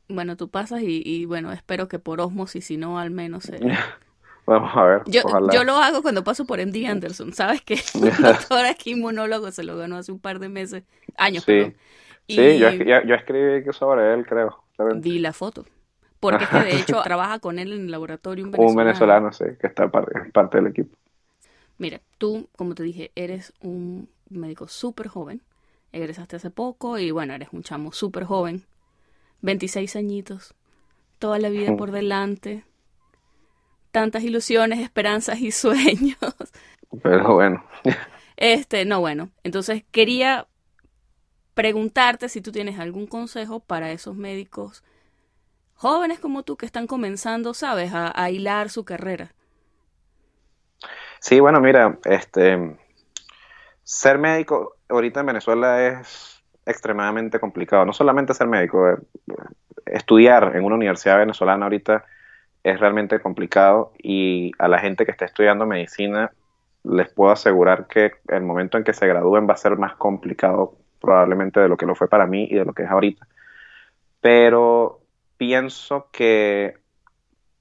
Bueno, 0.08 0.36
tú 0.36 0.48
pasas 0.48 0.82
y, 0.82 1.24
bueno, 1.24 1.52
espero 1.52 1.88
que 1.88 1.98
por 1.98 2.20
osmosis, 2.20 2.66
si 2.66 2.76
no, 2.76 2.98
al 2.98 3.10
menos... 3.10 3.48
Eh, 3.48 3.60
Vamos 4.46 4.76
a 4.76 4.84
ver. 4.84 5.02
Yo, 5.06 5.22
yo, 5.50 5.64
lo 5.64 5.76
hago 5.76 6.02
cuando 6.02 6.22
paso 6.22 6.44
por 6.44 6.58
MD 6.58 6.84
Anderson. 6.86 7.32
¿Sabes 7.32 7.62
que 7.62 7.76
El 7.94 8.14
doctor 8.22 8.66
aquí 8.66 8.90
inmunólogo 8.90 9.50
se 9.50 9.64
lo 9.64 9.74
ganó 9.78 9.96
hace 9.96 10.12
un 10.12 10.18
par 10.18 10.38
de 10.38 10.50
meses, 10.50 10.82
años, 11.16 11.44
sí. 11.44 11.72
Sí, 12.28 12.58
yo, 12.58 12.70
yo, 12.70 13.14
escribí 13.14 13.64
sobre 13.72 14.12
él, 14.12 14.26
creo. 14.26 14.62
Vi 14.96 15.18
la 15.18 15.32
foto. 15.32 15.64
Porque 16.30 16.46
de 16.46 16.76
hecho 16.80 17.02
trabaja 17.04 17.38
con 17.38 17.58
él 17.58 17.72
en 17.72 17.82
el 17.82 17.90
laboratorio 17.90 18.46
un 18.46 18.50
venezolano. 18.50 18.70
Un 18.70 18.86
venezolano, 18.86 19.32
sí, 19.32 19.44
que 19.60 19.66
está 19.66 19.90
parte, 19.90 20.30
parte 20.32 20.56
del 20.56 20.68
equipo. 20.68 20.96
Mira, 21.76 22.00
tú, 22.16 22.48
como 22.56 22.74
te 22.74 22.82
dije, 22.82 23.12
eres 23.14 23.52
un 23.60 24.08
médico 24.30 24.66
súper 24.66 25.08
joven. 25.08 25.42
Egresaste 25.92 26.36
hace 26.36 26.50
poco 26.50 26.98
y 26.98 27.10
bueno, 27.10 27.34
eres 27.34 27.48
un 27.52 27.62
chamo 27.62 27.92
súper 27.92 28.24
joven. 28.24 28.64
26 29.42 29.96
añitos. 29.96 30.54
Toda 31.18 31.38
la 31.38 31.50
vida 31.50 31.76
por 31.76 31.90
delante. 31.90 32.64
Tantas 33.90 34.22
ilusiones, 34.22 34.80
esperanzas 34.80 35.40
y 35.40 35.50
sueños. 35.52 36.16
Pero 37.02 37.34
bueno. 37.34 37.64
Este, 38.36 38.86
no, 38.86 39.00
bueno. 39.00 39.28
Entonces 39.42 39.84
quería 39.90 40.46
preguntarte 41.52 42.30
si 42.30 42.40
tú 42.40 42.50
tienes 42.50 42.78
algún 42.78 43.06
consejo 43.06 43.60
para 43.60 43.92
esos 43.92 44.16
médicos 44.16 44.82
jóvenes 45.84 46.18
como 46.18 46.44
tú 46.44 46.56
que 46.56 46.64
están 46.64 46.86
comenzando, 46.86 47.52
sabes, 47.52 47.92
a, 47.92 48.30
hilar 48.30 48.70
su 48.70 48.86
carrera? 48.86 49.32
Sí, 51.20 51.40
bueno, 51.40 51.60
mira, 51.60 51.98
este, 52.06 52.78
ser 53.82 54.16
médico 54.16 54.76
ahorita 54.88 55.20
en 55.20 55.26
Venezuela 55.26 55.86
es 55.86 56.42
extremadamente 56.64 57.38
complicado. 57.38 57.84
No 57.84 57.92
solamente 57.92 58.32
ser 58.32 58.46
médico, 58.46 58.88
eh, 58.88 58.96
estudiar 59.84 60.56
en 60.56 60.64
una 60.64 60.76
universidad 60.76 61.18
venezolana 61.18 61.66
ahorita 61.66 62.06
es 62.62 62.80
realmente 62.80 63.20
complicado 63.20 63.92
y 63.98 64.52
a 64.58 64.68
la 64.68 64.78
gente 64.78 65.04
que 65.04 65.10
está 65.10 65.26
estudiando 65.26 65.66
medicina 65.66 66.32
les 66.82 67.12
puedo 67.12 67.30
asegurar 67.30 67.88
que 67.88 68.12
el 68.28 68.42
momento 68.42 68.78
en 68.78 68.84
que 68.84 68.94
se 68.94 69.06
gradúen 69.06 69.46
va 69.46 69.52
a 69.52 69.58
ser 69.58 69.76
más 69.76 69.96
complicado 69.96 70.78
probablemente 70.98 71.60
de 71.60 71.68
lo 71.68 71.76
que 71.76 71.84
lo 71.84 71.94
fue 71.94 72.08
para 72.08 72.26
mí 72.26 72.48
y 72.50 72.54
de 72.54 72.64
lo 72.64 72.72
que 72.72 72.84
es 72.84 72.90
ahorita. 72.90 73.26
Pero 74.22 75.03
pienso 75.44 76.08
que 76.10 76.78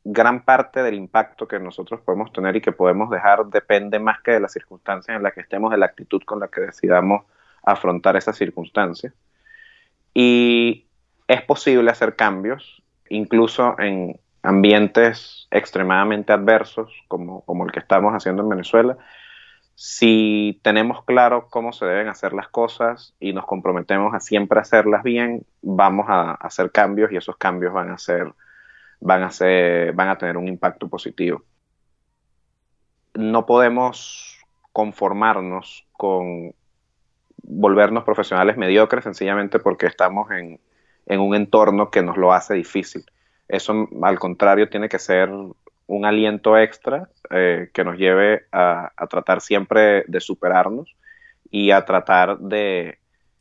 gran 0.06 0.46
parte 0.46 0.82
del 0.84 0.96
impacto 0.96 1.50
que 1.50 1.60
nosotros 1.60 2.00
podemos 2.00 2.32
tener 2.32 2.56
y 2.56 2.62
que 2.62 2.72
podemos 2.72 3.10
dejar 3.10 3.46
depende 3.48 4.00
más 4.00 4.22
que 4.22 4.32
de 4.32 4.40
las 4.40 4.54
circunstancias 4.54 5.18
en 5.18 5.22
las 5.22 5.34
que 5.34 5.42
estemos, 5.42 5.70
de 5.70 5.78
la 5.78 5.88
actitud 5.88 6.22
con 6.26 6.40
la 6.40 6.48
que 6.48 6.62
decidamos 6.62 7.24
afrontar 7.62 8.16
esas 8.16 8.38
circunstancias. 8.38 9.14
Y 10.14 10.86
es 11.28 11.42
posible 11.42 11.92
hacer 11.92 12.16
cambios, 12.16 12.82
incluso 13.10 13.78
en 13.80 14.18
ambientes 14.44 15.48
extremadamente 15.52 16.32
adversos, 16.32 16.90
como, 17.10 17.42
como 17.42 17.66
el 17.66 17.72
que 17.74 17.80
estamos 17.80 18.14
haciendo 18.14 18.44
en 18.44 18.50
Venezuela, 18.50 18.98
si 19.76 20.60
tenemos 20.64 21.04
claro 21.04 21.48
cómo 21.50 21.74
se 21.74 21.86
deben 21.86 22.08
hacer 22.08 22.34
las 22.34 22.48
cosas 22.48 23.16
y 23.20 23.34
nos 23.34 23.46
comprometemos 23.46 24.14
a 24.14 24.20
siempre 24.20 24.60
hacerlas 24.60 25.04
bien, 25.04 25.46
vamos 25.62 26.06
a 26.10 26.34
hacer 26.34 26.72
cambios 26.72 27.12
y 27.12 27.18
esos 27.18 27.38
cambios 27.38 27.74
van 27.74 27.90
a 27.90 27.98
ser, 27.98 28.34
van 29.00 29.24
a 29.24 29.32
ser, 29.32 29.94
van 29.94 30.10
a 30.10 30.18
tener 30.18 30.38
un 30.38 30.48
impacto 30.48 30.88
positivo. 30.88 31.44
No 33.16 33.46
podemos 33.46 34.38
conformarnos 34.72 35.88
con 35.92 36.54
volvernos 37.44 38.04
profesionales 38.04 38.58
mediocres 38.58 39.04
sencillamente 39.04 39.60
porque 39.60 39.88
estamos 39.88 40.32
en, 40.32 40.60
en 41.06 41.20
un 41.20 41.36
entorno 41.36 41.90
que 41.90 42.02
nos 42.02 42.18
lo 42.18 42.32
hace 42.32 42.54
difícil. 42.54 43.06
Eso, 43.48 43.88
al 44.02 44.20
contrario, 44.20 44.70
tiene 44.70 44.88
que 44.88 45.00
ser 45.00 45.30
un 45.94 46.06
aliento 46.06 46.58
extra 46.58 47.10
eh, 47.30 47.70
que 47.74 47.84
nos 47.84 47.98
lleve 47.98 48.46
a, 48.52 48.92
tratar 49.10 49.42
siempre 49.42 50.04
de 50.08 50.20
superarnos 50.20 50.96
y 51.50 51.72
a 51.72 51.86
tratar 51.86 52.40
de, 52.40 53.00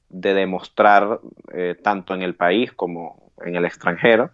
demostrar, 0.09 1.21
eh, 1.53 1.77
tanto 1.83 2.15
en 2.15 2.23
el 2.23 2.35
país 2.35 2.73
como 2.73 3.33
en 3.45 3.57
el 3.57 3.65
extranjero, 3.65 4.31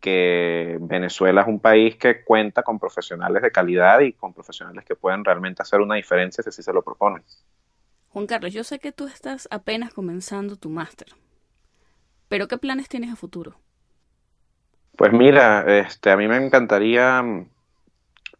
que 0.00 0.78
Venezuela 0.80 1.40
es 1.40 1.48
un 1.48 1.58
país 1.58 1.96
que 1.96 2.22
cuenta 2.22 2.62
con 2.62 2.78
profesionales 2.78 3.42
de 3.42 3.50
calidad 3.50 4.00
y 4.00 4.12
con 4.12 4.32
profesionales 4.32 4.84
que 4.84 4.94
pueden 4.94 5.24
realmente 5.24 5.62
hacer 5.62 5.80
una 5.80 5.96
diferencia 5.96 6.44
si 6.44 6.62
se 6.62 6.72
lo 6.72 6.82
proponen. 6.82 7.22
Juan 8.10 8.26
Carlos, 8.26 8.52
yo 8.52 8.62
sé 8.62 8.78
que 8.78 8.92
tú 8.92 9.06
estás 9.06 9.48
apenas 9.50 9.92
comenzando 9.92 10.56
tu 10.56 10.70
máster, 10.70 11.08
pero 12.28 12.46
¿qué 12.46 12.56
planes 12.56 12.88
tienes 12.88 13.12
a 13.12 13.16
futuro? 13.16 13.56
Pues 14.96 15.12
mira, 15.12 15.64
este, 15.80 16.10
a 16.10 16.16
mí 16.16 16.26
me 16.26 16.38
encantaría 16.38 17.22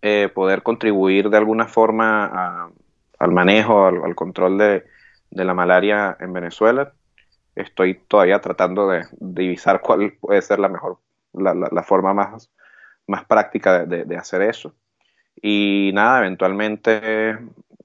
eh, 0.01 0.31
poder 0.35 0.63
contribuir 0.63 1.29
de 1.29 1.37
alguna 1.37 1.67
forma 1.67 2.71
al 3.19 3.33
manejo, 3.33 3.87
al, 3.87 4.15
control 4.15 4.57
de, 4.57 4.85
la 5.31 5.53
malaria 5.53 6.17
en 6.19 6.33
Venezuela. 6.33 6.95
Estoy 7.55 8.01
todavía 8.09 8.41
tratando 8.41 8.89
de, 8.89 9.05
divisar 9.21 9.81
cuál 9.83 10.15
puede 10.19 10.41
ser 10.41 10.59
la 10.59 10.71
mejor, 10.71 10.99
la, 11.35 11.83
forma 11.83 12.15
más, 12.15 12.51
más 13.07 13.27
práctica 13.27 13.85
de, 13.85 14.17
hacer 14.17 14.41
eso. 14.41 14.75
Y 15.43 15.91
nada, 15.93 16.21
eventualmente, 16.21 17.39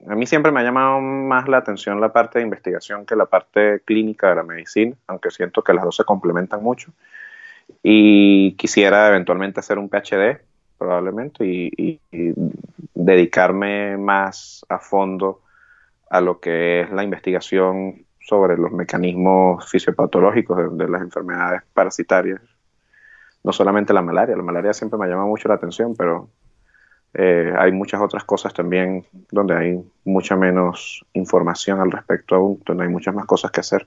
a 0.08 0.14
mí 0.14 0.24
siempre 0.24 0.50
me 0.50 0.60
ha 0.60 0.64
llamado 0.64 0.98
más 0.98 1.46
la 1.46 1.58
atención 1.58 2.00
la 2.00 2.10
parte 2.14 2.38
de 2.38 2.44
investigación 2.44 3.04
que 3.04 3.16
la 3.16 3.26
parte 3.26 3.82
clínica 3.84 4.30
de 4.30 4.36
la 4.36 4.42
medicina, 4.44 4.96
aunque 5.08 5.30
siento 5.30 5.62
que 5.62 5.74
las 5.74 5.84
dos 5.84 5.96
se 5.96 6.04
complementan 6.04 6.62
mucho 6.62 6.90
y 7.82 8.54
quisiera 8.54 9.08
eventualmente 9.08 9.60
hacer 9.60 9.78
un 9.78 9.88
PhD 9.88 10.40
probablemente 10.78 11.44
y, 11.46 12.00
dedicarme 12.94 13.96
más 13.96 14.64
a 14.68 14.78
fondo 14.78 15.40
a 16.08 16.20
lo 16.20 16.38
que 16.38 16.82
es 16.82 16.90
la 16.92 17.02
investigación 17.02 18.04
sobre 18.20 18.56
los 18.56 18.70
mecanismos 18.70 19.68
fisiopatológicos 19.68 20.76
de, 20.76 20.88
las 20.88 21.02
enfermedades 21.02 21.62
parasitarias. 21.72 22.40
No 23.42 23.52
solamente 23.52 23.92
la 23.92 24.02
malaria, 24.02 24.36
la 24.36 24.42
malaria 24.42 24.72
siempre 24.72 24.98
me 24.98 25.08
llama 25.08 25.24
mucho 25.24 25.48
la 25.48 25.54
atención, 25.54 25.96
pero 25.96 26.28
eh, 27.14 27.52
hay 27.58 27.72
muchas 27.72 28.00
otras 28.00 28.24
cosas 28.24 28.54
también 28.54 29.04
donde 29.30 29.56
hay 29.56 29.84
mucha 30.04 30.36
menos 30.36 31.04
información 31.12 31.80
al 31.80 31.90
respecto 31.90 32.36
aún, 32.36 32.62
donde 32.64 32.84
hay 32.84 32.90
muchas 32.90 33.14
más 33.14 33.26
cosas 33.26 33.50
que 33.50 33.60
hacer. 33.60 33.86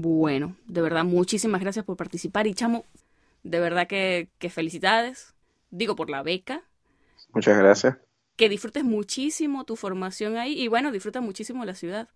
Bueno, 0.00 0.54
de 0.68 0.80
verdad, 0.80 1.02
muchísimas 1.02 1.60
gracias 1.60 1.84
por 1.84 1.96
participar 1.96 2.46
y 2.46 2.54
chamo, 2.54 2.84
de 3.42 3.58
verdad 3.58 3.88
que, 3.88 4.28
felicidades, 4.48 5.34
digo 5.72 5.96
por 5.96 6.08
la 6.08 6.22
beca. 6.22 6.62
Muchas 7.32 7.58
gracias. 7.58 7.96
Que 8.36 8.48
disfrutes 8.48 8.84
muchísimo 8.84 9.64
tu 9.64 9.74
formación 9.74 10.36
ahí 10.36 10.52
y 10.52 10.68
bueno, 10.68 10.92
disfruta 10.92 11.20
muchísimo 11.20 11.64
la 11.64 11.74
ciudad. 11.74 12.08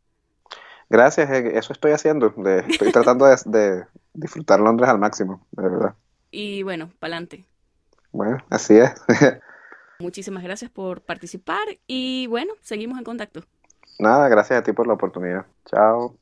Gracias, 0.91 1.29
eh, 1.29 1.59
eso 1.59 1.73
estoy 1.73 1.91
haciendo, 1.91 2.33
estoy 2.69 2.93
tratando 2.93 3.27
de, 3.27 3.85
disfrutar 4.15 4.61
Londres 4.61 4.89
al 4.89 5.01
máximo, 5.01 5.45
de 5.51 5.69
verdad. 5.69 5.95
Y 6.31 6.63
bueno, 6.63 6.93
pa'lante. 7.01 7.47
Bueno, 8.13 8.45
así 8.49 8.77
es. 8.77 8.93
Muchísimas 9.99 10.45
gracias 10.45 10.71
por 10.71 11.01
participar 11.01 11.67
y 11.89 12.29
bueno, 12.29 12.55
seguimos 12.61 12.97
en 12.99 13.03
contacto. 13.03 13.43
Nada, 13.99 14.29
gracias 14.29 14.61
a 14.61 14.63
ti 14.63 14.73
por 14.73 14.87
la 14.87 14.93
oportunidad. 14.93 15.47
Chao. 15.67 16.17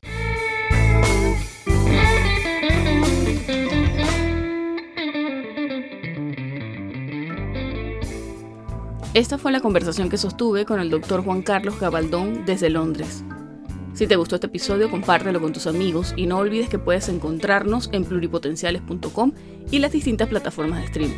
Esta 9.12 9.38
fue 9.38 9.50
la 9.50 9.58
conversación 9.58 10.08
que 10.08 10.16
sostuve 10.16 10.64
con 10.64 10.78
el 10.78 10.88
doctor 10.88 11.24
Juan 11.24 11.42
Carlos 11.42 11.80
Gabaldón 11.80 12.44
desde 12.46 12.70
Londres. 12.70 13.24
Si 13.92 14.06
te 14.06 14.14
gustó 14.14 14.36
este 14.36 14.46
episodio, 14.46 14.88
compártelo 14.88 15.40
con 15.40 15.52
tus 15.52 15.66
amigos 15.66 16.14
y 16.16 16.26
no 16.26 16.38
olvides 16.38 16.68
que 16.68 16.78
puedes 16.78 17.08
encontrarnos 17.08 17.90
en 17.92 18.04
pluripotenciales.com 18.04 19.32
y 19.72 19.80
las 19.80 19.90
distintas 19.90 20.28
plataformas 20.28 20.78
de 20.78 20.84
streaming. 20.84 21.16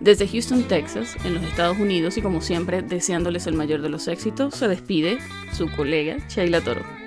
Desde 0.00 0.28
Houston, 0.28 0.64
Texas, 0.64 1.16
en 1.24 1.32
los 1.32 1.42
Estados 1.44 1.78
Unidos 1.78 2.18
y 2.18 2.22
como 2.22 2.42
siempre 2.42 2.82
deseándoles 2.82 3.46
el 3.46 3.54
mayor 3.54 3.80
de 3.80 3.88
los 3.88 4.06
éxitos, 4.06 4.54
se 4.54 4.68
despide 4.68 5.18
su 5.52 5.66
colega 5.70 6.18
Sheila 6.28 6.60
Toro. 6.60 6.99